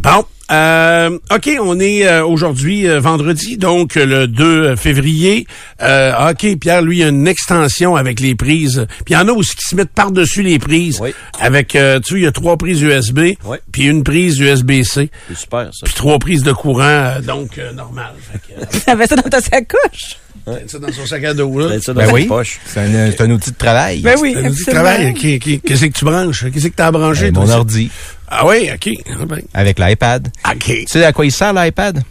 Bon. 0.00 0.24
Euh, 0.52 1.18
OK, 1.34 1.48
on 1.60 1.80
est 1.80 2.06
euh, 2.06 2.24
aujourd'hui 2.26 2.86
euh, 2.86 3.00
vendredi, 3.00 3.56
donc 3.56 3.96
euh, 3.96 4.04
le 4.04 4.26
2 4.26 4.76
février. 4.76 5.46
Euh, 5.80 6.30
OK, 6.30 6.58
Pierre, 6.58 6.82
lui, 6.82 6.98
il 6.98 7.00
y 7.00 7.04
a 7.04 7.08
une 7.08 7.26
extension 7.26 7.96
avec 7.96 8.20
les 8.20 8.34
prises. 8.34 8.86
Puis 9.06 9.14
il 9.14 9.14
y 9.14 9.16
en 9.16 9.28
a 9.28 9.32
aussi 9.32 9.56
qui 9.56 9.66
se 9.66 9.74
mettent 9.76 9.92
par-dessus 9.94 10.42
les 10.42 10.58
prises. 10.58 10.98
Oui. 11.00 11.14
Avec, 11.40 11.74
euh, 11.74 12.00
tu 12.00 12.14
sais, 12.14 12.20
il 12.20 12.24
y 12.24 12.26
a 12.26 12.32
trois 12.32 12.56
prises 12.58 12.82
USB, 12.82 13.20
Oui. 13.46 13.56
puis 13.72 13.84
une 13.84 14.04
prise 14.04 14.38
USB-C, 14.38 15.10
C'est 15.28 15.36
super, 15.36 15.70
ça. 15.72 15.84
puis 15.86 15.94
trois 15.94 16.18
prises 16.18 16.42
de 16.42 16.52
courant, 16.52 16.82
euh, 16.82 17.20
donc 17.20 17.56
euh, 17.58 17.72
normal. 17.72 18.12
Fait 18.20 18.38
que, 18.38 18.90
euh, 18.90 19.06
ça 19.06 19.16
dans 19.16 19.22
ta 19.22 19.40
sacoche? 19.40 20.18
Mettre 20.46 20.70
ça 20.70 20.78
dans 20.78 20.92
son 20.92 21.06
sac 21.06 21.22
à 21.24 21.34
dos, 21.34 21.58
là. 21.58 21.68
Peut-être 21.68 21.84
ça 21.84 21.92
dans 21.94 22.00
Ben 22.00 22.06
ta 22.08 22.12
oui. 22.14 22.24
poche. 22.26 22.58
C'est 22.66 22.80
un, 22.80 22.94
un 23.26 23.30
outil 23.30 23.50
de 23.52 23.56
travail. 23.56 24.00
Ben 24.00 24.16
oui, 24.20 24.34
Un 24.36 24.46
outil 24.50 24.64
de 24.64 24.70
travail. 24.70 25.14
Qui- 25.14 25.38
qui- 25.38 25.60
Qu'est-ce 25.60 25.84
que 25.86 25.98
tu 25.98 26.04
branches? 26.04 26.44
Qu'est-ce 26.52 26.68
que 26.68 26.76
tu 26.76 26.82
as 26.82 26.90
branché? 26.90 27.30
Ben, 27.30 27.40
mon 27.40 27.48
ordi. 27.50 27.90
Ah 28.28 28.46
oui, 28.46 28.68
OK. 28.74 28.90
Ah, 29.08 29.24
ben, 29.26 29.40
Avec 29.54 29.78
l'iPad. 29.78 30.28
OK. 30.50 30.64
Tu 30.64 30.84
sais 30.88 31.04
à 31.04 31.12
quoi 31.12 31.26
il 31.26 31.32
sert, 31.32 31.52
l'iPad? 31.52 32.02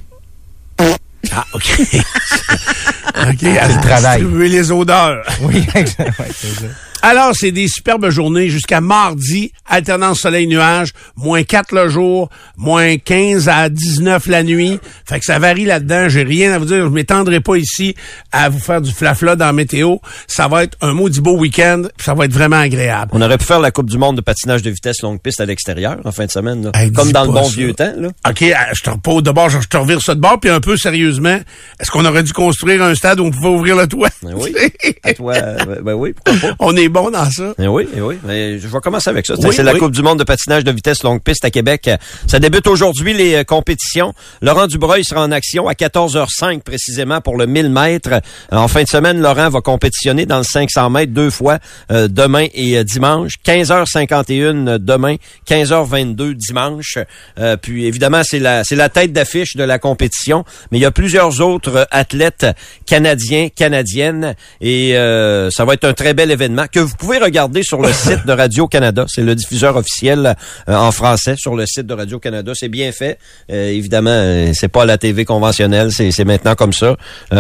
Ah, 1.33 1.45
OK. 1.53 1.79
OK. 1.93 3.43
À 3.43 3.67
le 3.67 3.81
travail. 3.81 4.19
distribuer 4.21 4.49
les 4.49 4.71
odeurs. 4.71 5.23
Oui, 5.41 5.57
exactement. 5.75 6.07
Ouais, 6.19 6.31
c'est 6.35 6.47
ça. 6.47 6.67
Alors, 7.01 7.31
c'est 7.35 7.51
des 7.51 7.67
superbes 7.67 8.09
journées 8.09 8.49
jusqu'à 8.49 8.79
mardi, 8.81 9.51
alternance 9.67 10.19
soleil-nuage, 10.19 10.93
moins 11.15 11.43
4 11.43 11.73
le 11.73 11.89
jour, 11.89 12.29
moins 12.57 12.97
15 12.97 13.49
à 13.49 13.69
19 13.69 14.27
la 14.27 14.43
nuit. 14.43 14.79
Fait 15.05 15.19
que 15.19 15.25
ça 15.25 15.39
varie 15.39 15.65
là-dedans. 15.65 16.09
J'ai 16.09 16.23
rien 16.23 16.53
à 16.53 16.59
vous 16.59 16.65
dire. 16.65 16.83
Je 16.83 16.89
m'étendrai 16.89 17.39
pas 17.39 17.55
ici 17.55 17.95
à 18.31 18.49
vous 18.49 18.59
faire 18.59 18.81
du 18.81 18.91
flafla 18.91 19.35
dans 19.35 19.45
la 19.45 19.53
météo. 19.53 19.97
Ça 20.27 20.47
va 20.47 20.63
être 20.63 20.77
un 20.81 20.93
maudit 20.93 21.21
beau 21.21 21.37
week-end. 21.37 21.83
puis 21.97 22.05
Ça 22.05 22.13
va 22.13 22.25
être 22.25 22.33
vraiment 22.33 22.57
agréable. 22.59 23.11
On 23.13 23.21
aurait 23.21 23.37
pu 23.37 23.45
faire 23.45 23.59
la 23.59 23.71
Coupe 23.71 23.89
du 23.89 23.97
monde 23.97 24.17
de 24.17 24.21
patinage 24.21 24.61
de 24.61 24.69
vitesse 24.69 25.01
longue 25.01 25.19
piste 25.21 25.41
à 25.41 25.45
l'extérieur 25.45 25.97
en 26.05 26.11
fin 26.11 26.25
de 26.25 26.31
semaine. 26.31 26.65
là. 26.65 26.71
Hey, 26.75 26.91
Comme 26.91 27.11
dans 27.11 27.23
le 27.25 27.31
bon 27.31 27.43
ça. 27.45 27.55
vieux 27.55 27.73
temps. 27.73 27.93
Là. 27.97 28.09
OK, 28.29 28.41
euh, 28.43 28.53
je 28.73 28.83
te 28.83 28.89
repose 28.89 29.23
de 29.23 29.31
bord, 29.31 29.49
je 29.49 29.59
te 29.67 29.77
revire 29.77 30.01
ça 30.01 30.13
de 30.13 30.19
bord, 30.19 30.39
puis 30.39 30.49
un 30.49 30.59
peu 30.59 30.77
sérieusement, 30.77 31.39
est-ce 31.79 31.89
qu'on 31.89 32.05
aurait 32.05 32.23
dû 32.23 32.33
construire 32.33 32.83
un 32.83 32.93
stade 32.95 33.19
où 33.19 33.25
on 33.25 33.31
pouvait 33.31 33.47
ouvrir 33.49 33.75
le 33.75 33.87
toit? 33.87 34.09
Ben 34.21 34.33
oui. 34.35 34.53
À 35.03 35.13
toi, 35.13 35.33
euh, 35.33 35.81
ben 35.81 35.93
oui, 35.93 36.13
pourquoi 36.13 36.49
pas. 36.49 36.55
on 36.59 36.75
est 36.75 36.89
bon 36.91 37.09
dans 37.09 37.29
ça. 37.29 37.53
Eh 37.59 37.67
oui, 37.67 37.87
eh 37.95 38.01
oui. 38.01 38.17
Mais 38.23 38.59
je 38.59 38.67
vais 38.67 38.79
commencer 38.79 39.09
avec 39.09 39.25
ça. 39.25 39.33
Oui, 39.39 39.49
c'est 39.51 39.63
la. 39.63 39.71
Coupe 39.81 39.93
du 39.93 40.03
monde 40.03 40.19
de 40.19 40.23
patinage 40.23 40.63
de 40.63 40.71
vitesse 40.71 41.01
longue 41.01 41.21
piste 41.23 41.43
à 41.43 41.49
Québec. 41.49 41.89
Ça 42.27 42.39
débute 42.39 42.67
aujourd'hui 42.67 43.13
les 43.13 43.35
euh, 43.35 43.43
compétitions. 43.43 44.13
Laurent 44.41 44.67
Dubreuil 44.67 45.03
sera 45.03 45.23
en 45.23 45.31
action 45.31 45.67
à 45.67 45.73
14h05 45.73 46.61
précisément 46.61 47.19
pour 47.19 47.37
le 47.37 47.47
1000 47.47 47.71
mètres. 47.71 48.21
En 48.51 48.67
fin 48.67 48.83
de 48.83 48.87
semaine, 48.87 49.19
Laurent 49.19 49.49
va 49.49 49.61
compétitionner 49.61 50.25
dans 50.25 50.37
le 50.37 50.43
500 50.43 50.89
mètres 50.91 51.13
deux 51.13 51.31
fois 51.31 51.57
euh, 51.91 52.07
demain 52.07 52.45
et 52.53 52.77
euh, 52.77 52.83
dimanche. 52.83 53.33
15h51 53.45 54.77
demain, 54.77 55.15
15h22 55.49 56.33
dimanche. 56.33 56.97
Euh, 57.39 57.57
puis 57.57 57.85
évidemment, 57.85 58.21
c'est 58.23 58.39
la 58.39 58.63
c'est 58.63 58.75
la 58.75 58.89
tête 58.89 59.13
d'affiche 59.13 59.55
de 59.55 59.63
la 59.63 59.79
compétition. 59.79 60.43
Mais 60.71 60.77
il 60.77 60.81
y 60.81 60.85
a 60.85 60.91
plusieurs 60.91 61.41
autres 61.41 61.75
euh, 61.75 61.85
athlètes 61.91 62.45
canadiens, 62.85 63.49
canadiennes 63.49 64.35
et 64.59 64.97
euh, 64.97 65.49
ça 65.49 65.65
va 65.65 65.73
être 65.73 65.85
un 65.85 65.93
très 65.93 66.13
bel 66.13 66.31
événement 66.31 66.65
que 66.71 66.79
vous 66.81 66.95
pouvez 66.95 67.17
regarder 67.17 67.63
sur 67.63 67.81
le 67.81 67.91
site 67.91 68.25
de 68.25 68.31
Radio 68.31 68.67
Canada. 68.67 69.05
C'est 69.07 69.21
le 69.23 69.35
diffuseur 69.35 69.75
officiel 69.75 70.35
euh, 70.69 70.75
en 70.75 70.91
français 70.91 71.35
sur 71.37 71.55
le 71.55 71.65
site 71.65 71.85
de 71.87 71.93
Radio 71.93 72.19
Canada. 72.19 72.51
C'est 72.55 72.69
bien 72.69 72.91
fait. 72.91 73.17
Euh, 73.51 73.69
évidemment, 73.69 74.09
euh, 74.11 74.51
c'est 74.53 74.67
pas 74.67 74.85
la 74.85 74.97
TV 74.97 75.25
conventionnelle, 75.25 75.91
c'est 75.91 76.25
maintenant 76.25 76.55
comme 76.55 76.73
ça 76.73 76.95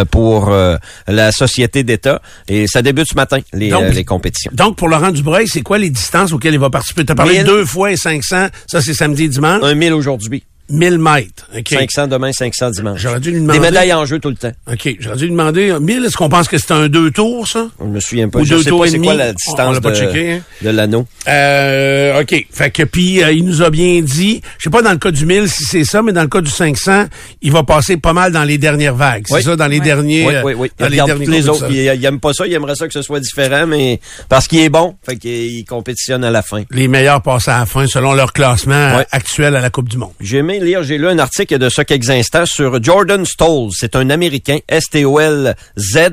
pour 0.09 0.51
la 1.07 1.31
société 1.31 1.83
d'État 1.83 2.21
et 2.47 2.67
ça 2.67 2.81
débute 2.81 3.07
ce 3.09 3.15
matin 3.15 3.39
les, 3.53 3.69
Donc- 3.69 3.93
les 3.93 4.05
compétitions. 4.05 4.51
Donc, 4.53 4.77
pour 4.77 4.87
Laurent 4.87 5.11
Dubreuil, 5.11 5.47
c'est 5.47 5.61
quoi 5.61 5.77
les 5.77 5.89
distances 5.89 6.31
auxquelles 6.33 6.53
il 6.53 6.59
va 6.59 6.69
participer? 6.69 7.05
Tu 7.05 7.11
as 7.11 7.15
parlé 7.15 7.33
de 7.39 7.43
1000. 7.43 7.45
deux 7.47 7.65
fois 7.65 7.91
et 7.91 7.97
500, 7.97 8.47
ça 8.67 8.81
c'est 8.81 8.93
samedi 8.93 9.25
et 9.25 9.27
dimanche. 9.29 9.61
Un 9.63 9.75
1000 9.75 9.93
aujourd'hui. 9.93 10.43
1000 10.71 10.97
mètres. 10.97 11.47
OK? 11.57 11.67
500 11.69 12.07
demain, 12.07 12.31
500 12.31 12.71
dimanche. 12.71 12.99
J'aurais 12.99 13.19
dû 13.19 13.29
lui 13.31 13.37
Des 13.39 13.41
demander. 13.47 13.59
médailles 13.59 13.93
en 13.93 14.05
jeu 14.05 14.19
tout 14.19 14.29
le 14.29 14.35
temps. 14.35 14.51
OK. 14.71 14.95
J'aurais 14.99 15.17
dû 15.17 15.25
lui 15.25 15.31
demander, 15.31 15.73
1000, 15.79 16.05
est-ce 16.05 16.17
qu'on 16.17 16.29
pense 16.29 16.47
que 16.47 16.57
c'est 16.57 16.71
un 16.71 16.87
deux 16.87 17.11
tours, 17.11 17.47
ça? 17.47 17.67
Je 17.79 17.85
me 17.85 17.99
souviens 17.99 18.29
pas. 18.29 18.39
Ou 18.39 18.45
Je 18.45 18.55
deux 18.55 18.63
sais 18.63 18.69
tours 18.69 18.79
pas 18.81 18.85
et 18.87 18.89
c'est 18.89 18.95
demi. 18.97 19.07
quoi 19.07 19.15
la 19.15 19.29
On 19.29 19.33
distance 19.33 19.75
l'a 19.75 19.81
pas 19.81 19.91
de, 19.91 19.95
checké, 19.95 20.31
hein? 20.33 20.41
de 20.61 20.69
l'anneau. 20.69 21.05
Euh, 21.27 22.21
OK. 22.21 22.45
Fait 22.51 22.71
que 22.71 22.83
puis 22.83 23.23
euh, 23.23 23.31
il 23.31 23.45
nous 23.45 23.61
a 23.61 23.69
bien 23.69 24.01
dit, 24.01 24.41
je 24.57 24.63
sais 24.65 24.69
pas 24.69 24.81
dans 24.81 24.91
le 24.91 24.97
cas 24.97 25.11
du 25.11 25.25
1000 25.25 25.49
si 25.49 25.63
c'est 25.65 25.83
ça, 25.85 26.01
mais 26.01 26.13
dans 26.13 26.21
le 26.21 26.27
cas 26.27 26.41
du 26.41 26.49
500, 26.51 27.05
il 27.41 27.51
va 27.51 27.63
passer 27.63 27.97
pas 27.97 28.13
mal 28.13 28.31
dans 28.31 28.43
les 28.43 28.57
dernières 28.57 28.95
vagues. 28.95 29.25
C'est 29.27 29.35
Oui. 29.35 29.43
ça, 29.43 29.55
dans 29.55 29.67
les 29.67 29.79
derniers. 29.79 30.25
Oui, 30.25 30.35
euh, 30.35 30.41
oui, 30.43 30.53
oui. 30.57 30.71
Il 30.79 30.83
Dans 30.83 30.89
les 30.89 31.01
regarde 31.01 31.09
derniers 31.09 31.25
tous 31.25 31.31
les 31.31 31.49
autres. 31.49 31.67
Il, 31.69 31.75
il 31.77 32.05
aime 32.05 32.19
pas 32.19 32.33
ça. 32.33 32.45
Il 32.47 32.53
aimerait 32.53 32.75
ça 32.75 32.87
que 32.87 32.93
ce 32.93 33.01
soit 33.01 33.19
différent, 33.19 33.65
mais 33.67 33.99
parce 34.29 34.47
qu'il 34.47 34.59
est 34.59 34.69
bon, 34.69 34.95
fait 35.05 35.17
qu'il 35.17 35.31
il 35.31 35.65
compétitionne 35.65 36.23
à 36.23 36.31
la 36.31 36.41
fin. 36.41 36.63
Les 36.71 36.87
meilleurs 36.87 37.21
passent 37.21 37.47
à 37.47 37.59
la 37.59 37.65
fin 37.65 37.87
selon 37.87 38.13
leur 38.13 38.33
classement 38.33 38.73
euh, 38.75 39.03
actuel 39.11 39.55
à 39.55 39.61
la 39.61 39.69
Coupe 39.69 39.89
du 39.89 39.97
Monde. 39.97 40.11
J'ai 40.19 40.37
aimé 40.37 40.59
lire, 40.61 40.83
j'ai 40.83 40.97
lu 40.97 41.07
un 41.07 41.19
article 41.19 41.57
de 41.57 41.69
ça 41.69 41.85
quelques 41.85 42.05
sur 42.45 42.83
Jordan 42.83 43.25
Stolz. 43.25 43.73
C'est 43.77 43.95
un 43.95 44.09
Américain, 44.09 44.59
S-T-O-L-Z. 44.67 46.09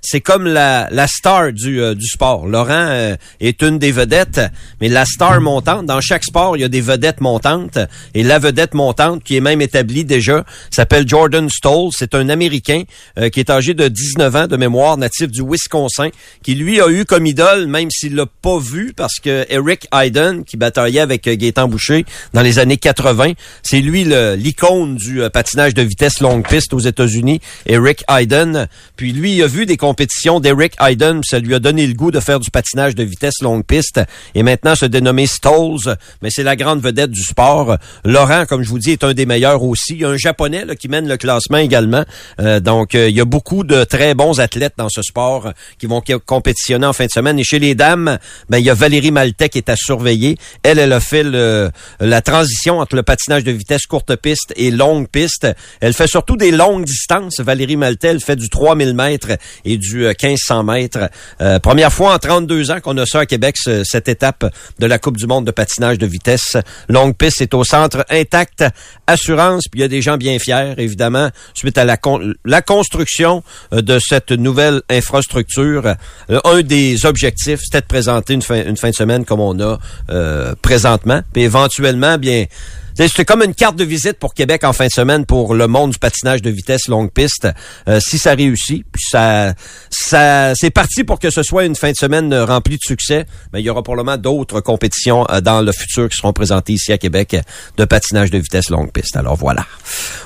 C'est 0.00 0.20
comme 0.20 0.46
la, 0.46 0.88
la 0.90 1.06
star 1.06 1.52
du, 1.52 1.80
euh, 1.80 1.94
du 1.94 2.06
sport. 2.06 2.46
Laurent 2.46 2.68
euh, 2.70 3.16
est 3.40 3.62
une 3.62 3.78
des 3.78 3.92
vedettes, 3.92 4.40
mais 4.80 4.88
la 4.88 5.04
star 5.04 5.40
montante, 5.40 5.86
dans 5.86 6.00
chaque 6.00 6.24
sport, 6.24 6.56
il 6.56 6.60
y 6.60 6.64
a 6.64 6.68
des 6.68 6.80
vedettes 6.80 7.20
montantes. 7.20 7.78
Et 8.14 8.22
la 8.22 8.38
vedette 8.38 8.74
montante, 8.74 9.22
qui 9.22 9.36
est 9.36 9.40
même 9.40 9.60
établie 9.60 10.04
déjà, 10.04 10.44
s'appelle 10.70 11.08
Jordan 11.08 11.48
Stolz. 11.48 11.94
C'est 11.98 12.14
un 12.14 12.28
Américain 12.28 12.82
euh, 13.18 13.28
qui 13.28 13.40
est 13.40 13.50
âgé 13.50 13.74
de 13.74 13.88
19 13.88 14.36
ans 14.36 14.46
de 14.46 14.56
mémoire, 14.56 14.96
natif 14.96 15.28
du 15.28 15.42
Wisconsin, 15.42 16.08
qui 16.42 16.54
lui 16.54 16.80
a 16.80 16.88
eu 16.88 17.04
comme 17.04 17.26
idole, 17.26 17.66
même 17.66 17.90
s'il 17.90 18.14
l'a 18.14 18.26
pas 18.26 18.58
vu, 18.58 18.92
parce 18.96 19.18
que 19.20 19.46
Eric 19.48 19.86
Hayden, 19.92 20.44
qui 20.44 20.56
bataillait 20.56 21.00
avec 21.00 21.26
euh, 21.26 21.36
Gaétan 21.36 21.68
Boucher 21.68 22.04
dans 22.32 22.42
les 22.42 22.58
années 22.58 22.78
80, 22.78 23.32
c'est 23.62 23.80
lui 23.80 23.91
le- 24.04 24.34
l'icône 24.34 24.96
du 24.96 25.22
euh, 25.22 25.30
patinage 25.30 25.74
de 25.74 25.82
vitesse 25.82 26.20
longue 26.20 26.46
piste 26.46 26.72
aux 26.74 26.78
États-Unis, 26.80 27.40
Eric 27.66 28.02
Hayden. 28.08 28.66
Puis 28.96 29.12
lui, 29.12 29.36
il 29.36 29.42
a 29.42 29.46
vu 29.46 29.66
des 29.66 29.76
compétitions 29.76 30.40
d'Eric 30.40 30.74
Hayden, 30.80 31.20
ça 31.24 31.38
lui 31.38 31.54
a 31.54 31.58
donné 31.58 31.86
le 31.86 31.94
goût 31.94 32.10
de 32.10 32.20
faire 32.20 32.40
du 32.40 32.50
patinage 32.50 32.94
de 32.94 33.02
vitesse 33.04 33.40
longue 33.42 33.64
piste. 33.64 34.00
Et 34.34 34.42
maintenant, 34.42 34.74
se 34.74 34.86
dénommer 34.86 35.26
Stolz, 35.26 35.94
mais 36.22 36.30
c'est 36.30 36.42
la 36.42 36.56
grande 36.56 36.80
vedette 36.80 37.10
du 37.10 37.22
sport. 37.22 37.76
Laurent, 38.04 38.46
comme 38.46 38.62
je 38.62 38.68
vous 38.70 38.78
dis, 38.78 38.90
est 38.92 39.04
un 39.04 39.12
des 39.14 39.26
meilleurs 39.26 39.62
aussi. 39.62 39.92
Il 39.94 40.00
y 40.00 40.04
a 40.04 40.08
un 40.08 40.16
Japonais 40.16 40.64
là, 40.64 40.74
qui 40.74 40.88
mène 40.88 41.06
le 41.08 41.16
classement 41.16 41.58
également. 41.58 42.04
Euh, 42.40 42.60
donc, 42.60 42.94
euh, 42.94 43.08
il 43.08 43.16
y 43.16 43.20
a 43.20 43.24
beaucoup 43.24 43.64
de 43.64 43.84
très 43.84 44.14
bons 44.14 44.40
athlètes 44.40 44.74
dans 44.76 44.88
ce 44.88 45.02
sport 45.02 45.46
euh, 45.46 45.50
qui 45.78 45.86
vont 45.86 46.00
co- 46.00 46.18
compétitionner 46.24 46.86
en 46.86 46.92
fin 46.92 47.06
de 47.06 47.10
semaine. 47.10 47.38
Et 47.38 47.44
chez 47.44 47.58
les 47.58 47.74
dames, 47.74 48.18
ben, 48.48 48.58
il 48.58 48.64
y 48.64 48.70
a 48.70 48.74
Valérie 48.74 49.10
Maltais 49.10 49.48
qui 49.48 49.58
est 49.58 49.68
à 49.68 49.76
surveiller. 49.76 50.36
Elle, 50.62 50.78
elle 50.78 50.92
a 50.92 51.00
fait 51.00 51.22
le- 51.22 51.70
la 52.00 52.22
transition 52.22 52.78
entre 52.78 52.96
le 52.96 53.02
patinage 53.02 53.44
de 53.44 53.52
vitesse 53.52 53.81
courte 53.86 54.14
piste 54.16 54.52
et 54.56 54.70
longue 54.70 55.08
piste. 55.08 55.46
Elle 55.80 55.92
fait 55.92 56.06
surtout 56.06 56.36
des 56.36 56.50
longues 56.50 56.84
distances. 56.84 57.40
Valérie 57.40 57.76
Maltais, 57.76 58.08
elle 58.08 58.20
fait 58.20 58.36
du 58.36 58.48
3000 58.48 58.94
mètres 58.94 59.32
et 59.64 59.78
du 59.78 60.06
euh, 60.06 60.12
1500 60.20 60.64
mètres. 60.64 61.10
Euh, 61.40 61.58
première 61.58 61.92
fois 61.92 62.14
en 62.14 62.18
32 62.18 62.70
ans 62.70 62.80
qu'on 62.80 62.96
a 62.98 63.06
ça 63.06 63.20
à 63.20 63.26
Québec, 63.26 63.56
ce- 63.58 63.84
cette 63.84 64.08
étape 64.08 64.44
de 64.78 64.86
la 64.86 64.98
Coupe 64.98 65.16
du 65.16 65.26
monde 65.26 65.46
de 65.46 65.50
patinage 65.50 65.98
de 65.98 66.06
vitesse. 66.06 66.56
Longue 66.88 67.16
piste, 67.16 67.36
c'est 67.38 67.54
au 67.54 67.64
centre 67.64 68.04
intact 68.10 68.64
assurance. 69.06 69.64
Puis 69.70 69.80
il 69.80 69.82
y 69.82 69.84
a 69.84 69.88
des 69.88 70.02
gens 70.02 70.16
bien 70.16 70.38
fiers, 70.38 70.74
évidemment, 70.78 71.30
suite 71.54 71.78
à 71.78 71.84
la, 71.84 71.96
con- 71.96 72.32
la 72.44 72.62
construction 72.62 73.42
euh, 73.72 73.82
de 73.82 73.98
cette 73.98 74.30
nouvelle 74.32 74.82
infrastructure. 74.90 75.94
Euh, 76.30 76.40
un 76.44 76.62
des 76.62 77.06
objectifs, 77.06 77.60
c'était 77.62 77.80
de 77.80 77.86
présenter 77.86 78.34
une 78.34 78.42
fin, 78.42 78.64
une 78.64 78.76
fin 78.76 78.90
de 78.90 78.94
semaine 78.94 79.24
comme 79.24 79.40
on 79.40 79.58
a 79.60 79.78
euh, 80.10 80.54
présentement. 80.62 81.22
Puis 81.32 81.42
éventuellement, 81.42 82.18
bien, 82.18 82.44
c'est 82.96 83.24
comme 83.24 83.42
une 83.42 83.54
carte 83.54 83.76
de 83.76 83.84
visite 83.84 84.14
pour 84.18 84.34
Québec 84.34 84.64
en 84.64 84.72
fin 84.72 84.86
de 84.86 84.92
semaine 84.92 85.24
pour 85.26 85.54
le 85.54 85.66
monde 85.66 85.92
du 85.92 85.98
patinage 85.98 86.42
de 86.42 86.50
vitesse 86.50 86.88
longue 86.88 87.10
piste. 87.10 87.48
Euh, 87.88 88.00
si 88.00 88.18
ça 88.18 88.34
réussit, 88.34 88.84
puis 88.92 89.02
ça, 89.10 89.54
ça, 89.90 90.54
c'est 90.54 90.70
parti 90.70 91.04
pour 91.04 91.18
que 91.18 91.30
ce 91.30 91.42
soit 91.42 91.64
une 91.64 91.76
fin 91.76 91.90
de 91.90 91.96
semaine 91.96 92.32
euh, 92.32 92.44
remplie 92.44 92.76
de 92.76 92.82
succès. 92.82 93.26
Mais 93.52 93.60
il 93.60 93.64
y 93.64 93.70
aura 93.70 93.82
probablement 93.82 94.16
d'autres 94.16 94.60
compétitions 94.60 95.26
euh, 95.30 95.40
dans 95.40 95.60
le 95.62 95.72
futur 95.72 96.08
qui 96.08 96.16
seront 96.16 96.32
présentées 96.32 96.72
ici 96.74 96.92
à 96.92 96.98
Québec 96.98 97.34
euh, 97.34 97.40
de 97.76 97.84
patinage 97.84 98.30
de 98.30 98.38
vitesse 98.38 98.70
longue 98.70 98.92
piste. 98.92 99.16
Alors 99.16 99.36
voilà. 99.36 99.66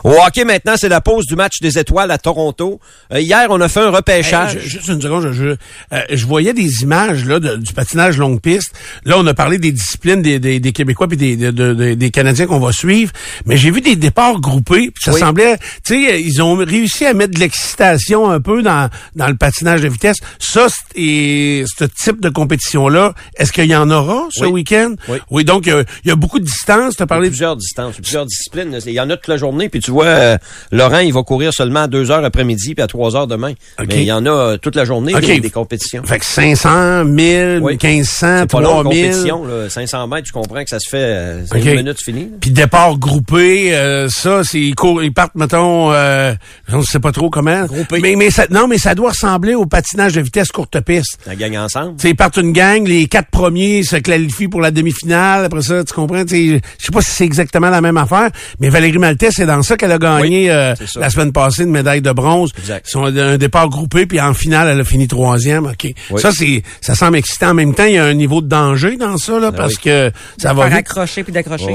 Au 0.05 0.11
maintenant, 0.45 0.75
c'est 0.77 0.89
la 0.89 1.01
pause 1.01 1.27
du 1.27 1.35
match 1.37 1.61
des 1.61 1.79
étoiles 1.79 2.11
à 2.11 2.19
Toronto. 2.19 2.81
Euh, 3.13 3.21
hier, 3.21 3.47
on 3.51 3.61
a 3.61 3.69
fait 3.69 3.81
un 3.81 3.91
repêchage. 3.91 4.59
Ju- 4.59 4.69
juste 4.71 4.89
une 4.89 5.01
seconde, 5.01 5.23
je, 5.29 5.33
je, 5.33 5.45
euh, 5.93 6.01
je 6.11 6.27
voyais 6.27 6.53
des 6.53 6.83
images 6.83 7.25
là 7.25 7.41
du 7.41 7.73
patinage 7.73 8.19
longue 8.19 8.41
piste. 8.41 8.73
Là, 9.05 9.17
on 9.19 9.27
a 9.27 9.35
parlé 9.35 9.59
des 9.59 9.73
disciplines 9.73 10.23
des, 10.23 10.39
des, 10.39 10.61
des 10.61 10.73
Québécois 10.73 11.09
puis 11.09 11.17
des, 11.17 11.37
de- 11.37 11.51
de- 11.51 11.75
de- 11.75 11.95
des 11.95 12.11
Canadiens 12.11 12.47
qu'on 12.59 12.65
va 12.67 12.73
suivre, 12.73 13.13
mais 13.45 13.57
j'ai 13.57 13.71
vu 13.71 13.81
des 13.81 13.97
départs 13.97 14.41
groupés. 14.41 14.91
ça 15.01 15.13
Oui. 15.13 15.21
semblait, 15.21 15.59
tu 15.85 15.95
sais, 16.07 16.23
ils 16.23 16.43
ont 16.43 16.57
réussi 16.57 17.07
à 17.07 17.15
mettre 17.15 17.35
de 17.35 17.41
l'excitation 17.41 18.31
un 18.31 18.41
peu 18.41 18.63
dans 18.63 18.89
dans 19.15 19.29
le 19.29 19.37
patinage 19.37 19.83
de 19.83 19.89
vitesse. 19.89 20.17
Ça, 20.39 20.67
c'est- 20.69 20.99
et 21.01 21.65
ce 21.67 21.85
type 21.85 22.21
de 22.21 22.29
compétition 22.29 22.89
là, 22.89 23.13
est-ce 23.37 23.53
qu'il 23.53 23.67
y 23.67 23.77
en 23.77 23.91
aura 23.91 24.27
ce 24.31 24.45
Oui. 24.45 24.51
week-end? 24.51 24.95
Oui. 25.31 25.45
donc 25.45 25.69
euh, 25.69 25.85
il 26.05 26.09
y 26.09 26.11
a 26.11 26.17
beaucoup 26.17 26.39
de 26.39 26.45
distances. 26.45 26.97
Tu 26.97 27.03
as 27.03 27.07
parlé 27.07 27.29
plusieurs 27.29 27.57
distances, 27.57 27.97
plusieurs 27.97 28.27
disciplines. 28.27 28.77
Il 28.87 28.93
y 28.93 29.01
en 29.01 29.09
a 29.11 29.17
toute 29.17 29.29
la 29.29 29.37
journée. 29.37 29.69
Puis 29.69 29.81
tu 29.81 29.91
vois, 29.91 30.07
euh, 30.07 30.39
Laurent, 30.73 30.99
il 30.99 31.13
va 31.13 31.23
courir 31.23 31.53
seulement 31.53 31.83
à 31.83 31.87
2 31.89 32.11
heures 32.11 32.25
après-midi 32.25 32.75
puis 32.75 32.83
à 32.83 32.87
3 32.87 33.17
heures 33.17 33.27
demain. 33.27 33.53
OK. 33.81 33.87
Mais 33.89 34.03
il 34.03 34.05
y 34.07 34.13
en 34.13 34.25
a 34.27 34.31
euh, 34.31 34.57
toute 34.57 34.77
la 34.77 34.85
journée 34.85 35.15
OK. 35.15 35.25
des, 35.25 35.41
des 35.41 35.51
compétitions. 35.51 36.03
fait 36.05 36.19
que 36.19 36.25
500, 36.25 37.05
1000, 37.05 37.59
Oui. 37.63 37.73
1500, 37.83 38.39
C'est 38.41 38.51
pas 38.51 38.61
long, 38.61 38.81
3000. 38.83 39.05
compétition. 39.07 39.45
Là. 39.45 39.69
500 39.71 40.07
mètres, 40.09 40.27
tu 40.27 40.33
comprends 40.33 40.63
que 40.65 40.71
ça 40.71 40.79
se 40.81 40.89
fait 40.89 40.97
euh, 40.99 41.45
c'est 41.47 41.59
OK. 41.59 41.65
une 41.65 41.75
minute 41.77 41.99
fini. 42.03 42.31
Puis 42.47 42.53
départ 42.53 42.97
groupé, 42.97 43.75
euh, 43.75 44.09
ça, 44.09 44.45
c'est 44.45 44.61
ils, 44.61 44.77
courent- 44.77 45.03
ils 45.03 45.13
partent, 45.13 45.35
mettons, 45.35 45.93
euh, 45.93 46.33
je 46.69 46.77
ne 46.77 46.83
sais 46.83 47.01
pas 47.01 47.11
trop 47.11 47.29
comment. 47.29 47.65
Groupé. 47.67 47.99
Mais, 48.01 48.15
mais 48.15 48.31
ça, 48.31 48.47
non, 48.51 48.69
mais 48.69 48.79
ça 48.79 48.95
doit 48.95 49.09
ressembler 49.11 49.57
au 49.57 49.67
patinage 49.67 50.13
de 50.13 50.21
vitesse 50.21 50.53
courte 50.53 50.79
piste. 50.83 51.19
La 51.27 51.35
gang 51.35 51.57
ensemble. 51.57 51.97
Tu 51.97 52.03
sais, 52.03 52.11
ils 52.11 52.15
partent 52.15 52.37
une 52.37 52.53
gang, 52.53 52.87
les 52.87 53.09
quatre 53.09 53.31
premiers 53.33 53.83
se 53.83 53.97
qualifient 53.97 54.47
pour 54.47 54.61
la 54.61 54.71
demi-finale. 54.71 55.45
Après 55.47 55.61
ça, 55.63 55.83
tu 55.83 55.93
comprends? 55.93 56.23
Je 56.25 56.61
sais 56.79 56.93
pas 56.93 57.01
si 57.03 57.11
c'est 57.11 57.25
exactement 57.25 57.69
la 57.69 57.81
même 57.81 57.97
affaire, 57.97 58.31
mais 58.61 58.69
Valérie 58.69 58.99
Maltais, 58.99 59.31
c'est 59.33 59.47
dans 59.47 59.63
ça 59.63 59.77
qu'elle 59.77 59.91
a 59.91 59.99
gagné 59.99 60.43
Oui, 60.45 60.49
euh, 60.49 60.77
la 61.01 61.11
semaine 61.11 61.33
passée 61.33 61.65
une 61.65 61.73
médaille 61.73 62.01
de 62.01 62.13
bronze. 62.13 62.53
Exact. 62.61 62.87
Son, 62.89 63.07
un 63.07 63.39
départ 63.39 63.69
groupé, 63.71 64.07
puis 64.07 64.21
en 64.21 64.35
finale, 64.35 64.69
elle 64.69 64.79
a 64.81 64.85
fini 64.85 65.09
troisième. 65.09 65.67
OK. 65.67 65.93
Oui. 66.11 66.21
Ça, 66.21 66.31
c'est 66.31 66.63
ça 66.81 66.95
semble 66.95 67.17
excitant. 67.17 67.49
En 67.51 67.55
même 67.55 67.75
temps, 67.75 67.87
il 67.87 67.95
y 67.95 67.99
a 67.99 68.05
un 68.05 68.15
niveau 68.15 68.41
de 68.41 68.47
danger 68.47 68.97
dans 68.97 69.17
ça, 69.19 69.41
là, 69.41 69.51
parce 69.51 69.75
oui. 69.75 69.81
que 69.87 70.13
ça 70.39 70.53
va 70.55 70.63
Faire 70.69 70.77
vite. 70.77 70.79
accrocher 70.91 71.25
puis 71.25 71.33
d'accrocher. 71.33 71.67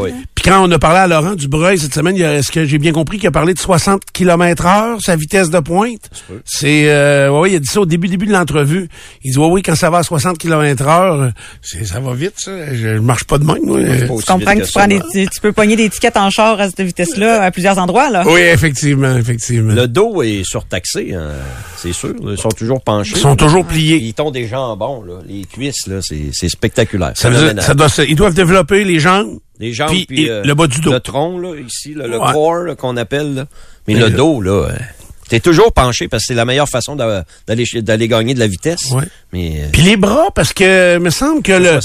Puis 0.42 0.50
quand 0.50 0.68
on 0.68 0.72
a 0.72 0.80
parlé 0.80 0.98
à 0.98 1.08
Laurent 1.08 1.36
Dubreuil 1.36 1.78
cette 1.78 1.94
semaine, 1.94 2.16
il 2.16 2.22
y 2.22 2.26
a- 2.26 2.34
est-ce 2.34 2.52
que 2.52 2.66
j'ai 2.66 2.80
bien 2.80 2.92
compris 2.94 3.20
qu'il 3.20 3.28
a 3.28 3.32
parlé 3.32 3.54
de 3.54 3.60
60 3.60 4.02
km 4.12 4.66
heure, 4.66 4.98
sa 5.00 5.16
vitesse 5.16 5.52
de 5.52 5.60
pointe? 5.60 6.10
C'est, 6.46 6.90
euh, 6.90 7.30
ouais, 7.30 7.52
il 7.52 7.56
a 7.58 7.60
dit 7.60 7.68
ça 7.68 7.82
au 7.82 7.86
début, 7.86 8.08
début 8.08 8.26
de 8.26 8.32
l'entrevue. 8.32 8.90
Il 9.24 9.34
dit, 9.34 9.38
ouais, 9.38 9.48
oui, 9.52 9.62
quand 9.62 9.76
ça 9.76 9.92
va 9.92 10.00
à 10.00 10.04
60 10.04 10.40
km 10.40 10.88
heure, 10.88 11.32
c'est, 11.62 11.86
ça 11.86 12.00
va 12.00 12.16
vite, 12.16 12.34
ça. 12.38 12.52
Je, 12.74 12.96
je 12.96 13.00
marche 13.00 13.26
pas 13.26 13.38
de 13.38 13.44
même, 13.46 13.60
moi. 13.64 13.78
Aussi 14.10 14.26
comprends 14.26 14.56
que 14.56 14.64
tu, 14.66 14.72
prends 14.74 14.88
des, 14.88 15.00
tu, 15.12 15.28
tu 15.28 15.42
peux 15.42 15.52
pogner 15.52 15.76
des 15.76 15.90
tickets 15.90 16.18
en 16.18 16.32
char 16.32 16.60
à 16.60 16.70
cette 16.70 16.82
vitesse-là 16.82 17.44
à 17.44 17.52
plusieurs 17.52 17.78
endroits, 17.78 18.10
là. 18.10 18.24
Oui, 18.26 18.42
effectivement, 18.42 19.16
effectivement. 19.18 19.74
Le 19.74 19.88
dos 19.88 20.24
est 20.24 20.42
surtaxé, 20.44 21.14
hein, 21.14 21.34
c'est 21.78 21.94
sûr. 21.94 22.16
Ils 22.28 22.38
sont 22.38 22.50
toujours 22.50 22.82
penchés. 22.82 23.14
Ils 23.16 23.20
sont 23.22 23.36
toujours 23.36 23.64
pliés. 23.66 23.98
Ils 23.98 24.20
ont 24.24 24.32
des 24.32 24.48
jambons, 24.48 25.04
là. 25.04 25.20
Les 25.28 25.46
cuisses, 25.46 25.86
là, 25.86 26.00
c'est 26.02 26.30
c'est 26.34 26.50
spectaculaire. 26.50 27.12
Ça 27.14 27.30
veut 27.30 27.54
dire, 27.54 27.62
ça 27.64 27.76
doit 27.76 27.90
se- 27.90 28.02
ils 28.02 28.16
doivent 28.16 28.34
développer 28.34 28.84
les 28.84 29.00
jambes. 29.00 29.38
Les 29.60 29.74
jambes, 29.74 29.96
Puis, 30.08 30.30
euh, 30.30 30.44
le 30.44 30.54
bas 30.56 30.68
du 30.68 30.80
dos. 30.82 30.92
Le 30.92 31.00
tronc, 31.00 31.38
là, 31.40 31.56
ici, 31.60 31.94
là, 31.94 32.08
le 32.08 32.18
Ouais. 32.20 32.32
corps, 32.34 32.64
là, 32.64 32.76
qu'on 32.76 32.98
appelle, 32.98 33.36
là. 33.36 33.46
Mais 33.88 33.94
Mais 33.96 34.00
le 34.00 34.10
dos, 34.12 34.42
là, 34.42 34.52
euh, 34.70 34.74
t'es 35.30 35.40
toujours 35.40 35.72
penché 35.72 36.08
parce 36.08 36.24
que 36.24 36.28
c'est 36.28 36.34
la 36.34 36.46
meilleure 36.46 36.70
façon 36.70 36.96
d'a- 36.96 37.26
d'aller 37.48 37.66
d'aller 37.76 38.08
gagner 38.08 38.34
de 38.34 38.40
la 38.40 38.48
vitesse. 38.48 38.90
Ouais. 38.92 39.04
Mais, 39.34 39.62
euh, 39.64 39.68
Puis 39.72 39.82
les 39.84 39.96
bras, 39.98 40.28
parce 40.36 40.52
que 40.52 40.98
me 40.98 41.10
semble 41.10 41.42
que 41.42 41.54
le 41.54 41.80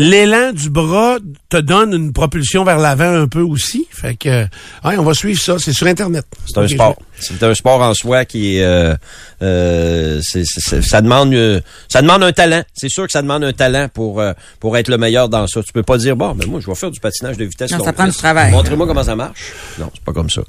l'élan 0.00 0.52
du 0.52 0.70
bras 0.70 1.16
te 1.50 1.56
donne 1.56 1.92
une 1.92 2.12
propulsion 2.12 2.62
vers 2.64 2.78
l'avant 2.78 3.12
un 3.22 3.26
peu 3.26 3.40
aussi. 3.40 3.86
Fait 3.90 4.14
que, 4.14 4.44
ouais, 4.84 4.96
on 4.98 5.02
va 5.02 5.12
suivre 5.14 5.40
ça. 5.40 5.56
C'est 5.58 5.72
sur 5.72 5.86
Internet. 5.88 6.24
c'est 6.46 6.58
un 6.60 6.68
sport. 6.68 6.96
C'est 7.18 7.42
un 7.42 7.54
sport 7.54 7.80
en 7.80 7.94
soi 7.94 8.24
qui 8.24 8.56
est, 8.58 8.64
euh, 8.64 8.94
euh, 9.42 10.20
c'est- 10.22 10.42
c'est- 10.44 10.60
c'est- 10.60 10.82
ça 10.82 11.00
demande, 11.00 11.32
euh, 11.32 11.60
ça 11.88 12.02
demande 12.02 12.22
un 12.24 12.32
talent. 12.32 12.62
C'est 12.74 12.88
sûr 12.88 13.06
que 13.06 13.12
ça 13.12 13.22
demande 13.22 13.44
un 13.44 13.52
talent 13.52 13.88
pour 13.92 14.20
euh, 14.20 14.32
pour 14.60 14.76
être 14.76 14.88
le 14.88 14.98
meilleur 14.98 15.28
dans 15.28 15.46
ça. 15.46 15.62
Tu 15.62 15.72
peux 15.72 15.82
pas 15.84 15.96
dire 15.96 16.16
bon, 16.16 16.34
mais 16.34 16.44
moi 16.46 16.60
je 16.60 16.66
vais 16.66 16.74
faire 16.74 16.90
du 16.90 17.00
patinage 17.00 17.36
de 17.36 17.44
vitesse. 17.44 17.70
Non, 17.70 17.84
ça 17.84 17.92
prend 17.92 18.06
du 18.06 18.12
travail. 18.16 18.50
Montrez-moi 18.52 18.86
comment 18.86 19.04
ça 19.04 19.14
marche. 19.16 19.52
Non, 19.78 19.90
c'est 19.94 20.02
pas 20.04 20.12
comme 20.12 20.28
ça. 20.30 20.42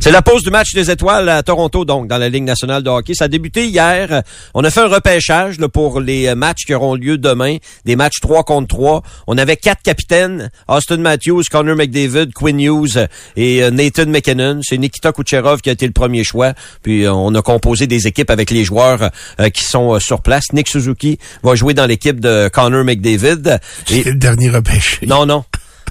C'est 0.00 0.10
la 0.10 0.22
pause 0.22 0.42
du 0.42 0.50
match 0.50 0.72
des 0.74 0.90
étoiles 0.90 1.28
à 1.28 1.42
Toronto, 1.42 1.84
donc 1.84 2.08
dans 2.08 2.18
la 2.18 2.28
Ligue 2.28 2.44
nationale 2.44 2.82
de 2.82 2.90
hockey. 2.90 3.14
Ça 3.14 3.24
a 3.24 3.28
débuté 3.28 3.66
hier. 3.66 4.22
On 4.54 4.64
a 4.64 4.70
fait 4.70 4.80
un 4.80 4.88
repêchage 4.88 5.58
là, 5.60 5.68
pour 5.68 5.85
les 6.00 6.26
euh, 6.28 6.34
matchs 6.34 6.64
qui 6.66 6.74
auront 6.74 6.94
lieu 6.94 7.18
demain, 7.18 7.56
des 7.84 7.96
matchs 7.96 8.20
3 8.20 8.44
contre 8.44 8.68
3. 8.68 9.02
On 9.26 9.38
avait 9.38 9.56
quatre 9.56 9.82
capitaines 9.82 10.50
Austin 10.68 10.98
Matthews, 10.98 11.42
Connor 11.50 11.76
McDavid, 11.76 12.32
Quinn 12.34 12.60
Hughes 12.60 12.96
euh, 12.96 13.06
et 13.36 13.62
euh, 13.62 13.70
Nathan 13.70 14.06
McKinnon. 14.06 14.60
C'est 14.62 14.78
Nikita 14.78 15.12
Kucherov 15.12 15.60
qui 15.60 15.68
a 15.70 15.72
été 15.72 15.86
le 15.86 15.92
premier 15.92 16.24
choix. 16.24 16.52
Puis 16.82 17.06
on 17.08 17.34
a 17.34 17.42
composé 17.42 17.86
des 17.86 18.06
équipes 18.06 18.30
avec 18.30 18.50
les 18.50 18.64
joueurs 18.64 19.10
qui 19.54 19.62
sont 19.64 19.98
sur 20.00 20.20
place. 20.20 20.44
Nick 20.52 20.68
Suzuki 20.68 21.18
va 21.42 21.54
jouer 21.54 21.74
dans 21.74 21.86
l'équipe 21.86 22.20
de 22.20 22.48
Connor 22.52 22.84
McDavid. 22.84 23.58
Et- 23.90 23.94
C'était 23.96 24.10
le 24.10 24.16
dernier 24.16 24.50
repêché. 24.50 25.06
non, 25.06 25.26
non. 25.26 25.44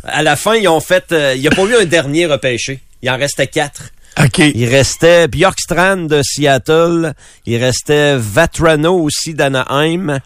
À 0.03 0.21
la 0.23 0.35
fin, 0.35 0.55
ils 0.55 0.67
ont 0.67 0.79
fait... 0.79 1.05
Il 1.35 1.41
n'y 1.41 1.47
a 1.47 1.51
pas 1.51 1.63
eu 1.63 1.75
un 1.75 1.85
dernier 1.85 2.25
repêché. 2.27 2.79
Il 3.01 3.09
en 3.09 3.17
restait 3.17 3.47
quatre. 3.47 3.89
OK. 4.23 4.39
Il 4.39 4.69
restait 4.69 5.27
Bjorkstrand 5.27 6.07
de 6.07 6.21
Seattle. 6.23 7.13
Il 7.45 7.61
restait 7.61 8.17
Vatrano 8.17 8.93
aussi 8.99 9.33
d'Anaheim. 9.33 10.19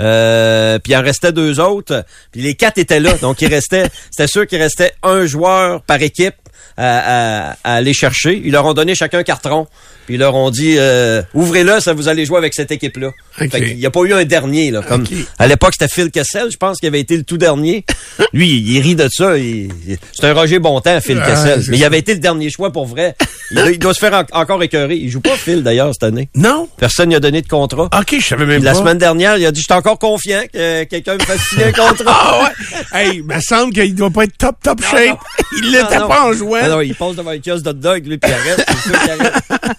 Euh, 0.00 0.78
puis 0.78 0.92
il 0.92 0.96
en 0.96 1.02
restait 1.02 1.32
deux 1.32 1.60
autres. 1.60 2.04
Puis 2.30 2.42
les 2.42 2.54
quatre 2.54 2.78
étaient 2.78 3.00
là. 3.00 3.16
Donc 3.18 3.40
il 3.42 3.48
restait, 3.48 3.88
c'était 4.10 4.26
sûr 4.26 4.46
qu'il 4.46 4.60
restait 4.60 4.92
un 5.02 5.26
joueur 5.26 5.82
par 5.82 6.02
équipe 6.02 6.34
à, 6.76 7.50
à- 7.50 7.56
à 7.64 7.74
aller 7.74 7.92
chercher. 7.94 8.40
Ils 8.44 8.52
leur 8.52 8.64
ont 8.66 8.74
donné 8.74 8.94
chacun 8.94 9.18
un 9.18 9.22
carton. 9.24 9.66
Puis 10.06 10.14
ils 10.16 10.18
leur 10.18 10.34
ont 10.34 10.50
dit 10.50 10.74
euh, 10.78 11.22
ouvrez-le, 11.32 11.78
ça 11.78 11.92
vous 11.92 12.08
allez 12.08 12.24
jouer 12.26 12.38
avec 12.38 12.54
cette 12.54 12.72
équipe-là. 12.72 13.10
Qu'il 13.38 13.76
n'y 13.76 13.86
a 13.86 13.90
pas 13.90 14.00
eu 14.00 14.12
un 14.12 14.24
dernier. 14.24 14.72
Là, 14.72 14.82
comme. 14.82 15.04
À 15.38 15.46
l'époque, 15.46 15.74
c'était 15.78 15.86
Phil 15.92 16.10
Kessel, 16.10 16.48
je 16.50 16.56
pense, 16.56 16.78
qui 16.78 16.88
avait 16.88 16.98
été 16.98 17.16
le 17.16 17.22
tout 17.22 17.38
dernier. 17.38 17.84
Lui, 18.32 18.48
il, 18.50 18.68
il 18.72 18.80
rit 18.80 18.96
de 18.96 19.08
ça. 19.08 19.38
il- 19.38 19.70
il- 19.86 19.98
c'est 20.12 20.26
un 20.26 20.34
Roger 20.34 20.58
Bontemps, 20.58 21.00
Phil 21.00 21.20
Ah, 21.22 21.30
Kessel. 21.30 21.62
Mais 21.68 21.76
il 21.78 21.84
avait 21.84 22.00
été 22.00 22.14
le 22.14 22.18
dernier 22.20 22.50
choix 22.50 22.72
pour 22.72 22.86
vrai. 22.86 23.14
Il, 23.52 23.56
doit- 23.58 23.70
il 23.70 23.78
doit 23.78 23.94
se 23.94 24.00
faire 24.00 24.12
en- 24.12 24.40
encore 24.40 24.60
écœurer. 24.64 24.96
Il 24.96 25.08
joue 25.08 25.20
pas 25.20 25.36
Phil, 25.36 25.62
d'ailleurs, 25.62 25.92
cette 25.92 26.02
année. 26.02 26.28
Non? 26.34 26.68
Personne 26.78 27.10
n'y 27.10 27.14
a 27.14 27.20
donné 27.20 27.40
de 27.40 27.48
contrat. 27.48 27.84
OK, 27.96 28.16
je 28.18 28.26
savais 28.26 28.44
même 28.44 28.56
Puis 28.56 28.64
la 28.64 28.72
pas. 28.72 28.78
semaine 28.80 28.98
dernière, 28.98 29.36
il 29.38 29.46
a 29.46 29.52
dit, 29.52 29.60
je 29.60 29.66
suis 29.72 29.78
encore 29.78 30.00
confiant 30.00 30.42
que 30.52 30.82
quelqu'un 30.84 31.14
me 31.14 31.20
fasse 31.20 31.42
signer 31.48 31.66
un 31.66 31.72
contrat. 31.88 32.04
Ah 32.08 32.40
ouais? 32.42 33.00
hey, 33.00 33.10
il 33.18 33.22
me 33.24 33.38
semble 33.40 33.72
qu'il 33.72 33.94
doit 33.94 34.10
pas 34.10 34.24
être 34.24 34.36
top, 34.36 34.56
top 34.64 34.82
shape. 34.82 35.16
Il 35.62 35.70
l'était 35.70 35.94
Non, 35.94 36.00
non. 36.00 36.08
pas 36.08 36.24
en 36.24 36.32
jouant. 36.32 36.51
Ah 36.62 36.68
non, 36.68 36.80
il 36.80 36.94
passe 36.94 37.16
devant 37.16 37.30
le 37.32 37.38
kiosque 37.38 37.64
d'hot 37.64 37.72
dog, 37.72 38.06
lui, 38.06 38.18
puis 38.18 38.30
il 38.30 38.34
arrête. 38.34 38.66
Sûr 38.82 38.92
qu'il 39.00 39.10
arrête. 39.10 39.34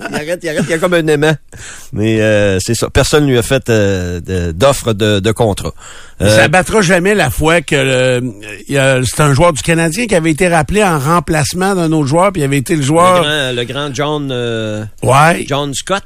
Il 0.09 0.15
arrête, 0.15 0.39
il 0.43 0.49
arrête. 0.49 0.63
Il 0.65 0.69
y 0.71 0.73
a 0.73 0.77
comme 0.77 0.93
un 0.93 1.07
aimant. 1.07 1.35
Mais 1.91 2.21
euh, 2.21 2.57
c'est 2.59 2.75
ça. 2.75 2.89
Personne 2.89 3.27
lui 3.27 3.37
a 3.37 3.43
fait 3.43 3.69
euh, 3.69 4.19
d'offre 4.53 4.93
de, 4.93 5.19
de 5.19 5.31
contrat. 5.31 5.73
Euh, 6.21 6.35
Ça 6.35 6.47
battra 6.47 6.81
jamais 6.81 7.15
la 7.15 7.29
fois 7.29 7.61
que 7.61 7.75
le- 7.75 8.31
il 8.69 9.03
c'est 9.05 9.21
un 9.21 9.33
joueur 9.33 9.53
du 9.53 9.61
Canadien 9.61 10.05
qui 10.07 10.15
avait 10.15 10.31
été 10.31 10.47
rappelé 10.47 10.83
en 10.83 10.99
remplacement 10.99 11.75
d'un 11.75 11.91
autre 11.91 12.07
joueur, 12.07 12.31
puis 12.31 12.41
il 12.41 12.45
avait 12.45 12.57
été 12.57 12.73
le 12.73 12.79
le, 12.79 12.85
joueur. 12.85 13.21
grand, 13.23 13.51
le 13.55 13.63
grand 13.65 13.93
John, 13.93 14.29
euh, 14.31 14.83
Ouais, 15.01 15.45
John 15.47 15.73
Scott. 15.73 16.03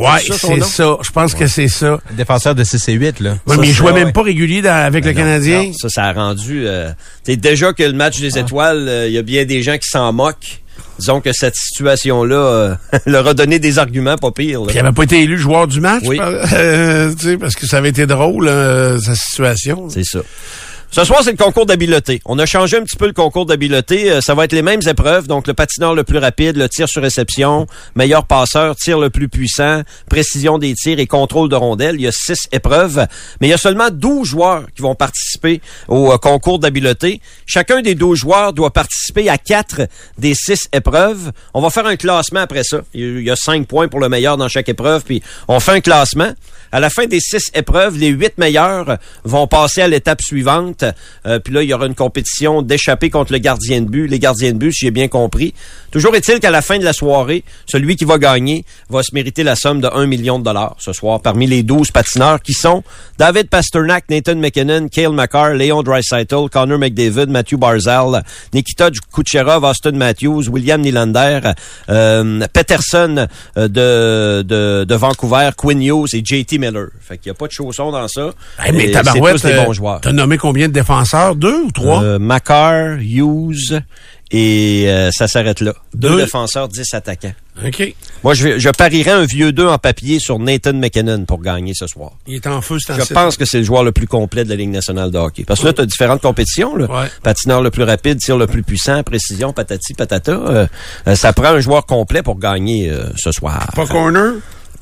Ouais, 0.00 0.20
c'est 0.20 0.60
ça. 0.64 0.96
Je 1.02 1.10
pense 1.10 1.34
que 1.34 1.46
c'est 1.46 1.68
ça. 1.68 1.98
Défenseur 2.12 2.54
de 2.54 2.64
6 2.64 2.88
et 2.88 2.92
8, 2.92 3.20
là. 3.20 3.30
Ouais, 3.46 3.54
Ça, 3.54 3.60
mais 3.60 3.68
il 3.68 3.72
jouait 3.74 3.92
même 3.92 4.06
ouais. 4.06 4.12
pas 4.12 4.22
régulier 4.22 4.62
dans- 4.62 4.70
avec 4.86 5.04
le 5.04 5.12
Ben 5.12 5.18
non, 5.20 5.24
Canadien. 5.26 5.62
non, 5.64 5.72
ça, 5.74 5.88
ça 5.88 6.04
a 6.04 6.12
rendu... 6.12 6.64
Euh, 6.66 6.90
déjà 7.36 7.72
que 7.72 7.82
le 7.82 7.92
match 7.92 8.16
Ah. 8.18 8.22
des 8.22 8.38
étoiles, 8.38 8.86
euh, 8.88 9.06
il 9.08 9.12
y 9.14 9.18
a 9.18 9.22
bien 9.22 9.44
des 9.44 9.62
gens 9.62 9.78
qui 9.78 9.88
s'en 9.88 10.12
moquent. 10.12 10.60
Disons 10.98 11.20
que 11.20 11.32
cette 11.32 11.56
situation-là 11.56 12.36
euh, 12.36 12.74
leur 13.06 13.26
a 13.26 13.34
donné 13.34 13.58
des 13.58 13.78
arguments 13.78 14.16
pas 14.16 14.30
là. 14.64 14.66
Puis 14.68 14.76
il 14.76 14.80
avait 14.80 14.92
pas 14.92 15.02
été 15.04 15.22
élu 15.22 15.38
joueur 15.38 15.66
du 15.66 15.80
match, 15.80 16.02
Oui. 16.06 16.16
par- 16.18 16.28
euh, 16.52 17.12
tu 17.18 17.26
sais, 17.26 17.36
parce 17.36 17.54
que 17.56 17.66
ça 17.66 17.78
avait 17.78 17.88
été 17.88 18.06
drôle, 18.06 18.46
euh, 18.48 18.98
sa 19.00 19.14
situation. 19.16 19.88
C'est 19.90 20.04
ça. 20.04 20.20
Ce 20.94 21.02
soir, 21.02 21.22
c'est 21.24 21.32
le 21.32 21.36
concours 21.36 21.66
d'habileté. 21.66 22.22
On 22.24 22.38
a 22.38 22.46
changé 22.46 22.76
un 22.76 22.84
petit 22.84 22.94
peu 22.94 23.08
le 23.08 23.12
concours 23.12 23.46
d'habileté. 23.46 24.12
Euh, 24.12 24.20
Ça 24.20 24.36
va 24.36 24.44
être 24.44 24.52
les 24.52 24.62
mêmes 24.62 24.80
épreuves. 24.86 25.26
Donc, 25.26 25.48
le 25.48 25.52
patineur 25.52 25.92
le 25.92 26.04
plus 26.04 26.18
rapide, 26.18 26.56
le 26.56 26.68
tir 26.68 26.88
sur 26.88 27.02
réception, 27.02 27.66
meilleur 27.96 28.28
passeur, 28.28 28.76
tir 28.76 29.00
le 29.00 29.10
plus 29.10 29.28
puissant, 29.28 29.82
précision 30.08 30.56
des 30.56 30.72
tirs 30.74 31.00
et 31.00 31.08
contrôle 31.08 31.48
de 31.48 31.56
rondelles. 31.56 31.96
Il 31.96 32.02
y 32.02 32.06
a 32.06 32.12
six 32.12 32.46
épreuves. 32.52 33.08
Mais 33.40 33.48
il 33.48 33.50
y 33.50 33.54
a 33.54 33.58
seulement 33.58 33.90
12 33.90 34.24
joueurs 34.24 34.66
qui 34.72 34.82
vont 34.82 34.94
participer 34.94 35.60
au 35.88 36.12
euh, 36.12 36.16
concours 36.16 36.60
d'habileté. 36.60 37.20
Chacun 37.44 37.82
des 37.82 37.96
12 37.96 38.16
joueurs 38.16 38.52
doit 38.52 38.72
participer 38.72 39.28
à 39.28 39.36
quatre 39.36 39.88
des 40.16 40.34
six 40.36 40.68
épreuves. 40.72 41.32
On 41.54 41.60
va 41.60 41.70
faire 41.70 41.86
un 41.86 41.96
classement 41.96 42.38
après 42.38 42.62
ça. 42.62 42.82
Il 42.94 43.22
y 43.22 43.32
a 43.32 43.36
cinq 43.36 43.66
points 43.66 43.88
pour 43.88 43.98
le 43.98 44.08
meilleur 44.08 44.36
dans 44.36 44.46
chaque 44.46 44.68
épreuve. 44.68 45.02
Puis, 45.02 45.24
on 45.48 45.58
fait 45.58 45.72
un 45.72 45.80
classement. 45.80 46.32
À 46.74 46.80
la 46.80 46.90
fin 46.90 47.06
des 47.06 47.20
six 47.20 47.52
épreuves, 47.54 47.96
les 47.98 48.08
huit 48.08 48.36
meilleurs 48.36 48.98
vont 49.22 49.46
passer 49.46 49.80
à 49.80 49.86
l'étape 49.86 50.20
suivante. 50.20 50.84
Euh, 51.24 51.38
puis 51.38 51.54
là, 51.54 51.62
il 51.62 51.70
y 51.70 51.72
aura 51.72 51.86
une 51.86 51.94
compétition 51.94 52.62
d'échapper 52.62 53.10
contre 53.10 53.30
le 53.30 53.38
gardien 53.38 53.80
de 53.80 53.88
but. 53.88 54.08
Les 54.08 54.18
gardiens 54.18 54.50
de 54.50 54.58
but, 54.58 54.72
si 54.72 54.86
j'ai 54.86 54.90
bien 54.90 55.06
compris. 55.06 55.54
Toujours 55.92 56.16
est-il 56.16 56.40
qu'à 56.40 56.50
la 56.50 56.62
fin 56.62 56.76
de 56.80 56.82
la 56.82 56.92
soirée, 56.92 57.44
celui 57.66 57.94
qui 57.94 58.04
va 58.04 58.18
gagner 58.18 58.64
va 58.90 59.04
se 59.04 59.14
mériter 59.14 59.44
la 59.44 59.54
somme 59.54 59.80
de 59.80 59.86
1 59.86 60.06
million 60.06 60.40
de 60.40 60.44
dollars 60.44 60.74
ce 60.80 60.92
soir 60.92 61.20
parmi 61.20 61.46
les 61.46 61.62
12 61.62 61.92
patineurs 61.92 62.42
qui 62.42 62.54
sont 62.54 62.82
David 63.18 63.50
Pasternak, 63.50 64.06
Nathan 64.10 64.34
McKinnon, 64.34 64.88
Cale 64.88 65.12
McCarr, 65.12 65.54
Léon 65.54 65.84
Dreisaitl, 65.84 66.48
Connor 66.50 66.80
McDavid, 66.80 67.28
Matthew 67.28 67.56
Barzal, 67.56 68.24
Nikita 68.52 68.90
Kucherov, 69.12 69.64
Austin 69.64 69.92
Matthews, 69.92 70.48
William 70.48 70.80
Nylander, 70.80 71.52
euh, 71.88 72.40
Peterson 72.52 73.28
euh, 73.56 73.68
de, 73.68 74.42
de, 74.42 74.84
de 74.84 74.94
Vancouver, 74.96 75.50
Quinn 75.56 75.80
Hughes 75.80 76.12
et 76.14 76.24
JT 76.24 76.63
Miller. 76.64 76.88
Fait 77.00 77.18
qu'il 77.18 77.30
n'y 77.30 77.36
a 77.36 77.38
pas 77.38 77.46
de 77.46 77.52
chaussons 77.52 77.90
dans 77.90 78.08
ça. 78.08 78.30
Hey, 78.58 78.72
mais 78.72 78.86
Et 78.86 78.90
tabarouette, 78.90 79.38
c'est 79.38 79.54
euh, 79.58 79.64
bons 79.64 79.72
joueurs. 79.72 80.00
t'as 80.00 80.12
nommé 80.12 80.38
combien 80.38 80.68
de 80.68 80.72
défenseurs? 80.72 81.34
Deux 81.36 81.62
ou 81.64 81.70
trois? 81.70 82.02
Euh, 82.02 82.18
Makar, 82.18 82.98
Hughes 83.00 83.80
et 84.30 84.86
euh, 84.88 85.10
ça 85.12 85.28
s'arrête 85.28 85.60
là. 85.60 85.74
Deux, 85.94 86.10
Deux. 86.10 86.16
défenseurs, 86.22 86.68
dix 86.68 86.92
attaquants. 86.92 87.34
OK. 87.64 87.94
Moi, 88.24 88.34
je, 88.34 88.58
je 88.58 88.68
parierais 88.70 89.12
un 89.12 89.24
vieux 89.26 89.52
2 89.52 89.68
en 89.68 89.78
papier 89.78 90.18
sur 90.18 90.40
Nathan 90.40 90.72
McKinnon 90.72 91.24
pour 91.24 91.40
gagner 91.40 91.72
ce 91.74 91.86
soir. 91.86 92.12
Il 92.26 92.34
est 92.34 92.46
en 92.48 92.60
feu, 92.60 92.78
c'est 92.84 92.94
Je 92.94 93.12
pense 93.14 93.36
que 93.36 93.44
c'est 93.44 93.58
le 93.58 93.64
joueur 93.64 93.84
le 93.84 93.92
plus 93.92 94.08
complet 94.08 94.42
de 94.42 94.48
la 94.48 94.56
Ligue 94.56 94.70
nationale 94.70 95.12
de 95.12 95.18
hockey. 95.18 95.44
Parce 95.44 95.60
que 95.60 95.66
là, 95.66 95.72
tu 95.72 95.82
as 95.82 95.86
différentes 95.86 96.20
compétitions. 96.22 96.74
Là. 96.74 96.86
Ouais. 96.86 97.06
Patineur 97.22 97.62
le 97.62 97.70
plus 97.70 97.84
rapide, 97.84 98.18
tir 98.18 98.36
le 98.36 98.48
plus 98.48 98.64
puissant, 98.64 99.04
précision, 99.04 99.52
patati, 99.52 99.94
patata. 99.94 100.32
Euh, 100.32 100.66
euh, 101.06 101.14
ça 101.14 101.32
prend 101.32 101.48
un 101.50 101.60
joueur 101.60 101.86
complet 101.86 102.22
pour 102.24 102.38
gagner 102.38 102.90
euh, 102.90 103.04
ce 103.16 103.30
soir. 103.30 103.68
Pas 103.76 103.86
corner? 103.86 104.32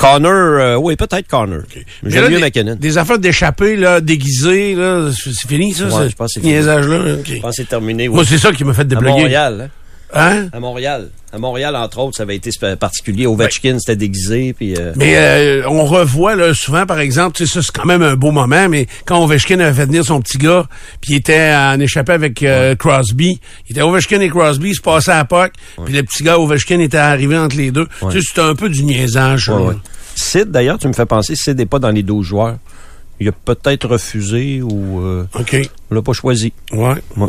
Connor, 0.03 0.33
euh, 0.33 0.77
oui, 0.77 0.97
peut-être 0.97 1.29
Connor. 1.29 1.61
Mais 2.03 2.11
J'aime 2.11 2.25
là, 2.25 2.31
mieux 2.31 2.37
des, 2.37 2.43
McKinnon. 2.43 2.75
Des 2.75 2.99
affaires 2.99 3.19
d'échapper, 3.21 3.77
là, 3.77 4.01
déguisées, 4.01 4.75
là, 4.75 5.11
c'est 5.13 5.47
fini, 5.49 5.73
ça? 5.73 5.85
Ouais, 5.87 6.09
je 6.09 6.17
pense 6.17 6.35
que 6.35 6.35
c'est 6.35 6.41
fini. 6.41 6.55
niaisage-là? 6.55 7.15
OK. 7.15 7.27
Je 7.27 7.41
pense 7.41 7.51
que 7.57 7.63
c'est 7.63 7.69
terminé. 7.69 8.09
oui. 8.09 8.15
Moi, 8.17 8.25
c'est 8.25 8.39
ça 8.39 8.51
qui 8.53 8.65
m'a 8.65 8.75
fait 8.75 8.81
à 8.83 8.85
débloquer. 8.85 9.21
Montréal. 9.21 9.61
Hein? 9.67 9.82
Hein? 10.13 10.49
À 10.53 10.61
Montréal. 10.61 11.09
À 11.33 11.39
Montréal, 11.39 11.75
entre 11.75 11.99
autres, 11.99 12.17
ça 12.17 12.25
avait 12.25 12.37
été 12.37 12.51
particulier. 12.77 13.27
Ovechkin, 13.27 13.79
c'était 13.79 13.97
déguisé. 13.97 14.53
Puis, 14.53 14.77
euh, 14.77 14.93
Mais 14.97 15.17
euh, 15.17 15.63
on 15.67 15.85
revoit 15.85 16.37
là, 16.37 16.53
souvent, 16.53 16.85
par 16.85 17.01
exemple, 17.01 17.37
tu 17.37 17.47
sais, 17.47 17.55
ça 17.55 17.63
c'est 17.63 17.73
quand 17.75 17.87
même 17.87 18.03
un 18.03 18.17
beau 18.17 18.31
moment, 18.31 18.69
mais 18.69 18.87
quand 19.07 19.23
Ovechkin 19.25 19.59
avait 19.61 19.73
fait 19.73 19.87
venir 19.87 20.05
son 20.05 20.21
petit 20.21 20.37
gars, 20.37 20.67
puis 21.01 21.15
il 21.15 21.17
était 21.17 21.55
en 21.55 21.81
échappé 21.81 22.13
avec 22.13 22.43
euh, 22.43 22.75
Crosby, 22.75 23.41
il 23.69 23.73
était 23.73 23.81
Ovechkin 23.81 24.21
et 24.21 24.29
Crosby, 24.29 24.71
il 24.71 24.75
se 24.75 24.83
passait 24.83 25.13
à 25.13 25.25
POC, 25.25 25.53
puis 25.85 25.95
le 25.95 26.03
petit 26.03 26.23
gars 26.23 26.39
Ovechkin 26.39 26.81
était 26.81 26.99
arrivé 26.99 27.39
entre 27.39 27.57
les 27.57 27.71
deux. 27.71 27.87
Tu 28.11 28.21
sais, 28.21 28.21
c'était 28.21 28.43
un 28.43 28.55
peu 28.55 28.69
du 28.69 28.85
niaisage. 28.85 29.49
ouais, 29.49 29.63
ouais. 29.63 29.75
Sid, 30.15 30.51
d'ailleurs, 30.51 30.79
tu 30.79 30.89
me 30.89 30.93
fais 30.93 31.07
penser, 31.07 31.35
Sid 31.35 31.57
n'est 31.57 31.65
pas 31.65 31.79
dans 31.79 31.91
les 31.91 32.03
12 32.03 32.27
joueurs. 32.27 32.59
Il 33.21 33.29
a 33.29 33.33
peut-être 33.33 33.87
refusé 33.87 34.63
ou 34.63 35.01
euh, 35.01 35.27
OK. 35.39 35.57
on 35.91 35.95
l'a 35.95 36.03
pas 36.03 36.13
choisi. 36.13 36.53
Ouais. 36.73 36.97
Ouais. 37.17 37.29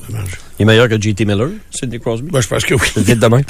Il 0.57 0.63
est 0.63 0.65
meilleur 0.65 0.89
que 0.89 0.99
JT 0.99 1.25
Miller, 1.25 1.49
Sidney 1.71 1.99
Crosby. 1.99 2.29
Ben, 2.31 2.41
je 2.41 2.47
pense 2.47 2.65
que 2.65 2.73
oui. 2.73 2.87
Vite 2.97 3.19
demain. 3.19 3.41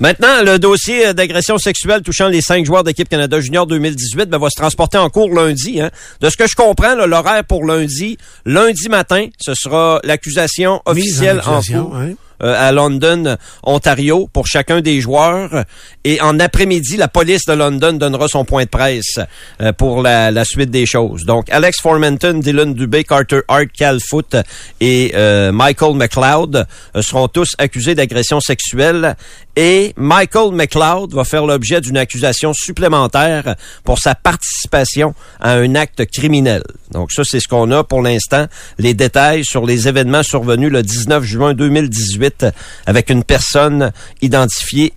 Maintenant, 0.00 0.42
le 0.44 0.58
dossier 0.58 1.08
euh, 1.08 1.12
d'agression 1.12 1.58
sexuelle 1.58 2.02
touchant 2.02 2.28
les 2.28 2.40
cinq 2.40 2.64
joueurs 2.64 2.84
d'équipe 2.84 3.08
Canada 3.08 3.40
Junior 3.40 3.66
2018 3.66 4.30
ben, 4.30 4.38
va 4.38 4.48
se 4.48 4.54
transporter 4.54 4.96
en 4.96 5.10
cours 5.10 5.34
lundi. 5.34 5.80
Hein. 5.80 5.90
De 6.20 6.30
ce 6.30 6.36
que 6.36 6.46
je 6.46 6.54
comprends, 6.54 6.94
l'horaire 6.94 7.44
pour 7.44 7.64
lundi, 7.64 8.16
lundi 8.46 8.88
matin, 8.88 9.26
ce 9.40 9.54
sera 9.54 10.00
l'accusation 10.04 10.80
officielle 10.84 11.40
en, 11.44 11.60
cours 11.60 11.96
hein. 11.96 12.12
Euh, 12.42 12.54
à 12.56 12.72
London, 12.72 13.36
Ontario, 13.62 14.28
pour 14.32 14.46
chacun 14.46 14.80
des 14.80 15.00
joueurs. 15.00 15.64
Et 16.04 16.20
en 16.20 16.38
après-midi, 16.38 16.96
la 16.96 17.08
police 17.08 17.44
de 17.46 17.52
London 17.52 17.92
donnera 17.92 18.28
son 18.28 18.44
point 18.44 18.64
de 18.64 18.68
presse 18.68 19.18
euh, 19.60 19.72
pour 19.72 20.02
la, 20.02 20.30
la 20.30 20.44
suite 20.44 20.70
des 20.70 20.86
choses. 20.86 21.24
Donc, 21.24 21.50
Alex 21.50 21.80
Formenton, 21.80 22.38
Dylan 22.38 22.74
Dubé, 22.74 23.04
Carter 23.04 23.40
Hart, 23.48 23.68
Cal 23.76 23.98
Foot 24.00 24.36
et 24.80 25.12
euh, 25.14 25.52
Michael 25.52 25.94
McLeod 25.94 26.66
seront 27.00 27.28
tous 27.28 27.54
accusés 27.58 27.94
d'agression 27.94 28.40
sexuelle. 28.40 29.16
Et 29.56 29.92
Michael 29.96 30.52
McLeod 30.52 31.12
va 31.14 31.24
faire 31.24 31.44
l'objet 31.44 31.80
d'une 31.80 31.96
accusation 31.96 32.52
supplémentaire 32.52 33.56
pour 33.82 33.98
sa 33.98 34.14
participation 34.14 35.14
à 35.40 35.54
un 35.54 35.74
acte 35.74 36.06
criminel. 36.06 36.62
Donc 36.92 37.10
ça, 37.10 37.24
c'est 37.24 37.40
ce 37.40 37.48
qu'on 37.48 37.70
a 37.72 37.82
pour 37.82 38.00
l'instant. 38.00 38.46
Les 38.78 38.94
détails 38.94 39.44
sur 39.44 39.66
les 39.66 39.88
événements 39.88 40.22
survenus 40.22 40.70
le 40.70 40.84
19 40.84 41.24
juin 41.24 41.54
2018 41.54 42.27
avec 42.86 43.10
une 43.10 43.24
personne 43.24 43.92
identifiée 44.22 44.92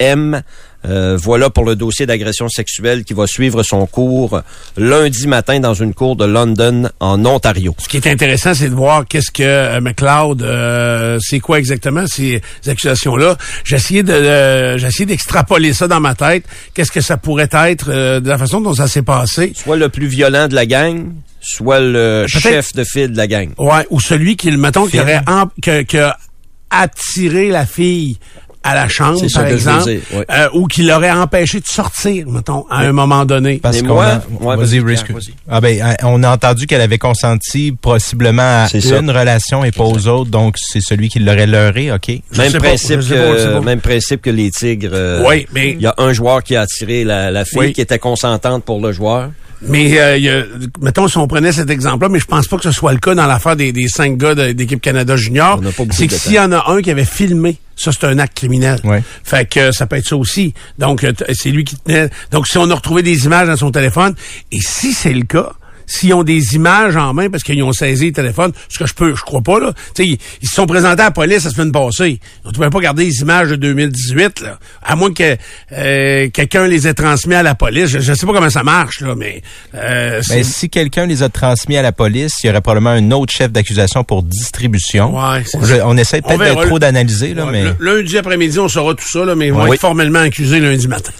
EM. 0.00 0.42
Euh, 0.84 1.16
voilà 1.16 1.48
pour 1.48 1.64
le 1.64 1.76
dossier 1.76 2.06
d'agression 2.06 2.48
sexuelle 2.48 3.04
qui 3.04 3.14
va 3.14 3.28
suivre 3.28 3.62
son 3.62 3.86
cours 3.86 4.40
lundi 4.76 5.28
matin 5.28 5.60
dans 5.60 5.74
une 5.74 5.94
cour 5.94 6.16
de 6.16 6.24
London, 6.24 6.88
en 6.98 7.24
Ontario. 7.24 7.76
Ce 7.78 7.88
qui 7.88 7.98
est 7.98 8.06
intéressant, 8.08 8.52
c'est 8.52 8.68
de 8.68 8.74
voir 8.74 9.06
qu'est-ce 9.08 9.30
que 9.30 9.44
euh, 9.44 9.80
McLeod, 9.80 10.42
euh, 10.42 11.18
c'est 11.20 11.38
quoi 11.38 11.60
exactement 11.60 12.04
ces 12.08 12.42
accusations-là. 12.66 13.36
J'ai 13.62 13.76
essayé 13.76 14.02
de, 14.02 14.12
euh, 14.12 14.76
j'ai 14.76 14.88
essayé 14.88 15.06
d'extrapoler 15.06 15.72
ça 15.72 15.86
dans 15.86 16.00
ma 16.00 16.16
tête. 16.16 16.46
Qu'est-ce 16.74 16.90
que 16.90 17.00
ça 17.00 17.16
pourrait 17.16 17.48
être 17.52 17.86
euh, 17.88 18.18
de 18.18 18.28
la 18.28 18.36
façon 18.36 18.60
dont 18.60 18.74
ça 18.74 18.88
s'est 18.88 19.02
passé? 19.02 19.52
Soit 19.54 19.76
le 19.76 19.88
plus 19.88 20.08
violent 20.08 20.48
de 20.48 20.56
la 20.56 20.66
gang, 20.66 21.12
soit 21.40 21.78
le 21.78 22.24
chef 22.26 22.72
de 22.72 22.82
file 22.82 23.12
de 23.12 23.16
la 23.18 23.28
gang. 23.28 23.50
Ouais, 23.56 23.86
ou 23.90 24.00
celui 24.00 24.34
qui, 24.36 24.50
mettons, 24.50 24.86
qui 24.88 24.98
aurait, 24.98 25.22
que- 25.62 26.10
a 26.72 26.82
attiré 26.82 27.48
la 27.50 27.66
fille 27.66 28.18
à 28.64 28.76
la 28.76 28.86
chambre, 28.86 29.20
par 29.34 29.46
exemple, 29.48 29.90
dire, 29.90 30.00
oui. 30.14 30.22
euh, 30.30 30.48
ou 30.54 30.68
qui 30.68 30.84
l'aurait 30.84 31.10
empêché 31.10 31.58
de 31.58 31.66
sortir, 31.66 32.28
mettons, 32.28 32.64
à 32.70 32.82
un 32.82 32.92
moment 32.92 33.24
donné. 33.24 33.58
Parce 33.60 33.82
qu'on 33.82 33.88
moi- 33.94 34.06
a- 34.06 34.22
ouais, 34.40 34.56
vas-y. 34.56 34.80
Ah 35.50 35.60
ben, 35.60 35.82
euh, 35.82 35.94
on 36.04 36.22
a 36.22 36.30
entendu 36.30 36.68
qu'elle 36.68 36.80
avait 36.80 36.96
consenti 36.98 37.72
possiblement 37.72 38.62
à 38.62 38.68
C'est 38.68 38.80
ça. 38.80 38.98
une 39.00 39.10
relation 39.10 39.64
et 39.64 39.72
pas 39.72 39.82
aux 39.82 40.06
autres, 40.06 40.30
donc 40.30 40.54
c'est 40.58 40.80
celui 40.80 41.08
qui 41.08 41.18
l'aurait 41.18 41.48
leurré, 41.48 41.90
ok? 41.90 42.08
Je 42.30 42.40
Même 42.40 42.52
principe, 42.52 43.00
pas, 43.00 43.06
que, 43.16 43.52
pas. 43.54 43.60
même 43.62 43.80
principe 43.80 44.22
que 44.22 44.30
les 44.30 44.52
Tigres. 44.52 44.90
euh, 44.92 45.24
Oui, 45.26 45.44
mais- 45.52 45.72
Il 45.72 45.80
y 45.80 45.86
a 45.86 45.94
un 45.98 46.12
joueur 46.12 46.44
qui 46.44 46.54
a 46.54 46.60
attiré 46.60 47.02
la, 47.02 47.32
la 47.32 47.44
fille 47.44 47.58
Oui. 47.58 47.72
qui 47.72 47.80
était 47.80 47.98
consentante 47.98 48.62
pour 48.62 48.80
le 48.80 48.92
joueur. 48.92 49.30
Mais, 49.68 49.98
euh, 50.00 50.16
y 50.18 50.28
a- 50.28 50.44
mettons, 50.80 51.06
si 51.08 51.18
on 51.18 51.26
prenait 51.28 51.52
cet 51.52 51.70
exemple-là, 51.70 52.08
mais 52.08 52.18
je 52.18 52.24
pense 52.26 52.48
pas 52.48 52.56
que 52.56 52.64
ce 52.64 52.72
soit 52.72 52.92
le 52.92 52.98
cas 52.98 53.14
dans 53.14 53.26
l'affaire 53.26 53.54
des, 53.56 53.72
des 53.72 53.86
cinq 53.88 54.16
gars 54.18 54.34
d'équipe 54.52 54.80
Canada 54.80 55.16
Junior, 55.16 55.60
c'est 55.92 56.06
que 56.08 56.14
s'il 56.18 56.34
y 56.34 56.38
en 56.40 56.52
a 56.52 56.70
un 56.70 56.82
qui 56.82 56.90
avait 56.90 57.04
filmé, 57.04 57.58
ça, 57.76 57.90
c'est 57.92 58.04
un 58.04 58.18
acte 58.18 58.36
criminel. 58.36 58.80
Ouais. 58.84 59.02
Fait 59.24 59.48
que 59.48 59.72
ça 59.72 59.86
peut 59.86 59.96
être 59.96 60.06
ça 60.06 60.16
aussi. 60.16 60.52
Donc, 60.78 61.04
euh, 61.04 61.12
c'est 61.32 61.50
lui 61.50 61.64
qui 61.64 61.76
tenait... 61.76 62.10
Donc, 62.30 62.46
si 62.48 62.58
on 62.58 62.70
a 62.70 62.74
retrouvé 62.74 63.02
des 63.02 63.24
images 63.24 63.48
dans 63.48 63.56
son 63.56 63.70
téléphone, 63.70 64.14
et 64.50 64.58
si 64.60 64.92
c'est 64.92 65.12
le 65.14 65.22
cas, 65.24 65.52
s'ils 65.92 66.14
ont 66.14 66.22
des 66.22 66.54
images 66.54 66.96
en 66.96 67.12
main 67.14 67.28
parce 67.30 67.42
qu'ils 67.42 67.62
ont 67.62 67.72
saisi 67.72 68.06
le 68.06 68.12
téléphone, 68.12 68.52
ce 68.68 68.78
que 68.78 68.86
je 68.86 68.94
peux, 68.94 69.14
je 69.14 69.22
crois 69.22 69.42
pas, 69.42 69.60
là. 69.60 69.72
Tu 69.94 70.02
sais, 70.02 70.06
ils, 70.08 70.18
ils 70.42 70.48
se 70.48 70.54
sont 70.54 70.66
présentés 70.66 71.02
à 71.02 71.06
la 71.06 71.10
police 71.10 71.44
la 71.44 71.50
semaine 71.50 71.72
passée. 71.72 72.20
On 72.44 72.48
ne 72.48 72.54
pouvait 72.54 72.70
pas 72.70 72.80
garder 72.80 73.04
les 73.04 73.20
images 73.20 73.48
de 73.50 73.56
2018, 73.56 74.40
là. 74.40 74.58
À 74.82 74.96
moins 74.96 75.12
que 75.12 75.36
euh, 75.72 76.28
quelqu'un 76.30 76.66
les 76.66 76.88
ait 76.88 76.94
transmis 76.94 77.34
à 77.34 77.42
la 77.42 77.54
police. 77.54 77.86
Je, 77.88 77.98
je 78.00 78.12
sais 78.14 78.26
pas 78.26 78.32
comment 78.32 78.50
ça 78.50 78.62
marche, 78.62 79.00
là, 79.00 79.14
mais... 79.16 79.42
Euh, 79.74 80.20
Ben, 80.28 80.44
si 80.44 80.70
quelqu'un 80.70 81.06
les 81.06 81.22
a 81.22 81.28
transmis 81.28 81.76
à 81.76 81.82
la 81.82 81.92
police, 81.92 82.32
il 82.42 82.46
y 82.46 82.50
aurait 82.50 82.60
probablement 82.60 82.90
un 82.90 83.10
autre 83.10 83.32
chef 83.32 83.50
d'accusation 83.52 84.04
pour 84.04 84.22
distribution. 84.22 85.14
Ouais, 85.16 85.42
c'est 85.44 85.60
Je- 85.60 85.76
ça. 85.76 85.86
on 85.88 85.96
essaie 85.96 86.22
peut-être 86.22 86.66
trop 86.66 86.78
d'analyser, 86.78 87.34
là, 87.34 87.46
Ouais, 87.46 87.52
mais... 87.52 87.64
Lundi 87.80 88.16
après-midi, 88.18 88.58
on 88.58 88.68
saura 88.68 88.94
tout 88.94 89.08
ça, 89.08 89.24
là, 89.24 89.34
mais 89.34 89.48
ils 89.48 89.52
vont 89.52 89.64
Oui. 89.64 89.74
être 89.74 89.80
formellement 89.80 90.20
accusés 90.20 90.60
lundi 90.60 90.88
matin. 90.88 91.12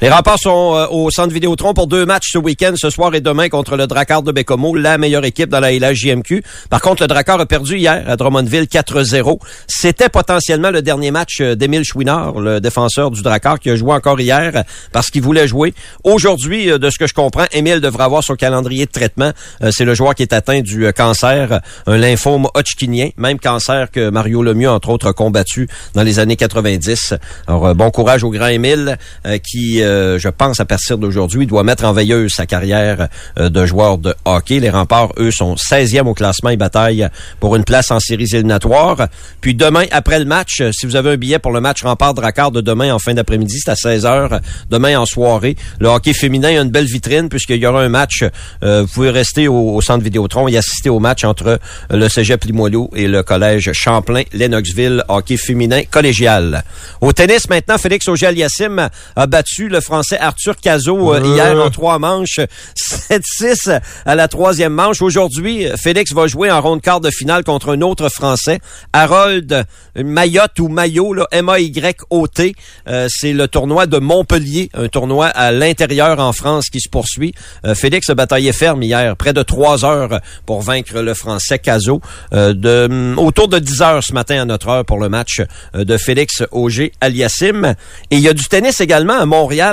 Les 0.00 0.08
remparts 0.08 0.38
sont 0.38 0.76
euh, 0.76 0.86
au 0.90 1.10
centre 1.10 1.34
Vidéotron 1.34 1.74
pour 1.74 1.88
deux 1.88 2.06
matchs 2.06 2.28
ce 2.30 2.38
week-end, 2.38 2.74
ce 2.76 2.88
soir 2.88 3.12
et 3.16 3.20
demain 3.20 3.48
contre 3.48 3.76
le 3.76 3.88
Drakkar 3.88 4.22
de 4.22 4.30
Bécomo, 4.30 4.76
la 4.76 4.96
meilleure 4.96 5.24
équipe 5.24 5.48
dans 5.48 5.58
la 5.58 5.72
LHJMQ. 5.72 6.44
Par 6.70 6.80
contre, 6.80 7.02
le 7.02 7.08
Drakkar 7.08 7.40
a 7.40 7.46
perdu 7.46 7.78
hier 7.78 8.04
à 8.06 8.14
Drummondville 8.14 8.66
4-0. 8.66 9.40
C'était 9.66 10.08
potentiellement 10.08 10.70
le 10.70 10.82
dernier 10.82 11.10
match 11.10 11.40
euh, 11.40 11.56
d'Émile 11.56 11.82
Chouinard, 11.82 12.38
le 12.38 12.60
défenseur 12.60 13.10
du 13.10 13.22
Drakkar, 13.22 13.58
qui 13.58 13.70
a 13.70 13.74
joué 13.74 13.92
encore 13.92 14.20
hier 14.20 14.62
parce 14.92 15.10
qu'il 15.10 15.22
voulait 15.22 15.48
jouer. 15.48 15.74
Aujourd'hui, 16.04 16.70
euh, 16.70 16.78
de 16.78 16.90
ce 16.90 16.98
que 16.98 17.08
je 17.08 17.14
comprends, 17.14 17.46
Émile 17.50 17.80
devra 17.80 18.04
avoir 18.04 18.22
son 18.22 18.36
calendrier 18.36 18.86
de 18.86 18.92
traitement. 18.92 19.32
C'est 19.72 19.84
le 19.84 19.94
joueur 19.94 20.14
qui 20.14 20.22
est 20.22 20.32
atteint 20.32 20.60
du 20.60 20.92
cancer, 20.92 21.60
un 21.88 21.96
lymphome 21.96 22.46
hodgkinien, 22.54 23.08
même 23.16 23.40
cancer 23.40 23.90
que 23.90 24.10
Mario 24.10 24.44
Lemieux, 24.44 24.70
entre 24.70 24.90
autres, 24.90 25.08
a 25.08 25.12
combattu 25.12 25.66
dans 25.94 26.04
les 26.04 26.20
années 26.20 26.36
90. 26.36 27.14
Alors, 27.48 27.74
bon 27.74 27.90
courage 27.90 28.22
au 28.22 28.30
grand 28.30 28.46
Émile, 28.46 28.96
qui, 29.42 29.82
euh, 29.88 30.18
je 30.18 30.28
pense, 30.28 30.60
à 30.60 30.64
partir 30.64 30.98
d'aujourd'hui, 30.98 31.46
doit 31.46 31.64
mettre 31.64 31.84
en 31.84 31.92
veilleuse 31.92 32.32
sa 32.32 32.46
carrière 32.46 33.08
euh, 33.38 33.48
de 33.48 33.66
joueur 33.66 33.98
de 33.98 34.14
hockey. 34.24 34.60
Les 34.60 34.70
remparts, 34.70 35.12
eux, 35.18 35.30
sont 35.30 35.54
16e 35.54 36.06
au 36.06 36.14
classement 36.14 36.50
et 36.50 36.56
bataillent 36.56 37.08
pour 37.40 37.56
une 37.56 37.64
place 37.64 37.90
en 37.90 38.00
séries 38.00 38.28
éliminatoires. 38.32 39.08
Puis 39.40 39.54
demain, 39.54 39.84
après 39.90 40.18
le 40.18 40.24
match, 40.24 40.60
euh, 40.60 40.70
si 40.72 40.86
vous 40.86 40.96
avez 40.96 41.12
un 41.12 41.16
billet 41.16 41.38
pour 41.38 41.52
le 41.52 41.60
match 41.60 41.82
rempart-dracard 41.82 42.52
de 42.52 42.60
demain 42.60 42.92
en 42.92 42.98
fin 42.98 43.14
d'après-midi, 43.14 43.58
c'est 43.64 43.70
à 43.70 43.74
16h, 43.74 44.40
demain 44.70 44.98
en 44.98 45.06
soirée. 45.06 45.56
Le 45.80 45.88
hockey 45.88 46.12
féminin 46.12 46.48
a 46.48 46.62
une 46.62 46.70
belle 46.70 46.86
vitrine 46.86 47.28
puisqu'il 47.28 47.56
y 47.56 47.66
aura 47.66 47.82
un 47.82 47.88
match. 47.88 48.24
Vous 48.62 48.86
pouvez 48.92 49.10
rester 49.10 49.48
au, 49.48 49.80
centre 49.80 50.04
Vidéotron 50.04 50.48
et 50.48 50.56
assister 50.56 50.90
au 50.90 51.00
match 51.00 51.24
entre 51.24 51.58
le 51.90 52.08
Cégep 52.08 52.44
Limoilou 52.44 52.90
et 52.94 53.08
le 53.08 53.22
collège 53.22 53.72
Champlain-Lennoxville, 53.72 55.04
hockey 55.08 55.36
féminin 55.36 55.82
collégial. 55.90 56.64
Au 57.00 57.12
tennis, 57.12 57.48
maintenant, 57.48 57.78
Félix 57.78 58.08
Auger-Aliassime 58.08 58.88
a 59.16 59.26
battu 59.26 59.68
le 59.68 59.77
Français 59.80 60.18
Arthur 60.18 60.56
Cazot 60.56 61.14
euh, 61.14 61.20
hier 61.20 61.58
en 61.58 61.70
trois 61.70 61.98
manches, 61.98 62.40
7-6 63.10 63.80
à 64.04 64.14
la 64.14 64.28
troisième 64.28 64.72
manche. 64.72 65.02
Aujourd'hui, 65.02 65.66
Félix 65.76 66.12
va 66.12 66.26
jouer 66.26 66.50
en 66.50 66.60
ronde 66.60 66.80
quart 66.80 67.00
de 67.00 67.10
finale 67.10 67.44
contre 67.44 67.74
un 67.74 67.80
autre 67.82 68.08
Français, 68.08 68.60
Harold 68.92 69.66
Mayotte 70.04 70.58
ou 70.60 70.68
Maillot, 70.68 71.14
M-A-Y-O-T. 71.30 72.54
Euh, 72.88 73.06
c'est 73.10 73.32
le 73.32 73.48
tournoi 73.48 73.86
de 73.86 73.98
Montpellier, 73.98 74.70
un 74.74 74.88
tournoi 74.88 75.26
à 75.26 75.52
l'intérieur 75.52 76.18
en 76.20 76.32
France 76.32 76.66
qui 76.70 76.80
se 76.80 76.88
poursuit. 76.88 77.34
Euh, 77.64 77.74
Félix 77.74 78.08
a 78.10 78.14
bataillé 78.14 78.52
ferme 78.52 78.82
hier, 78.82 79.16
près 79.16 79.32
de 79.32 79.42
trois 79.42 79.84
heures 79.84 80.20
pour 80.46 80.62
vaincre 80.62 81.00
le 81.00 81.14
Français 81.14 81.58
Cazot. 81.58 82.00
Euh, 82.32 82.54
de, 82.54 82.86
hum, 82.90 83.18
autour 83.18 83.48
de 83.48 83.58
10 83.58 83.82
heures 83.82 84.02
ce 84.02 84.12
matin 84.12 84.42
à 84.42 84.44
notre 84.44 84.68
heure 84.68 84.84
pour 84.84 84.98
le 84.98 85.08
match 85.08 85.42
de 85.74 85.96
Félix 85.96 86.42
Auger 86.52 86.92
Aliassim. 87.00 87.74
Et 88.10 88.16
il 88.16 88.20
y 88.20 88.28
a 88.28 88.34
du 88.34 88.44
tennis 88.44 88.80
également 88.80 89.18
à 89.18 89.26
Montréal 89.26 89.67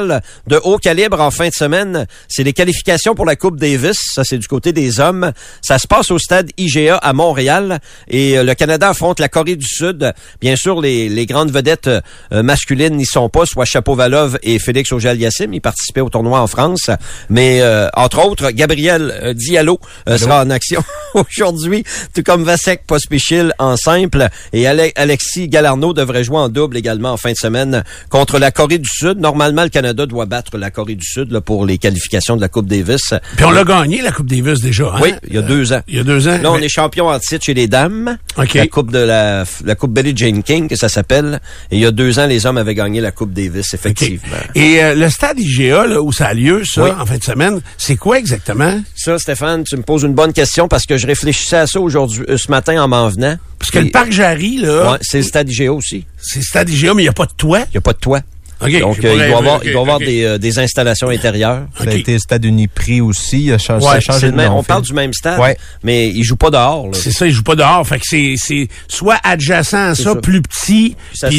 de 0.48 0.60
haut 0.64 0.78
calibre 0.78 1.20
en 1.22 1.32
fin 1.32 1.48
de 1.48 1.54
semaine. 1.54 2.06
C'est 2.28 2.44
les 2.44 2.54
qualifications 2.54 3.16
pour 3.16 3.26
la 3.26 3.36
Coupe 3.36 3.58
Davis. 3.60 3.98
Ça, 4.14 4.24
c'est 4.24 4.38
du 4.38 4.48
côté 4.48 4.74
des 4.74 5.00
hommes. 5.00 5.32
Ça 5.62 5.80
se 5.80 5.88
passe 5.88 6.12
au 6.12 6.20
stade 6.20 6.50
IGA 6.58 6.98
à 6.98 7.14
Montréal. 7.14 7.80
Et 8.10 8.38
euh, 8.38 8.44
le 8.44 8.54
Canada 8.56 8.90
affronte 8.90 9.20
la 9.20 9.30
Corée 9.30 9.56
du 9.56 9.66
Sud. 9.68 10.14
Bien 10.42 10.56
sûr, 10.56 10.82
les, 10.82 11.08
les 11.10 11.26
grandes 11.26 11.52
vedettes 11.52 11.88
euh, 11.88 12.44
masculines 12.44 12.96
n'y 12.96 13.06
sont 13.06 13.30
pas, 13.30 13.46
soit 13.46 13.66
Chapovalov 13.66 14.38
et 14.44 14.60
Félix 14.60 14.92
Auger-Aliassime. 14.92 15.54
Ils 15.54 15.62
participaient 15.62 16.02
au 16.02 16.10
tournoi 16.10 16.40
en 16.42 16.48
France. 16.48 16.90
Mais, 17.30 17.62
euh, 17.62 17.88
entre 17.96 18.24
autres, 18.26 18.52
Gabriel 18.52 19.14
euh, 19.22 19.34
Diallo 19.34 19.80
euh, 20.10 20.18
sera 20.18 20.42
en 20.44 20.50
action 20.50 20.84
aujourd'hui, 21.14 21.84
tout 22.14 22.24
comme 22.24 22.44
Vasek 22.44 22.86
Pospichil 22.86 23.54
en 23.60 23.78
simple. 23.78 24.28
Et 24.54 24.68
Ale- 24.68 24.92
Alexis 24.96 25.48
Galarno 25.48 25.94
devrait 25.94 26.24
jouer 26.24 26.38
en 26.38 26.50
double 26.50 26.78
également 26.78 27.12
en 27.12 27.18
fin 27.18 27.32
de 27.32 27.38
semaine 27.38 27.84
contre 28.10 28.40
la 28.40 28.52
Corée 28.52 28.78
du 28.80 28.90
Sud. 28.90 29.20
Normalement, 29.20 29.64
le 29.64 29.70
Canada 29.70 29.85
doit 29.94 30.26
battre 30.26 30.58
la 30.58 30.72
Corée 30.72 30.96
du 30.96 31.06
Sud 31.06 31.32
là, 31.32 31.42
pour 31.42 31.66
les 31.66 31.78
qualifications 31.78 32.36
de 32.36 32.42
la 32.42 32.48
Coupe 32.50 32.68
Davis. 32.68 33.14
Puis 33.36 33.46
on 33.46 33.52
l'a 33.52 33.64
gagné, 33.64 34.02
la 34.02 34.12
Coupe 34.12 34.28
Davis, 34.28 34.60
déjà. 34.62 34.86
hein? 34.94 35.00
Oui, 35.02 35.14
il 35.28 35.36
y 35.36 35.38
a 35.38 35.42
deux 35.42 35.72
ans. 35.74 35.82
Il 35.88 35.96
y 35.98 36.00
a 36.00 36.04
deux 36.04 36.28
ans. 36.28 36.38
Là, 36.42 36.52
on 36.52 36.58
Mais- 36.58 36.66
est 36.66 36.70
champion 36.70 37.08
en 37.08 37.20
titre 37.20 37.46
chez 37.46 37.54
les 37.54 37.68
dames. 37.68 38.18
OK. 38.38 38.54
La 38.56 38.68
coupe 38.68 38.92
de 38.92 39.00
la, 39.00 39.44
la 39.64 39.76
coupe 39.76 39.94
Billie 39.94 40.14
Jane 40.16 40.44
King, 40.44 40.68
que 40.68 40.76
ça 40.76 40.90
s'appelle. 40.90 41.40
Et 41.72 41.76
il 41.78 41.82
y 41.82 41.86
a 41.86 41.92
deux 41.92 42.20
ans, 42.20 42.26
les 42.28 42.46
hommes 42.46 42.58
avaient 42.58 42.76
gagné 42.76 43.02
la 43.02 43.12
coupe 43.12 43.32
Davis, 43.34 43.74
effectivement. 43.74 44.36
Et 44.56 44.84
euh, 44.84 44.96
le 44.96 45.10
stade 45.10 45.40
IGA, 45.40 45.88
là, 45.88 46.02
où 46.02 46.12
ça 46.12 46.28
a 46.28 46.34
lieu, 46.34 46.64
ça, 46.66 46.84
Oui. 46.84 46.90
en 47.00 47.06
fin 47.06 47.18
de 47.18 47.24
semaine, 47.24 47.62
c'est 47.78 47.96
quoi 47.96 48.18
exactement? 48.20 48.82
Ça, 48.96 49.18
Stéphane, 49.20 49.64
tu 49.64 49.76
me 49.78 49.84
poses 49.84 50.04
une 50.04 50.14
bonne 50.14 50.34
question 50.34 50.68
parce 50.68 50.86
que 50.86 50.98
je 50.98 51.08
réfléchissais 51.08 51.58
à 51.58 51.68
ça 51.68 51.80
aujourd'hui, 51.80 52.24
euh, 52.30 52.38
ce 52.38 52.50
matin 52.52 52.82
en 52.82 52.88
m'en 52.88 53.08
venant. 53.10 53.38
Parce 53.60 53.72
que 53.72 53.80
le 53.80 53.90
parc 53.90 54.12
Jarry, 54.12 54.58
là, 54.58 54.92
Ouais, 54.92 54.98
c'est 55.02 55.18
le 55.20 55.24
stade 55.24 55.50
IGA 55.50 55.72
aussi. 55.74 56.06
c'est 56.22 56.40
le 56.40 56.46
stade 56.46 56.70
IGA, 56.70 56.94
mais 56.94 57.02
il 57.02 57.06
n'y 57.06 57.10
a 57.10 57.14
pas 57.14 57.26
de 57.26 57.32
toit. 57.36 57.60
Il 57.62 57.72
n'y 57.74 57.78
a 57.78 57.82
pas 57.82 57.94
de 57.94 57.98
toit. 58.00 58.22
Donc, 58.62 58.70
euh, 58.70 58.78
il 58.80 59.02
doit 59.02 59.28
y 59.28 59.34
avoir, 59.34 59.60
il 59.64 59.72
doit 59.72 59.82
avoir 59.82 60.00
des, 60.00 60.24
euh, 60.24 60.38
des 60.38 60.60
installations 60.60 61.10
intérieures. 61.10 61.64
Ça 61.78 61.90
a 61.90 61.94
été 61.94 62.18
Stade 62.20 62.46
Uniprix 62.46 63.02
aussi. 63.02 63.46
Il 63.46 63.54
a 63.54 63.58
changé, 63.58 63.84
ça 63.86 63.92
a 63.92 63.96
Ouais, 63.96 64.02
changé 64.02 64.20
C'est 64.22 64.32
de 64.32 64.36
même- 64.38 64.50
nom, 64.52 64.60
on 64.60 64.64
parle 64.64 64.82
du 64.84 64.94
même 64.94 65.14
stade, 65.14 65.40
Ouais. 65.40 65.58
mais 65.84 66.08
il 66.10 66.24
joue 66.24 66.36
pas 66.38 66.50
dehors. 66.50 66.88
C'est 66.94 67.12
ça, 67.12 67.26
il 67.28 67.34
joue 67.34 67.44
pas 67.44 67.56
dehors. 67.56 67.86
Fait 67.88 67.98
que 68.00 68.06
c'est, 68.06 68.36
c'est 68.38 68.68
soit 68.88 69.18
adjacent 69.24 69.74
à 69.92 69.96
ça, 69.96 70.04
ça. 70.04 70.16
plus 70.16 70.42
petit, 70.42 70.96
Ça 71.14 71.30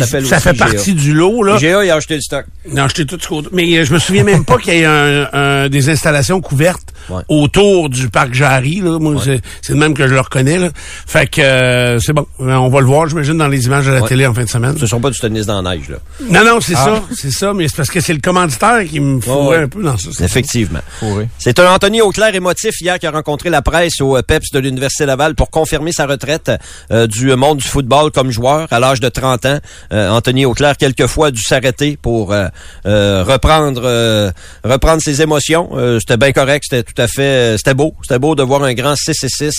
fait 0.40 0.54
partie 0.54 0.94
du 0.94 1.12
lot, 1.14 1.42
là. 1.42 1.56
IGA, 1.56 1.84
il 1.84 1.90
a 1.90 1.96
acheté 1.96 2.16
le 2.16 2.20
stock. 2.20 2.44
Non, 2.70 2.86
j'étais 2.88 3.04
tout 3.04 3.16
de 3.16 3.24
côté. 3.24 3.48
Mais 3.52 3.64
euh, 3.78 3.84
je 3.84 3.92
me 3.94 3.98
souviens 3.98 4.24
même 4.24 4.44
pas 4.44 4.58
qu'il 4.58 4.74
y 4.74 4.78
ait 4.78 4.84
un, 4.84 5.28
un- 5.32 5.68
des 5.68 5.88
installations 5.88 6.40
couvertes 6.40 6.92
Ouais. 7.08 7.22
autour 7.28 7.88
du 7.88 8.08
parc 8.08 8.34
Jarry. 8.34 8.80
Là. 8.82 8.98
Moi, 8.98 9.14
c'est, 9.24 9.40
le 9.70 9.76
même 9.76 9.94
que 9.94 10.06
je 10.08 10.12
le 10.14 10.20
reconnais. 10.20 10.58
Là. 10.58 10.70
Fait 11.06 11.28
que 11.28 11.40
euh, 11.40 11.98
c'est 12.00 12.12
bon. 12.12 12.26
Euh, 12.40 12.52
On 12.54 12.68
va 12.68 12.80
le 12.80 12.86
voir, 12.86 13.08
j'imagine, 13.08 13.38
dans 13.38 13.46
les 13.48 13.64
images 13.66 13.86
de 13.86 13.92
la 13.92 14.02
Ouais. 14.02 14.08
télé 14.08 14.26
en 14.26 14.34
fin 14.34 14.42
de 14.44 14.48
semaine. 14.48 14.74
Ce 14.76 14.82
ne 14.82 14.86
sont 14.86 15.00
pas 15.00 15.10
du 15.10 15.18
tennis 15.18 15.46
dans 15.46 15.62
la 15.62 15.76
neige, 15.76 15.88
là. 15.88 15.96
Non, 16.28 16.44
non, 16.44 16.60
c'est 16.60 16.74
Ah. 16.76 16.84
ça. 16.84 17.02
C'est 17.14 17.30
ça, 17.30 17.52
mais 17.54 17.68
c'est 17.68 17.76
parce 17.76 17.90
que 17.90 18.00
c'est 18.00 18.12
le 18.12 18.20
commanditaire 18.20 18.84
qui 18.88 19.00
me 19.00 19.20
fourrait 19.20 19.58
ouais. 19.58 19.64
un 19.64 19.68
peu 19.68 19.82
dans 19.82 19.96
ça. 19.96 20.24
Effectivement. 20.24 20.80
Fourré. 21.00 21.28
C'est 21.38 21.58
un 21.58 21.70
Anthony 21.72 22.00
Auclair 22.02 22.34
émotif 22.34 22.80
hier 22.80 22.98
qui 22.98 23.06
a 23.06 23.10
rencontré 23.10 23.50
la 23.50 23.62
presse 23.62 24.00
au 24.00 24.16
euh, 24.16 24.22
PEPS 24.22 24.50
de 24.52 24.58
l'Université 24.58 25.06
Laval 25.06 25.34
pour 25.34 25.50
confirmer 25.50 25.92
sa 25.92 26.06
retraite 26.06 26.50
euh, 26.90 27.06
du 27.06 27.34
monde 27.36 27.58
du 27.58 27.64
football 27.66 28.10
comme 28.10 28.30
joueur 28.30 28.66
à 28.70 28.80
l'âge 28.80 29.00
de 29.00 29.08
30 29.08 29.46
ans. 29.46 29.58
Euh, 29.92 30.10
Anthony 30.10 30.44
Auclair, 30.46 30.76
quelquefois, 30.76 31.28
a 31.28 31.30
dû 31.30 31.42
s'arrêter 31.42 31.96
pour 32.00 32.32
euh, 32.32 32.46
euh, 32.86 33.24
reprendre 33.26 33.82
euh, 33.84 34.30
reprendre 34.64 35.00
ses 35.02 35.22
émotions. 35.22 35.70
Euh, 35.74 35.98
c'était 36.00 36.16
bien 36.16 36.32
correct, 36.32 36.64
c'était 36.68 36.82
tout 36.82 37.00
à 37.00 37.06
fait... 37.08 37.22
euh, 37.22 37.56
C'était 37.56 37.74
beau. 37.74 37.94
C'était 38.02 38.18
beau 38.18 38.34
de 38.34 38.42
voir 38.42 38.62
un 38.64 38.74
grand 38.74 38.96
6 38.96 39.12
et 39.22 39.28
6 39.28 39.52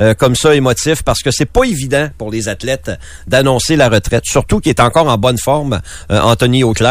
euh, 0.00 0.14
comme 0.14 0.36
ça, 0.36 0.54
émotif, 0.54 1.02
parce 1.02 1.22
que 1.22 1.30
c'est 1.30 1.44
pas 1.46 1.64
évident 1.64 2.08
pour 2.18 2.30
les 2.30 2.48
athlètes 2.48 2.90
d'annoncer 3.26 3.76
la 3.76 3.88
retraite. 3.88 4.24
Surtout 4.26 4.60
qu'il 4.60 4.70
est 4.70 4.80
encore 4.80 5.08
en 5.08 5.18
bonne 5.18 5.38
forme, 5.38 5.80
euh, 6.10 6.20
Anthony 6.20 6.62
Auclair. 6.64 6.83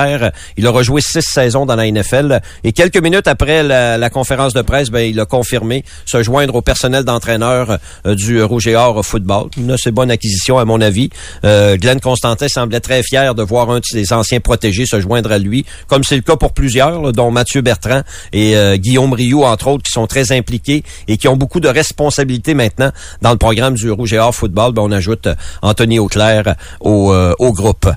Il 0.57 0.67
aura 0.67 0.83
joué 0.83 1.01
six 1.01 1.21
saisons 1.21 1.65
dans 1.65 1.75
la 1.75 1.89
NFL. 1.89 2.41
Et 2.63 2.71
quelques 2.71 3.01
minutes 3.01 3.27
après 3.27 3.63
la, 3.63 3.97
la 3.97 4.09
conférence 4.09 4.53
de 4.53 4.61
presse, 4.61 4.89
ben, 4.89 5.01
il 5.01 5.19
a 5.19 5.25
confirmé 5.25 5.83
se 6.05 6.21
joindre 6.23 6.55
au 6.55 6.61
personnel 6.61 7.03
d'entraîneur 7.03 7.77
euh, 8.05 8.15
du 8.15 8.41
Rouge 8.41 8.67
et 8.67 8.75
Or 8.75 9.03
Football. 9.05 9.49
Une 9.57 9.71
assez 9.71 9.91
bonne 9.91 10.11
acquisition, 10.11 10.57
à 10.57 10.65
mon 10.65 10.81
avis. 10.81 11.09
Euh, 11.45 11.77
Glenn 11.77 11.99
Constantin 11.99 12.47
semblait 12.47 12.79
très 12.79 13.03
fier 13.03 13.35
de 13.35 13.43
voir 13.43 13.69
un 13.69 13.79
de 13.79 13.85
ses 13.85 14.13
anciens 14.13 14.39
protégés 14.39 14.85
se 14.85 14.99
joindre 14.99 15.31
à 15.31 15.37
lui, 15.37 15.65
comme 15.87 16.03
c'est 16.03 16.15
le 16.15 16.21
cas 16.21 16.35
pour 16.35 16.53
plusieurs, 16.53 17.01
là, 17.01 17.11
dont 17.11 17.31
Mathieu 17.31 17.61
Bertrand 17.61 18.01
et 18.31 18.55
euh, 18.55 18.77
Guillaume 18.77 19.13
Rioux, 19.13 19.43
entre 19.43 19.67
autres, 19.67 19.83
qui 19.83 19.91
sont 19.91 20.07
très 20.07 20.31
impliqués 20.31 20.83
et 21.07 21.17
qui 21.17 21.27
ont 21.27 21.37
beaucoup 21.37 21.59
de 21.59 21.67
responsabilités 21.67 22.53
maintenant 22.53 22.91
dans 23.21 23.31
le 23.31 23.37
programme 23.37 23.75
du 23.75 23.91
Rouge 23.91 24.13
et 24.13 24.19
Or 24.19 24.33
Football. 24.33 24.73
Ben, 24.73 24.81
on 24.83 24.91
ajoute 24.91 25.27
euh, 25.27 25.35
Anthony 25.61 25.99
Auclair 25.99 26.55
au, 26.79 27.13
au 27.39 27.53
groupe. 27.53 27.89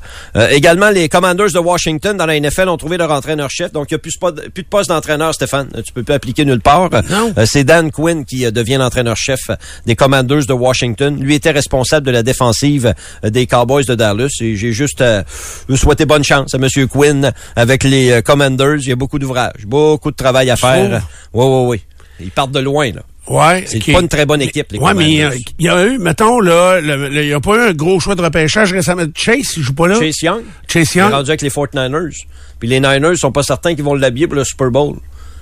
Également, 0.50 0.90
les 0.90 1.08
Commanders 1.08 1.52
de 1.52 1.58
Washington 1.58 1.85
dans 2.16 2.26
la 2.26 2.38
NFL 2.40 2.68
ont 2.68 2.76
trouvé 2.76 2.96
leur 2.96 3.10
entraîneur-chef. 3.10 3.72
Donc, 3.72 3.86
il 3.90 3.94
n'y 3.94 3.96
a 3.96 3.98
plus, 3.98 4.12
de- 4.20 4.48
plus 4.50 4.62
de 4.62 4.68
poste 4.68 4.88
d'entraîneur, 4.90 5.32
Stéphane. 5.34 5.68
Tu 5.84 5.92
peux 5.92 6.02
plus 6.02 6.14
appliquer 6.14 6.44
nulle 6.44 6.60
part. 6.60 6.90
Non. 7.10 7.32
Euh, 7.38 7.44
c'est 7.46 7.64
Dan 7.64 7.90
Quinn 7.90 8.24
qui 8.24 8.44
euh, 8.44 8.50
devient 8.50 8.76
l'entraîneur-chef 8.76 9.40
des 9.86 9.94
Commanders 9.96 10.46
de 10.46 10.52
Washington. 10.52 11.18
Lui 11.20 11.34
était 11.34 11.50
responsable 11.50 12.06
de 12.06 12.10
la 12.12 12.22
défensive 12.22 12.94
euh, 13.24 13.30
des 13.30 13.46
Cowboys 13.46 13.84
de 13.84 13.94
Dallas. 13.94 14.30
Et 14.40 14.56
j'ai 14.56 14.72
juste 14.72 15.00
euh, 15.00 15.22
souhaité 15.74 16.04
bonne 16.06 16.24
chance 16.24 16.54
à 16.54 16.58
Monsieur 16.58 16.86
Quinn 16.86 17.32
avec 17.54 17.84
les 17.84 18.20
Commanders. 18.24 18.76
Il 18.82 18.88
y 18.88 18.92
a 18.92 18.96
beaucoup 18.96 19.18
d'ouvrages, 19.18 19.66
beaucoup 19.66 20.10
de 20.10 20.16
travail 20.16 20.50
à 20.50 20.56
faire. 20.56 21.02
Oui, 21.32 21.44
oui, 21.46 21.66
oui. 21.68 21.82
Ils 22.20 22.30
partent 22.30 22.52
de 22.52 22.60
loin, 22.60 22.90
là. 22.92 23.02
Ouais. 23.28 23.64
C'est 23.66 23.80
pas 23.92 24.00
une 24.00 24.08
très 24.08 24.24
bonne 24.26 24.40
équipe, 24.42 24.70
les 24.72 24.78
Ouais, 24.78 24.94
mais 24.94 25.04
Commanders. 25.18 25.32
euh, 25.32 25.52
il 25.58 25.66
y 25.66 25.68
a 25.68 25.84
eu, 25.86 25.98
mettons, 25.98 26.40
là, 26.40 26.80
le- 26.80 27.08
le- 27.08 27.22
il 27.22 27.26
n'y 27.28 27.32
a 27.34 27.40
pas 27.40 27.56
eu 27.56 27.60
un 27.70 27.72
gros 27.72 27.98
choix 27.98 28.14
de 28.14 28.22
repêchage 28.22 28.72
récemment. 28.72 29.02
Chase, 29.14 29.54
il 29.56 29.62
joue 29.64 29.74
pas 29.74 29.88
là? 29.88 29.98
Chase 29.98 30.22
Young. 30.22 30.42
Chase 30.68 30.94
Il 30.94 30.98
est 30.98 31.02
Young? 31.02 31.12
rendu 31.12 31.30
avec 31.30 31.42
les 31.42 31.50
49ers. 31.50 32.14
Puis 32.60 32.68
les 32.68 32.78
Niners 32.80 33.16
sont 33.16 33.32
pas 33.32 33.42
certains 33.42 33.74
qu'ils 33.74 33.84
vont 33.84 33.94
l'habiller 33.94 34.26
pour 34.28 34.36
le 34.36 34.44
Super 34.44 34.70
Bowl. 34.70 34.96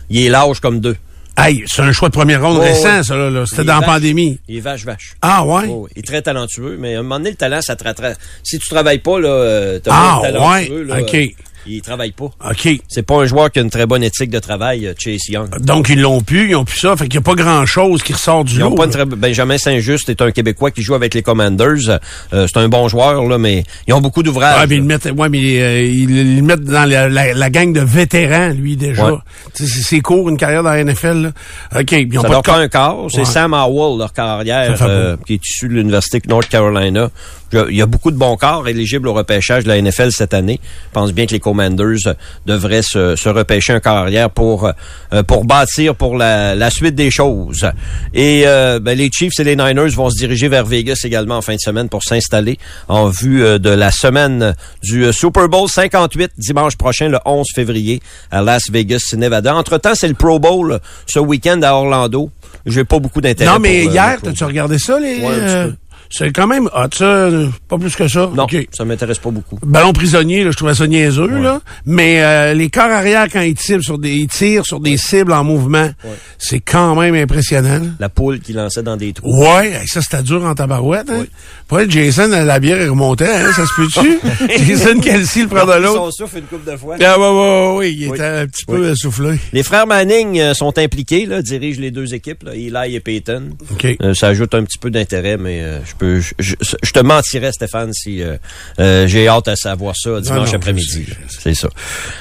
Il 0.08 0.24
est 0.24 0.28
large 0.30 0.60
comme 0.60 0.80
deux. 0.80 0.96
Hey, 1.36 1.64
c'est 1.66 1.82
un 1.82 1.90
choix 1.92 2.08
de 2.08 2.14
première 2.14 2.40
ronde 2.42 2.58
Oh, 2.60 2.62
récent, 2.62 3.02
ça, 3.02 3.16
là. 3.16 3.28
là. 3.28 3.44
C'était 3.44 3.64
dans 3.64 3.80
la 3.80 3.86
pandémie. 3.86 4.38
Il 4.48 4.58
est 4.58 4.60
vache-vache. 4.60 5.14
Ah, 5.20 5.44
ouais? 5.44 5.64
Oh, 5.68 5.88
il 5.94 5.98
est 5.98 6.02
très 6.06 6.22
talentueux, 6.22 6.76
mais 6.78 6.94
à 6.94 7.00
un 7.00 7.02
moment 7.02 7.16
donné, 7.18 7.30
le 7.30 7.36
talent, 7.36 7.60
ça 7.60 7.74
te 7.74 7.82
rattrape. 7.82 8.16
Si 8.44 8.58
tu 8.60 8.68
travailles 8.68 9.00
pas, 9.00 9.18
là, 9.18 9.28
euh, 9.28 9.78
t'as 9.80 9.90
Ah, 9.92 10.18
pas 10.22 10.28
de 10.28 10.32
talentueux, 10.38 10.86
ouais, 10.90 10.96
là, 10.96 11.02
ok. 11.02 11.34
Il 11.66 11.82
travaille 11.82 12.12
pas. 12.12 12.24
OK. 12.50 12.68
C'est 12.88 13.02
pas 13.02 13.16
un 13.22 13.26
joueur 13.26 13.50
qui 13.50 13.58
a 13.58 13.62
une 13.62 13.70
très 13.70 13.86
bonne 13.86 14.02
éthique 14.02 14.30
de 14.30 14.38
travail, 14.38 14.86
euh, 14.86 14.94
Chase 14.98 15.28
Young. 15.28 15.48
Donc, 15.60 15.88
ils 15.88 16.00
l'ont 16.00 16.20
pu, 16.20 16.50
ils 16.50 16.56
ont 16.56 16.64
pu 16.64 16.78
ça. 16.78 16.96
Fait 16.96 17.08
qu'il 17.08 17.18
n'y 17.20 17.24
a 17.24 17.34
pas 17.34 17.34
grand-chose 17.34 18.02
qui 18.02 18.12
ressort 18.12 18.44
du 18.44 18.56
Ils 18.56 18.62
ont 18.64 18.70
lot. 18.70 18.76
pas 18.76 18.84
une 18.84 18.90
très... 18.90 19.04
Benjamin 19.04 19.58
Saint-Just 19.58 20.08
est 20.08 20.20
un 20.22 20.30
Québécois 20.30 20.70
qui 20.70 20.82
joue 20.82 20.94
avec 20.94 21.14
les 21.14 21.22
Commanders. 21.22 22.00
Euh, 22.32 22.46
c'est 22.46 22.58
un 22.58 22.68
bon 22.68 22.88
joueur, 22.88 23.24
là, 23.26 23.38
mais 23.38 23.64
ils 23.86 23.94
ont 23.94 24.00
beaucoup 24.00 24.22
d'ouvrages. 24.22 24.60
Ouais, 24.60 24.66
mais 24.66 24.76
ils 24.76 24.80
le 24.80 24.84
mettent, 24.84 25.04
ouais, 25.16 25.28
mais 25.28 25.60
euh, 25.62 25.82
ils 25.82 26.36
le 26.36 26.42
mettent 26.42 26.64
dans 26.64 26.88
la, 26.88 27.08
la- 27.08 27.34
la 27.34 27.50
gang 27.50 27.72
de 27.72 27.80
vétérans, 27.80 28.48
lui, 28.50 28.76
déjà. 28.76 29.12
Ouais. 29.12 29.18
C'est 29.54 30.00
court, 30.00 30.28
une 30.28 30.36
carrière 30.36 30.62
dans 30.62 30.70
la 30.70 30.84
NFL. 30.84 31.22
Là. 31.22 31.80
OK, 31.80 31.92
ils 31.92 32.18
ont 32.18 32.22
Ça 32.22 32.28
pas 32.28 32.32
leur 32.34 32.42
de 32.42 32.46
prend 32.46 32.54
cor- 32.54 32.62
un 32.62 32.68
quart. 32.68 32.96
C'est 33.10 33.18
Ouais. 33.18 33.24
Sam 33.24 33.54
Howell, 33.54 33.98
leur 33.98 34.12
carrière, 34.12 34.76
euh, 34.82 35.16
qui 35.26 35.34
est 35.34 35.40
issu 35.44 35.68
de 35.68 35.74
l'Université 35.74 36.20
de 36.20 36.28
North 36.28 36.48
Carolina. 36.48 37.10
Il 37.52 37.76
y 37.76 37.82
a 37.82 37.86
beaucoup 37.86 38.10
de 38.10 38.16
bons 38.16 38.36
corps 38.36 38.66
éligibles 38.66 39.06
au 39.08 39.12
repêchage 39.14 39.64
de 39.64 39.68
la 39.68 39.80
NFL 39.80 40.10
cette 40.10 40.34
année. 40.34 40.60
Je 40.62 40.92
pense 40.92 41.12
bien 41.12 41.26
que 41.26 41.32
les 41.32 41.40
Commanders 41.40 42.06
euh, 42.06 42.14
devraient 42.46 42.82
se, 42.82 43.14
se 43.16 43.28
repêcher 43.28 43.72
un 43.74 43.80
carrière 43.80 44.30
pour 44.30 44.66
euh, 45.12 45.22
pour 45.22 45.44
bâtir 45.44 45.94
pour 45.94 46.16
la, 46.16 46.54
la 46.54 46.70
suite 46.70 46.94
des 46.94 47.10
choses. 47.10 47.66
Et 48.12 48.42
euh, 48.46 48.80
ben, 48.80 48.96
les 48.98 49.10
Chiefs 49.12 49.38
et 49.38 49.44
les 49.44 49.56
Niners 49.56 49.90
vont 49.90 50.10
se 50.10 50.16
diriger 50.16 50.48
vers 50.48 50.64
Vegas 50.64 51.00
également 51.04 51.36
en 51.36 51.42
fin 51.42 51.54
de 51.54 51.60
semaine 51.60 51.88
pour 51.88 52.02
s'installer 52.02 52.58
en 52.88 53.08
vue 53.08 53.44
euh, 53.44 53.58
de 53.58 53.70
la 53.70 53.90
semaine 53.90 54.54
du 54.82 55.04
euh, 55.04 55.12
Super 55.12 55.48
Bowl 55.48 55.68
58 55.68 56.32
dimanche 56.38 56.76
prochain, 56.76 57.08
le 57.08 57.18
11 57.24 57.46
février, 57.54 58.00
à 58.30 58.42
Las 58.42 58.70
Vegas, 58.70 59.14
Nevada. 59.16 59.54
Entre-temps, 59.54 59.94
c'est 59.94 60.08
le 60.08 60.14
Pro 60.14 60.38
Bowl 60.38 60.72
euh, 60.72 60.78
ce 61.06 61.18
week-end 61.18 61.60
à 61.62 61.72
Orlando. 61.72 62.30
J'ai 62.66 62.84
pas 62.84 62.98
beaucoup 62.98 63.20
d'intérêt. 63.20 63.52
Non, 63.52 63.58
mais 63.58 63.82
pour, 63.82 63.90
euh, 63.90 63.94
hier, 63.94 64.16
Pro 64.16 64.26
t'as-tu 64.26 64.38
Bowl. 64.40 64.48
regardé 64.48 64.78
ça, 64.78 64.98
les... 64.98 65.20
Ouais, 65.20 65.70
euh, 66.04 66.08
c'est 66.10 66.32
quand 66.32 66.46
même 66.46 66.66
hot, 66.74 66.88
ça. 66.92 67.04
euh, 67.04 67.48
Pas 67.68 67.78
plus 67.78 67.94
que 67.96 68.08
ça. 68.08 68.30
Non, 68.34 68.44
OK. 68.44 68.56
ça 68.72 68.84
m'intéresse 68.84 69.18
pas 69.18 69.30
beaucoup. 69.30 69.58
Ballon 69.64 69.92
prisonnier, 69.92 70.44
là, 70.44 70.50
je 70.50 70.56
trouvais 70.56 70.74
ça 70.74 70.86
niaiseux, 70.86 71.26
là. 71.40 71.60
Mais 71.86 72.22
euh, 72.22 72.54
les 72.54 72.70
corps 72.70 72.84
arrière, 72.90 73.26
quand 73.32 73.40
ils 73.40 73.54
tirent 73.54 73.82
sur 73.82 73.98
des, 73.98 74.12
ils 74.14 74.28
tirent 74.28 74.64
sur 74.66 74.80
des 74.80 74.96
cibles 74.96 75.32
en 75.32 75.44
mouvement, 75.44 75.90
c'est 76.38 76.60
quand 76.60 76.94
même 76.96 77.14
impressionnant. 77.14 77.80
La 77.98 78.08
poule 78.08 78.40
qui 78.40 78.52
lançait 78.52 78.82
dans 78.82 78.96
des 78.96 79.12
trous. 79.12 79.30
Ouais, 79.42 79.80
ça 79.86 80.00
c'était 80.02 80.22
dur 80.22 80.44
en 80.44 80.54
tabarouette. 80.54 81.08
Hein? 81.10 81.24
Pour 81.68 81.80
être 81.80 81.90
Jason, 81.90 82.28
la 82.28 82.58
bière 82.60 82.80
est 82.80 82.88
remontée, 82.88 83.26
hein? 83.26 83.50
ça 83.54 83.64
se 83.66 83.74
peut-tu? 83.76 84.18
Jason 84.66 85.00
Kelsey 85.00 85.42
le 85.42 85.48
prend 85.48 85.66
de 85.66 85.72
Son 85.72 85.78
l'autre. 85.80 86.12
souffle 86.12 86.38
une 86.38 86.44
coupe 86.44 86.64
de 86.70 86.76
fois. 86.76 86.96
Ah, 87.00 87.18
ouais, 87.18 87.28
ouais, 87.28 87.76
ouais, 87.78 87.92
il 87.92 88.08
Oui. 88.08 88.14
était 88.16 88.24
un 88.24 88.46
petit 88.46 88.64
Oui. 88.68 88.78
peu 88.78 88.90
essoufflé. 88.90 89.38
Les 89.52 89.62
frères 89.62 89.86
Manning 89.86 90.38
euh, 90.40 90.54
sont 90.54 90.76
impliqués, 90.78 91.26
là, 91.26 91.42
dirigent 91.42 91.80
les 91.80 91.90
deux 91.90 92.14
équipes, 92.14 92.42
là, 92.44 92.54
Eli 92.54 92.94
et 92.94 93.00
Peyton. 93.00 93.50
OK. 93.72 93.86
Euh, 94.02 94.14
ça 94.14 94.28
ajoute 94.28 94.54
un 94.54 94.62
petit 94.64 94.78
peu 94.78 94.90
d'intérêt, 94.90 95.36
mais 95.36 95.62
euh, 95.62 95.78
je 95.84 95.94
peux, 95.96 96.03
je, 96.20 96.32
je- 96.38 96.54
je 96.82 96.90
te 96.92 97.00
mentirais, 97.00 97.52
Stéphane, 97.52 97.92
si 97.92 98.22
euh, 98.22 98.36
euh, 98.80 99.06
j'ai 99.06 99.28
hâte 99.28 99.48
à 99.48 99.56
savoir 99.56 99.94
ça 99.96 100.20
dimanche 100.20 100.54
après-midi. 100.54 101.06
C'est 101.28 101.54
ça. 101.54 101.68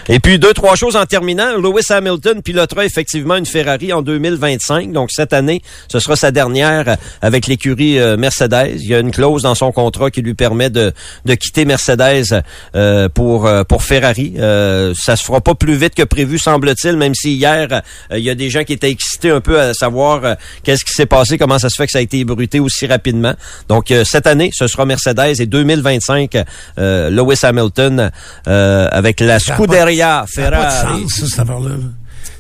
Et 0.10 0.20
puis 0.20 0.40
deux, 0.40 0.54
trois 0.54 0.76
choses 0.76 0.96
en 0.96 1.06
terminant. 1.06 1.58
Lewis 1.58 1.86
Hamilton 1.90 2.42
pilotera 2.42 2.86
effectivement 2.86 3.36
une 3.36 3.46
Ferrari 3.46 3.94
en 3.94 4.02
2025. 4.02 4.92
Donc 4.92 5.10
cette 5.12 5.34
année, 5.34 5.62
ce 5.88 6.00
sera 6.00 6.16
sa 6.16 6.32
dernière 6.32 6.98
avec 7.22 7.48
l'écurie 7.48 8.00
euh, 8.00 8.18
Mercedes. 8.18 8.74
Il 8.76 8.88
y 8.88 8.96
a 8.96 9.00
une 9.00 9.12
clause 9.12 9.44
dans 9.44 9.56
son 9.56 9.72
contrat 9.72 10.12
qui 10.12 10.22
lui 10.22 10.34
permet 10.34 10.70
de, 10.70 10.92
de 11.26 11.36
quitter 11.36 11.66
Mercedes 11.66 12.42
euh, 12.76 13.10
pour 13.10 13.50
pour 13.68 13.84
Ferrari. 13.84 14.34
Euh, 14.38 14.94
ça 15.00 15.16
se 15.16 15.24
fera 15.24 15.42
pas 15.42 15.56
plus 15.56 15.76
vite 15.76 15.96
que 15.96 16.04
prévu, 16.04 16.38
semble-t-il, 16.38 16.98
même 16.98 17.16
si 17.16 17.34
hier, 17.36 17.82
il 18.12 18.20
y 18.20 18.30
a 18.30 18.36
des 18.36 18.50
gens 18.50 18.64
qui 18.64 18.74
étaient 18.74 18.90
excités 18.92 19.30
un 19.30 19.42
peu 19.42 19.60
à 19.60 19.74
savoir 19.74 20.38
qu'est-ce 20.64 20.84
qui 20.86 20.94
s'est 20.94 21.06
passé, 21.06 21.38
comment 21.38 21.60
ça 21.60 21.70
se 21.70 21.76
fait 21.76 21.86
que 21.86 21.92
ça 21.92 22.00
a 22.00 22.02
été 22.02 22.20
ébruité 22.20 22.60
aussi 22.60 22.86
rapidement. 22.86 23.34
Donc 23.68 23.92
euh, 23.92 24.04
cette 24.06 24.28
année, 24.28 24.50
ce 24.54 24.68
sera 24.68 24.86
Mercedes 24.86 25.40
et 25.40 25.46
2025, 25.46 26.38
euh, 26.78 27.10
Lewis 27.10 27.40
Hamilton 27.44 28.12
euh, 28.48 28.88
avec 28.92 29.20
la 29.20 29.40
Scuderia 29.40 30.26
Ferrari. 30.28 31.06
ça, 31.10 31.46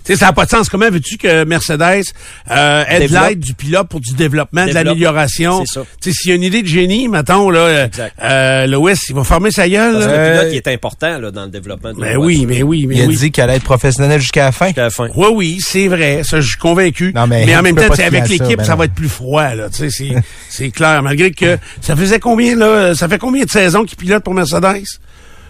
sais, 0.03 0.15
ça 0.15 0.25
n'a 0.27 0.33
pas 0.33 0.45
de 0.45 0.49
sens. 0.49 0.69
Comment 0.69 0.89
veux-tu 0.89 1.17
que 1.17 1.43
Mercedes 1.45 2.03
euh, 2.51 2.83
aide 2.89 3.11
l'aide 3.11 3.39
du 3.39 3.53
pilote 3.53 3.87
pour 3.87 3.99
du 3.99 4.13
développement, 4.13 4.65
de 4.65 4.71
l'amélioration? 4.71 5.63
C'est 5.65 5.79
ça. 5.79 5.85
Tu 6.01 6.11
sais, 6.11 6.17
s'il 6.17 6.29
y 6.29 6.33
a 6.33 6.35
une 6.35 6.43
idée 6.43 6.61
de 6.61 6.67
génie, 6.67 7.07
mettons, 7.07 7.49
là, 7.49 7.59
euh, 7.59 7.87
euh, 8.23 8.67
Lewis, 8.67 8.99
il 9.09 9.15
va 9.15 9.23
fermer 9.23 9.51
sa 9.51 9.67
gueule. 9.69 9.93
Parce 9.93 10.05
que 10.05 10.11
là. 10.11 10.33
le 10.33 10.39
pilote, 10.39 10.53
il 10.53 10.57
est 10.57 10.67
important 10.73 11.19
là, 11.19 11.31
dans 11.31 11.43
le 11.43 11.49
développement 11.51 11.93
de 11.93 12.01
la 12.01 12.11
Ben 12.11 12.17
oui, 12.17 12.45
mais 12.47 12.63
oui, 12.63 12.85
mais 12.87 12.95
Il 12.95 13.01
a 13.03 13.05
oui. 13.05 13.15
dit 13.15 13.31
qu'elle 13.31 13.45
allait 13.45 13.57
être 13.57 13.63
professionnelle 13.63 14.19
jusqu'à 14.19 14.45
la 14.45 14.51
fin. 14.51 14.67
Jusqu'à 14.67 14.83
la 14.83 14.89
fin. 14.89 15.07
Oui, 15.15 15.27
oui, 15.33 15.57
c'est 15.61 15.87
vrai. 15.87 16.21
Ça, 16.23 16.41
je 16.41 16.47
suis 16.47 16.57
convaincu. 16.57 17.13
Non, 17.15 17.27
mais 17.27 17.43
en 17.55 17.57
tu 17.59 17.63
même 17.63 17.75
temps, 17.75 17.93
avec 17.93 18.25
ça, 18.25 18.31
l'équipe, 18.31 18.57
ben 18.57 18.63
ça, 18.63 18.75
va 18.75 18.85
être 18.85 18.93
plus 18.93 19.09
froid, 19.09 19.53
là. 19.53 19.69
Tu 19.69 19.77
sais, 19.77 19.89
c'est, 19.89 20.15
c'est 20.49 20.69
clair. 20.71 21.01
Malgré 21.03 21.31
que 21.31 21.57
ça 21.81 21.95
faisait 21.95 22.19
combien, 22.19 22.55
là? 22.55 22.95
Ça 22.95 23.07
fait 23.07 23.19
combien 23.19 23.43
de 23.45 23.49
saisons 23.49 23.83
qu'il 23.83 23.97
pilote 23.97 24.23
pour 24.23 24.33
Mercedes? 24.33 24.83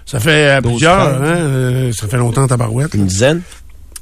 Ça 0.05 0.19
fait 0.19 0.57
euh, 0.57 0.61
12, 0.61 0.71
plusieurs, 0.73 1.17
13. 1.17 1.21
hein? 1.21 1.25
euh, 1.25 1.91
ça 1.93 2.07
fait 2.07 2.17
longtemps, 2.17 2.45
tabarouette. 2.45 2.93
Une 2.93 3.05
dizaine. 3.05 3.41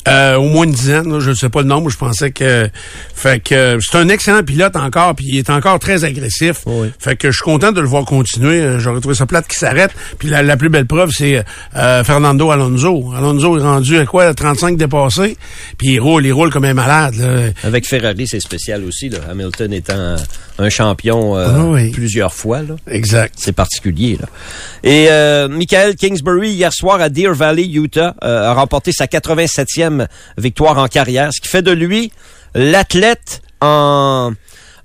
Euh, 0.07 0.35
au 0.35 0.47
moins 0.47 0.65
une 0.65 0.71
dizaine, 0.71 1.11
là, 1.11 1.19
je 1.19 1.29
ne 1.29 1.35
sais 1.35 1.49
pas 1.49 1.61
le 1.61 1.67
nombre, 1.67 1.89
je 1.89 1.97
pensais 1.97 2.31
que 2.31 2.67
fait 3.13 3.39
que 3.39 3.77
c'est 3.79 3.97
un 3.97 4.09
excellent 4.09 4.43
pilote 4.43 4.75
encore, 4.75 5.13
puis 5.15 5.25
il 5.27 5.37
est 5.37 5.49
encore 5.51 5.77
très 5.77 6.03
agressif. 6.03 6.61
Oui. 6.65 6.91
Fait 6.97 7.15
que 7.15 7.29
je 7.29 7.35
suis 7.35 7.43
content 7.43 7.71
de 7.71 7.81
le 7.81 7.87
voir 7.87 8.05
continuer. 8.05 8.61
Euh, 8.61 8.79
J'aurais 8.79 8.99
trouvé 8.99 9.13
ça 9.13 9.27
plate 9.27 9.47
qu'il 9.47 9.59
s'arrête. 9.59 9.91
Puis 10.17 10.27
la, 10.27 10.41
la 10.41 10.57
plus 10.57 10.69
belle 10.69 10.87
preuve, 10.87 11.11
c'est 11.11 11.43
euh, 11.75 12.03
Fernando 12.03 12.49
Alonso. 12.49 13.13
Alonso 13.15 13.59
est 13.59 13.61
rendu 13.61 13.97
à 13.99 14.05
quoi, 14.05 14.33
35 14.33 14.75
dépassés, 14.75 15.37
puis 15.77 15.89
il 15.93 15.99
roule, 15.99 16.25
il 16.25 16.31
roule 16.31 16.49
comme 16.49 16.65
un 16.65 16.73
malade. 16.73 17.15
Là. 17.15 17.49
Avec 17.63 17.85
Ferrari, 17.85 18.25
c'est 18.27 18.39
spécial 18.39 18.83
aussi. 18.83 19.09
Là. 19.09 19.19
Hamilton 19.29 19.71
étant 19.71 20.15
un 20.57 20.69
champion 20.69 21.37
euh, 21.37 21.47
Ah 21.49 21.65
oui. 21.65 21.91
plusieurs 21.91 22.33
fois. 22.33 22.61
Là. 22.61 22.75
Exact. 22.87 23.35
C'est 23.37 23.51
particulier. 23.53 24.17
Là. 24.19 24.27
Et 24.83 25.07
euh, 25.09 25.47
Michael 25.47 25.95
Kingsbury, 25.95 26.51
hier 26.51 26.73
soir 26.73 27.01
à 27.01 27.09
Deer 27.09 27.33
Valley, 27.33 27.67
Utah, 27.67 28.15
euh, 28.23 28.49
a 28.49 28.53
remporté 28.53 28.91
sa 28.91 29.05
87e 29.05 30.07
victoire 30.37 30.77
en 30.77 30.87
carrière, 30.87 31.29
ce 31.33 31.41
qui 31.41 31.47
fait 31.47 31.61
de 31.61 31.71
lui 31.71 32.11
l'athlète 32.53 33.41
en, 33.61 34.31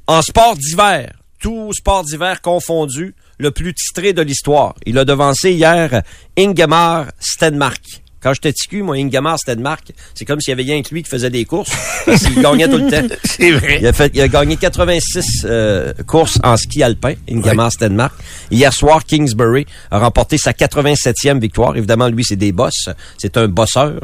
en 0.07 0.23
sport 0.23 0.57
d'hiver, 0.57 1.13
tout 1.41 1.73
sport 1.73 2.05
d'hiver 2.05 2.41
confondu, 2.41 3.15
le 3.39 3.51
plus 3.51 3.75
titré 3.75 4.13
de 4.13 4.23
l'histoire. 4.23 4.75
Il 4.87 4.99
a 4.99 5.05
devancé 5.05 5.53
hier 5.53 6.03
Ingemar 6.39 7.07
Stenmark. 7.21 7.83
Quand 8.27 8.35
j'étais 8.35 8.53
ticu, 8.53 8.83
moi, 8.83 8.97
Ingemar 8.97 9.39
Stenmark, 9.39 9.93
c'est 10.13 10.25
comme 10.25 10.41
s'il 10.41 10.51
y 10.51 10.55
avait 10.55 10.65
rien 10.65 10.83
que 10.83 10.93
lui 10.93 11.05
qui 11.05 11.09
faisait 11.09 11.31
des 11.31 11.45
courses. 11.45 11.71
parce 12.07 12.25
qu'il 12.25 12.43
gagnait 12.43 12.67
tout 12.67 12.79
le 12.79 12.91
temps. 12.91 13.07
C'est 13.25 13.53
vrai. 13.53 13.79
Il 13.81 13.87
a, 13.87 13.93
fait, 13.93 14.11
il 14.15 14.21
a 14.21 14.27
gagné 14.27 14.57
86 14.57 15.45
euh, 15.45 15.93
courses 16.09 16.41
en 16.43 16.57
ski 16.57 16.83
alpin, 16.83 17.15
Ingemar 17.31 17.71
Stenmark. 17.71 18.13
Hier 18.51 18.73
soir, 18.73 19.05
Kingsbury 19.05 19.65
a 19.93 20.01
remporté 20.01 20.39
sa 20.39 20.51
87e 20.51 21.39
victoire. 21.39 21.77
Évidemment, 21.77 22.09
lui, 22.09 22.25
c'est 22.25 22.35
des 22.35 22.51
boss. 22.51 22.89
C'est 23.17 23.37
un 23.37 23.47
bosseur, 23.47 24.01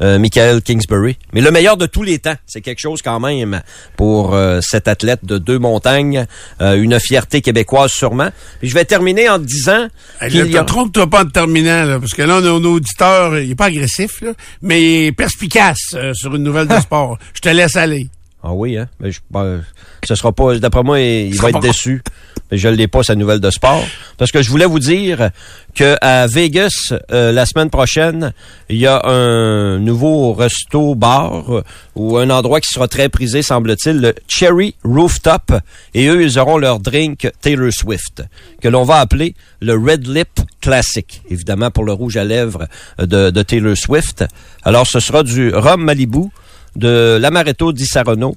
euh, 0.00 0.18
Michael 0.18 0.62
Kingsbury. 0.62 1.18
Mais 1.34 1.42
le 1.42 1.50
meilleur 1.50 1.76
de 1.76 1.84
tous 1.84 2.02
les 2.02 2.18
temps, 2.18 2.36
c'est 2.46 2.62
quelque 2.62 2.80
chose 2.80 3.02
quand 3.02 3.20
même 3.20 3.60
pour 3.98 4.34
euh, 4.34 4.60
cet 4.62 4.88
athlète 4.88 5.26
de 5.26 5.36
deux 5.36 5.58
montagnes. 5.58 6.26
Euh, 6.62 6.80
une 6.80 6.98
fierté 6.98 7.42
québécoise 7.42 7.90
sûrement. 7.90 8.30
Puis 8.60 8.70
je 8.70 8.74
vais 8.74 8.86
terminer 8.86 9.28
en 9.28 9.38
disant 9.38 9.88
Hey, 10.22 10.30
là, 10.32 10.60
a... 10.60 10.64
Trompe-toi 10.64 11.10
pas 11.10 11.24
en 11.24 11.26
te 11.26 11.32
terminant, 11.32 11.84
là, 11.84 12.00
parce 12.00 12.14
que 12.14 12.22
là, 12.22 12.38
on 12.40 12.44
a 12.46 12.48
un 12.48 12.64
auditeur, 12.64 13.38
il 13.38 13.50
est 13.50 13.54
pas 13.54 13.65
agressif, 13.66 14.20
là, 14.22 14.32
mais 14.62 15.12
perspicace 15.12 15.94
euh, 15.94 16.12
sur 16.14 16.34
une 16.34 16.42
nouvelle 16.42 16.66
de 16.68 16.78
sport. 16.80 17.18
Je 17.34 17.40
te 17.40 17.48
laisse 17.48 17.76
aller. 17.76 18.08
Ah 18.42 18.52
oui, 18.52 18.76
hein? 18.76 18.88
Mais 19.00 19.12
je, 19.12 19.20
ben, 19.30 19.62
ce 20.04 20.14
sera 20.14 20.32
pas. 20.32 20.58
D'après 20.58 20.82
moi, 20.82 21.00
il, 21.00 21.34
il 21.34 21.40
va 21.40 21.50
être 21.50 21.60
déçu. 21.60 22.02
Je 22.52 22.68
ne 22.68 22.74
l'ai 22.74 22.86
pas 22.86 23.02
sa 23.02 23.14
nouvelle 23.14 23.40
de 23.40 23.50
sport. 23.50 23.84
Parce 24.18 24.30
que 24.30 24.42
je 24.42 24.50
voulais 24.50 24.66
vous 24.66 24.78
dire 24.78 25.30
que 25.74 25.96
à 26.00 26.26
Vegas, 26.26 26.92
euh, 27.10 27.32
la 27.32 27.44
semaine 27.44 27.70
prochaine, 27.70 28.32
il 28.68 28.76
y 28.78 28.86
a 28.86 29.04
un 29.04 29.78
nouveau 29.78 30.32
resto 30.32 30.94
bar 30.94 31.52
euh, 31.52 31.62
ou 31.96 32.18
un 32.18 32.30
endroit 32.30 32.60
qui 32.60 32.68
sera 32.68 32.88
très 32.88 33.08
prisé, 33.08 33.42
semble-t-il, 33.42 34.00
le 34.00 34.14
Cherry 34.28 34.74
Rooftop. 34.84 35.52
Et 35.94 36.06
eux, 36.06 36.22
ils 36.22 36.38
auront 36.38 36.58
leur 36.58 36.78
drink 36.78 37.30
Taylor 37.40 37.72
Swift, 37.72 38.22
que 38.60 38.68
l'on 38.68 38.84
va 38.84 39.00
appeler 39.00 39.34
le 39.60 39.74
Red 39.74 40.06
Lip 40.06 40.40
Classic, 40.60 41.22
évidemment 41.28 41.70
pour 41.70 41.84
le 41.84 41.92
rouge 41.92 42.16
à 42.16 42.24
lèvres 42.24 42.66
de, 42.98 43.42
Taylor 43.42 43.76
Swift. 43.76 44.24
Alors, 44.62 44.86
ce 44.86 45.00
sera 45.00 45.22
du 45.22 45.50
rhum 45.50 45.82
Malibu, 45.82 46.30
de 46.76 47.18
l'amaretto 47.20 47.72
di 47.72 47.86
Saronno, 47.86 48.36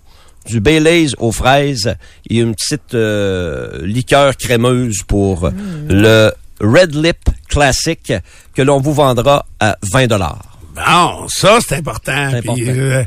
du 0.49 0.59
Baileys 0.59 1.09
aux 1.19 1.31
fraises 1.31 1.95
et 2.29 2.37
une 2.37 2.55
petite 2.55 2.93
euh, 2.93 3.85
liqueur 3.85 4.35
crémeuse 4.35 5.03
pour 5.07 5.49
le 5.89 6.31
Red 6.59 6.95
Lip 6.95 7.17
Classic 7.47 8.13
que 8.55 8.61
l'on 8.61 8.79
vous 8.79 8.93
vendra 8.93 9.45
à 9.59 9.77
20 9.91 10.07
dollars. 10.07 10.49
Bon, 10.75 11.27
ça, 11.27 11.59
c'est 11.65 11.75
important. 11.75 12.31
Euh, 12.47 13.03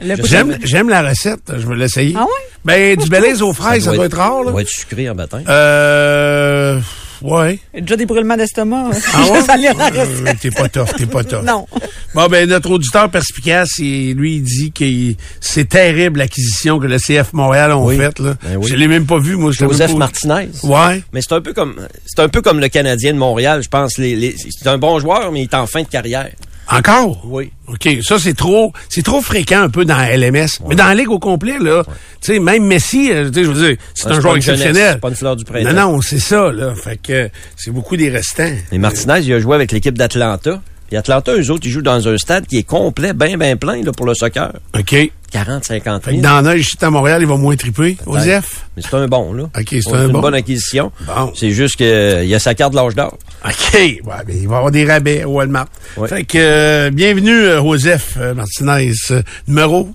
j'aime, 0.65 0.89
la 0.89 1.03
recette. 1.09 1.53
Je 1.57 1.67
vais 1.67 1.77
l'essayer. 1.77 2.15
Ah 2.17 2.25
ouais? 2.25 2.51
Ben, 2.65 2.97
du 2.97 3.09
Belize 3.09 3.41
aux 3.43 3.53
fraises, 3.53 3.85
ça, 3.85 3.93
doit 3.93 4.07
être 4.07 4.17
rare, 4.17 4.39
Ça 4.41 4.45
là. 4.45 4.51
doit 4.51 4.63
être 4.63 4.69
sucré 4.69 5.09
en 5.09 5.15
matin. 5.15 5.43
Euh, 5.49 6.81
ouais. 7.23 7.59
Déjà 7.75 7.97
des 7.97 8.07
brûlements 8.07 8.37
d'estomac. 8.37 8.91
Ah 9.15 9.23
ouais? 9.23 9.39
Euh, 9.63 10.05
recette. 10.05 10.41
t'es 10.41 10.51
pas 10.51 10.69
tough, 10.69 10.89
t'es 10.97 11.07
pas 11.07 11.25
tough. 11.25 11.43
Non. 11.45 11.67
Bon, 12.15 12.27
ben, 12.29 12.49
notre 12.49 12.71
auditeur 12.71 13.11
perspicace, 13.11 13.79
il- 13.79 14.15
lui, 14.15 14.37
il 14.37 14.43
dit 14.43 14.73
que 14.73 15.15
c'est 15.41 15.69
terrible 15.69 16.19
l'acquisition 16.19 16.79
que 16.79 16.87
le 16.87 16.99
CF 16.99 17.33
Montréal 17.33 17.73
ont 17.73 17.87
Oui. 17.87 17.97
faite, 17.97 18.19
là. 18.19 18.35
Ben 18.43 18.57
oui. 18.57 18.69
Je 18.69 18.75
l'ai 18.77 18.89
même 18.89 19.07
pas 19.07 19.19
vu, 19.19 19.37
moi. 19.37 19.53
je 19.53 19.61
l'ai 19.65 19.71
Joseph 19.71 19.93
pas- 19.93 19.99
Martinez. 19.99 20.49
Ouais. 20.63 21.03
Mais 21.13 21.21
c'est 21.23 21.33
un 21.35 21.41
peu 21.41 21.53
comme 21.53 21.75
c'est 22.07 22.21
un 22.21 22.29
peu 22.29 22.43
comme 22.43 22.61
le 22.61 22.69
Canadien 22.69 23.13
de 23.15 23.19
Montréal, 23.19 23.63
je 23.63 23.69
pense. 23.69 23.99
Les, 23.99 24.15
les- 24.17 24.37
c'est 24.37 24.69
un 24.69 24.79
bon 24.79 24.99
joueur, 24.99 25.31
mais 25.33 25.41
il 25.41 25.45
est 25.45 25.55
en 25.55 25.67
fin 25.67 25.83
de 25.83 25.89
carrière. 25.89 26.31
Encore? 26.73 27.23
Oui. 27.25 27.53
OK, 27.69 27.89
ça 28.03 28.19
c'est 28.19 28.35
trop 28.35 28.73
c'est 28.89 29.03
trop 29.03 29.21
fréquent 29.21 29.63
un 29.63 29.69
peu 29.69 29.85
dans 29.85 29.97
la 29.97 30.17
LMS. 30.17 30.49
Mais 30.69 30.75
dans 30.75 30.87
la 30.87 30.95
ligue 30.95 31.11
au 31.11 31.19
complet 31.19 31.59
là, 31.59 31.85
tu 32.21 32.33
sais 32.33 32.39
même 32.39 32.65
Messi, 32.65 33.11
euh, 33.13 33.31
tu 33.31 33.41
sais 33.41 33.45
je 33.45 33.51
veux 33.51 33.69
dire, 33.69 33.77
c'est 33.95 34.09
un 34.09 34.21
joueur 34.21 34.37
exceptionnel. 34.37 34.93
c'est 34.95 35.01
pas 35.01 35.09
une 35.09 35.17
fleur 35.17 35.37
du 35.37 35.45
printemps. 35.45 35.73
Non 35.73 35.93
non, 35.93 36.01
c'est 36.01 36.19
ça 36.19 36.51
là, 36.51 36.75
fait 36.75 36.97
que 36.97 37.31
c'est 37.57 37.71
beaucoup 37.71 37.97
des 37.97 38.11
restants. 38.11 38.53
Et 38.71 38.79
Martinez, 38.79 39.21
il 39.21 39.33
a 39.33 39.41
joué 39.41 39.55
avec 39.55 39.73
l'équipe 39.73 39.97
d'Atlanta. 39.97 40.61
Et 40.93 40.97
Atlanta, 40.97 41.33
eux 41.35 41.51
autres, 41.51 41.67
ils 41.67 41.71
jouent 41.71 41.81
dans 41.81 42.07
un 42.07 42.19
stade 42.19 42.47
qui 42.47 42.59
est 42.59 42.63
complet, 42.65 43.15
bien, 43.15 43.39
bien 43.39 43.57
plein 43.57 43.83
là, 43.83 43.93
pour 43.93 44.05
le 44.05 44.15
soccer. 44.15 44.53
OK. 44.79 45.11
40, 45.31 45.65
50 45.65 46.05
Fait 46.05 46.11
000. 46.11 46.23
que 46.23 46.27
dans 46.43 46.53
ici 46.53 46.77
à 46.83 46.91
Montréal, 46.91 47.23
il 47.23 47.27
va 47.27 47.39
moins 47.39 47.57
triper. 47.57 47.97
Osef. 48.05 48.67
Mais 48.77 48.83
c'est 48.83 48.95
un 48.95 49.09
bon, 49.09 49.33
là. 49.33 49.45
OK, 49.45 49.69
c'est 49.71 49.91
un 49.91 50.07
une 50.07 50.13
bon. 50.13 50.21
bonne 50.21 50.35
acquisition. 50.35 50.93
Bon. 51.07 51.33
C'est 51.35 51.53
juste 51.53 51.77
qu'il 51.77 52.27
y 52.27 52.35
a 52.35 52.39
sa 52.39 52.55
carte 52.55 52.73
de 52.73 52.77
l'âge 52.77 52.95
d'or. 52.95 53.17
OK, 53.43 53.73
ouais, 53.73 54.01
ben, 54.05 54.23
il 54.29 54.47
va 54.47 54.55
y 54.55 54.59
avoir 54.59 54.71
des 54.71 54.85
rabais 54.85 55.25
au 55.25 55.31
Walmart. 55.31 55.69
Ouais. 55.97 56.09
Fait 56.09 56.25
que 56.25 56.37
euh, 56.37 56.91
bienvenue 56.91 57.31
euh, 57.47 57.63
Joseph 57.63 58.19
euh, 58.19 58.35
Martinez 58.35 58.93
euh, 59.11 59.23
numéro? 59.49 59.89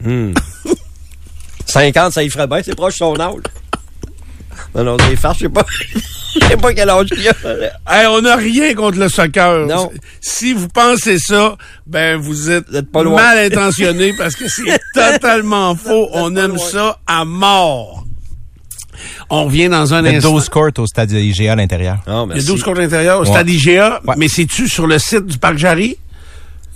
50, 1.66 2.12
ça 2.12 2.22
y 2.22 2.30
ferait 2.30 2.46
bien, 2.46 2.60
c'est 2.62 2.76
proche 2.76 2.92
de 2.92 2.98
son 2.98 3.18
âge. 3.18 3.42
Non, 4.74 4.84
non, 4.84 4.96
des 4.96 5.16
farces, 5.16 5.38
je 5.38 5.44
sais 5.44 5.48
pas. 5.48 5.64
Je 6.40 6.46
sais 6.48 6.56
pas 6.56 6.74
quel 6.74 6.90
âge 6.90 7.06
il 7.16 7.28
a. 7.28 7.32
Hey, 7.88 8.08
on 8.08 8.20
n'a 8.20 8.34
rien 8.34 8.74
contre 8.74 8.98
le 8.98 9.08
soccer. 9.08 9.66
Non. 9.68 9.88
Si 10.20 10.52
vous 10.52 10.66
pensez 10.66 11.16
ça, 11.20 11.56
ben 11.86 12.16
vous 12.16 12.50
êtes, 12.50 12.68
Vous 12.68 12.76
êtes 12.76 12.90
pas 12.90 13.04
loin. 13.04 13.22
mal 13.22 13.38
intentionné 13.38 14.12
parce 14.18 14.34
que 14.34 14.46
c'est 14.48 14.80
totalement 14.94 15.76
faux. 15.76 16.08
On 16.12 16.34
aime 16.34 16.58
ça 16.58 16.98
à 17.06 17.24
mort. 17.24 18.04
On 19.30 19.44
revient 19.44 19.68
dans 19.68 19.94
un 19.94 20.04
Il 20.04 20.10
y 20.10 20.14
a 20.14 20.16
instant. 20.18 20.32
12 20.32 20.48
courts 20.48 20.70
au 20.78 20.86
stade 20.88 21.12
IGA 21.12 21.52
à 21.52 21.56
l'intérieur. 21.56 21.98
Non, 22.08 22.24
Il 22.24 22.30
y 22.30 22.32
a 22.32 22.34
merci. 22.34 22.46
12 22.48 22.62
cours 22.64 22.78
intérieurs 22.80 23.18
au 23.20 23.22
Ouais. 23.22 23.28
stade 23.30 23.48
IGA, 23.48 24.00
Ouais. 24.04 24.14
mais 24.16 24.26
c'est-tu 24.26 24.68
sur 24.68 24.88
le 24.88 24.98
site 24.98 25.26
du 25.26 25.38
Parc 25.38 25.56
Jarry? 25.56 25.98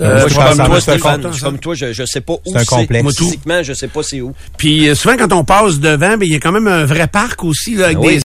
Euh, 0.00 0.20
Moi, 0.20 0.28
je 0.28 0.34
comme 0.36 0.66
toi, 0.66 0.80
Stéphane. 0.80 1.26
Je 1.32 1.40
comme 1.42 1.58
toi, 1.58 1.74
je, 1.74 1.92
je 1.92 2.04
sais 2.04 2.20
pas 2.20 2.34
où 2.34 2.40
C'est 2.52 2.58
un 2.58 2.64
complexe. 2.64 3.02
Moi, 3.02 3.12
tout. 3.12 3.24
Physiquement, 3.24 3.62
je 3.62 3.72
sais 3.72 3.88
pas 3.88 4.02
c'est 4.02 4.20
où. 4.20 4.32
Puis 4.56 4.88
euh, 4.88 4.94
souvent 4.94 5.16
quand 5.16 5.32
on 5.32 5.42
passe 5.44 5.80
devant, 5.80 6.16
ben 6.16 6.22
il 6.22 6.32
y 6.32 6.36
a 6.36 6.38
quand 6.40 6.52
même 6.52 6.68
un 6.68 6.84
vrai 6.84 7.08
parc 7.08 7.42
aussi 7.42 7.74
là, 7.74 7.86
avec 7.86 7.98
Ah 7.98 8.00
oui. 8.02 8.08
des 8.12 8.16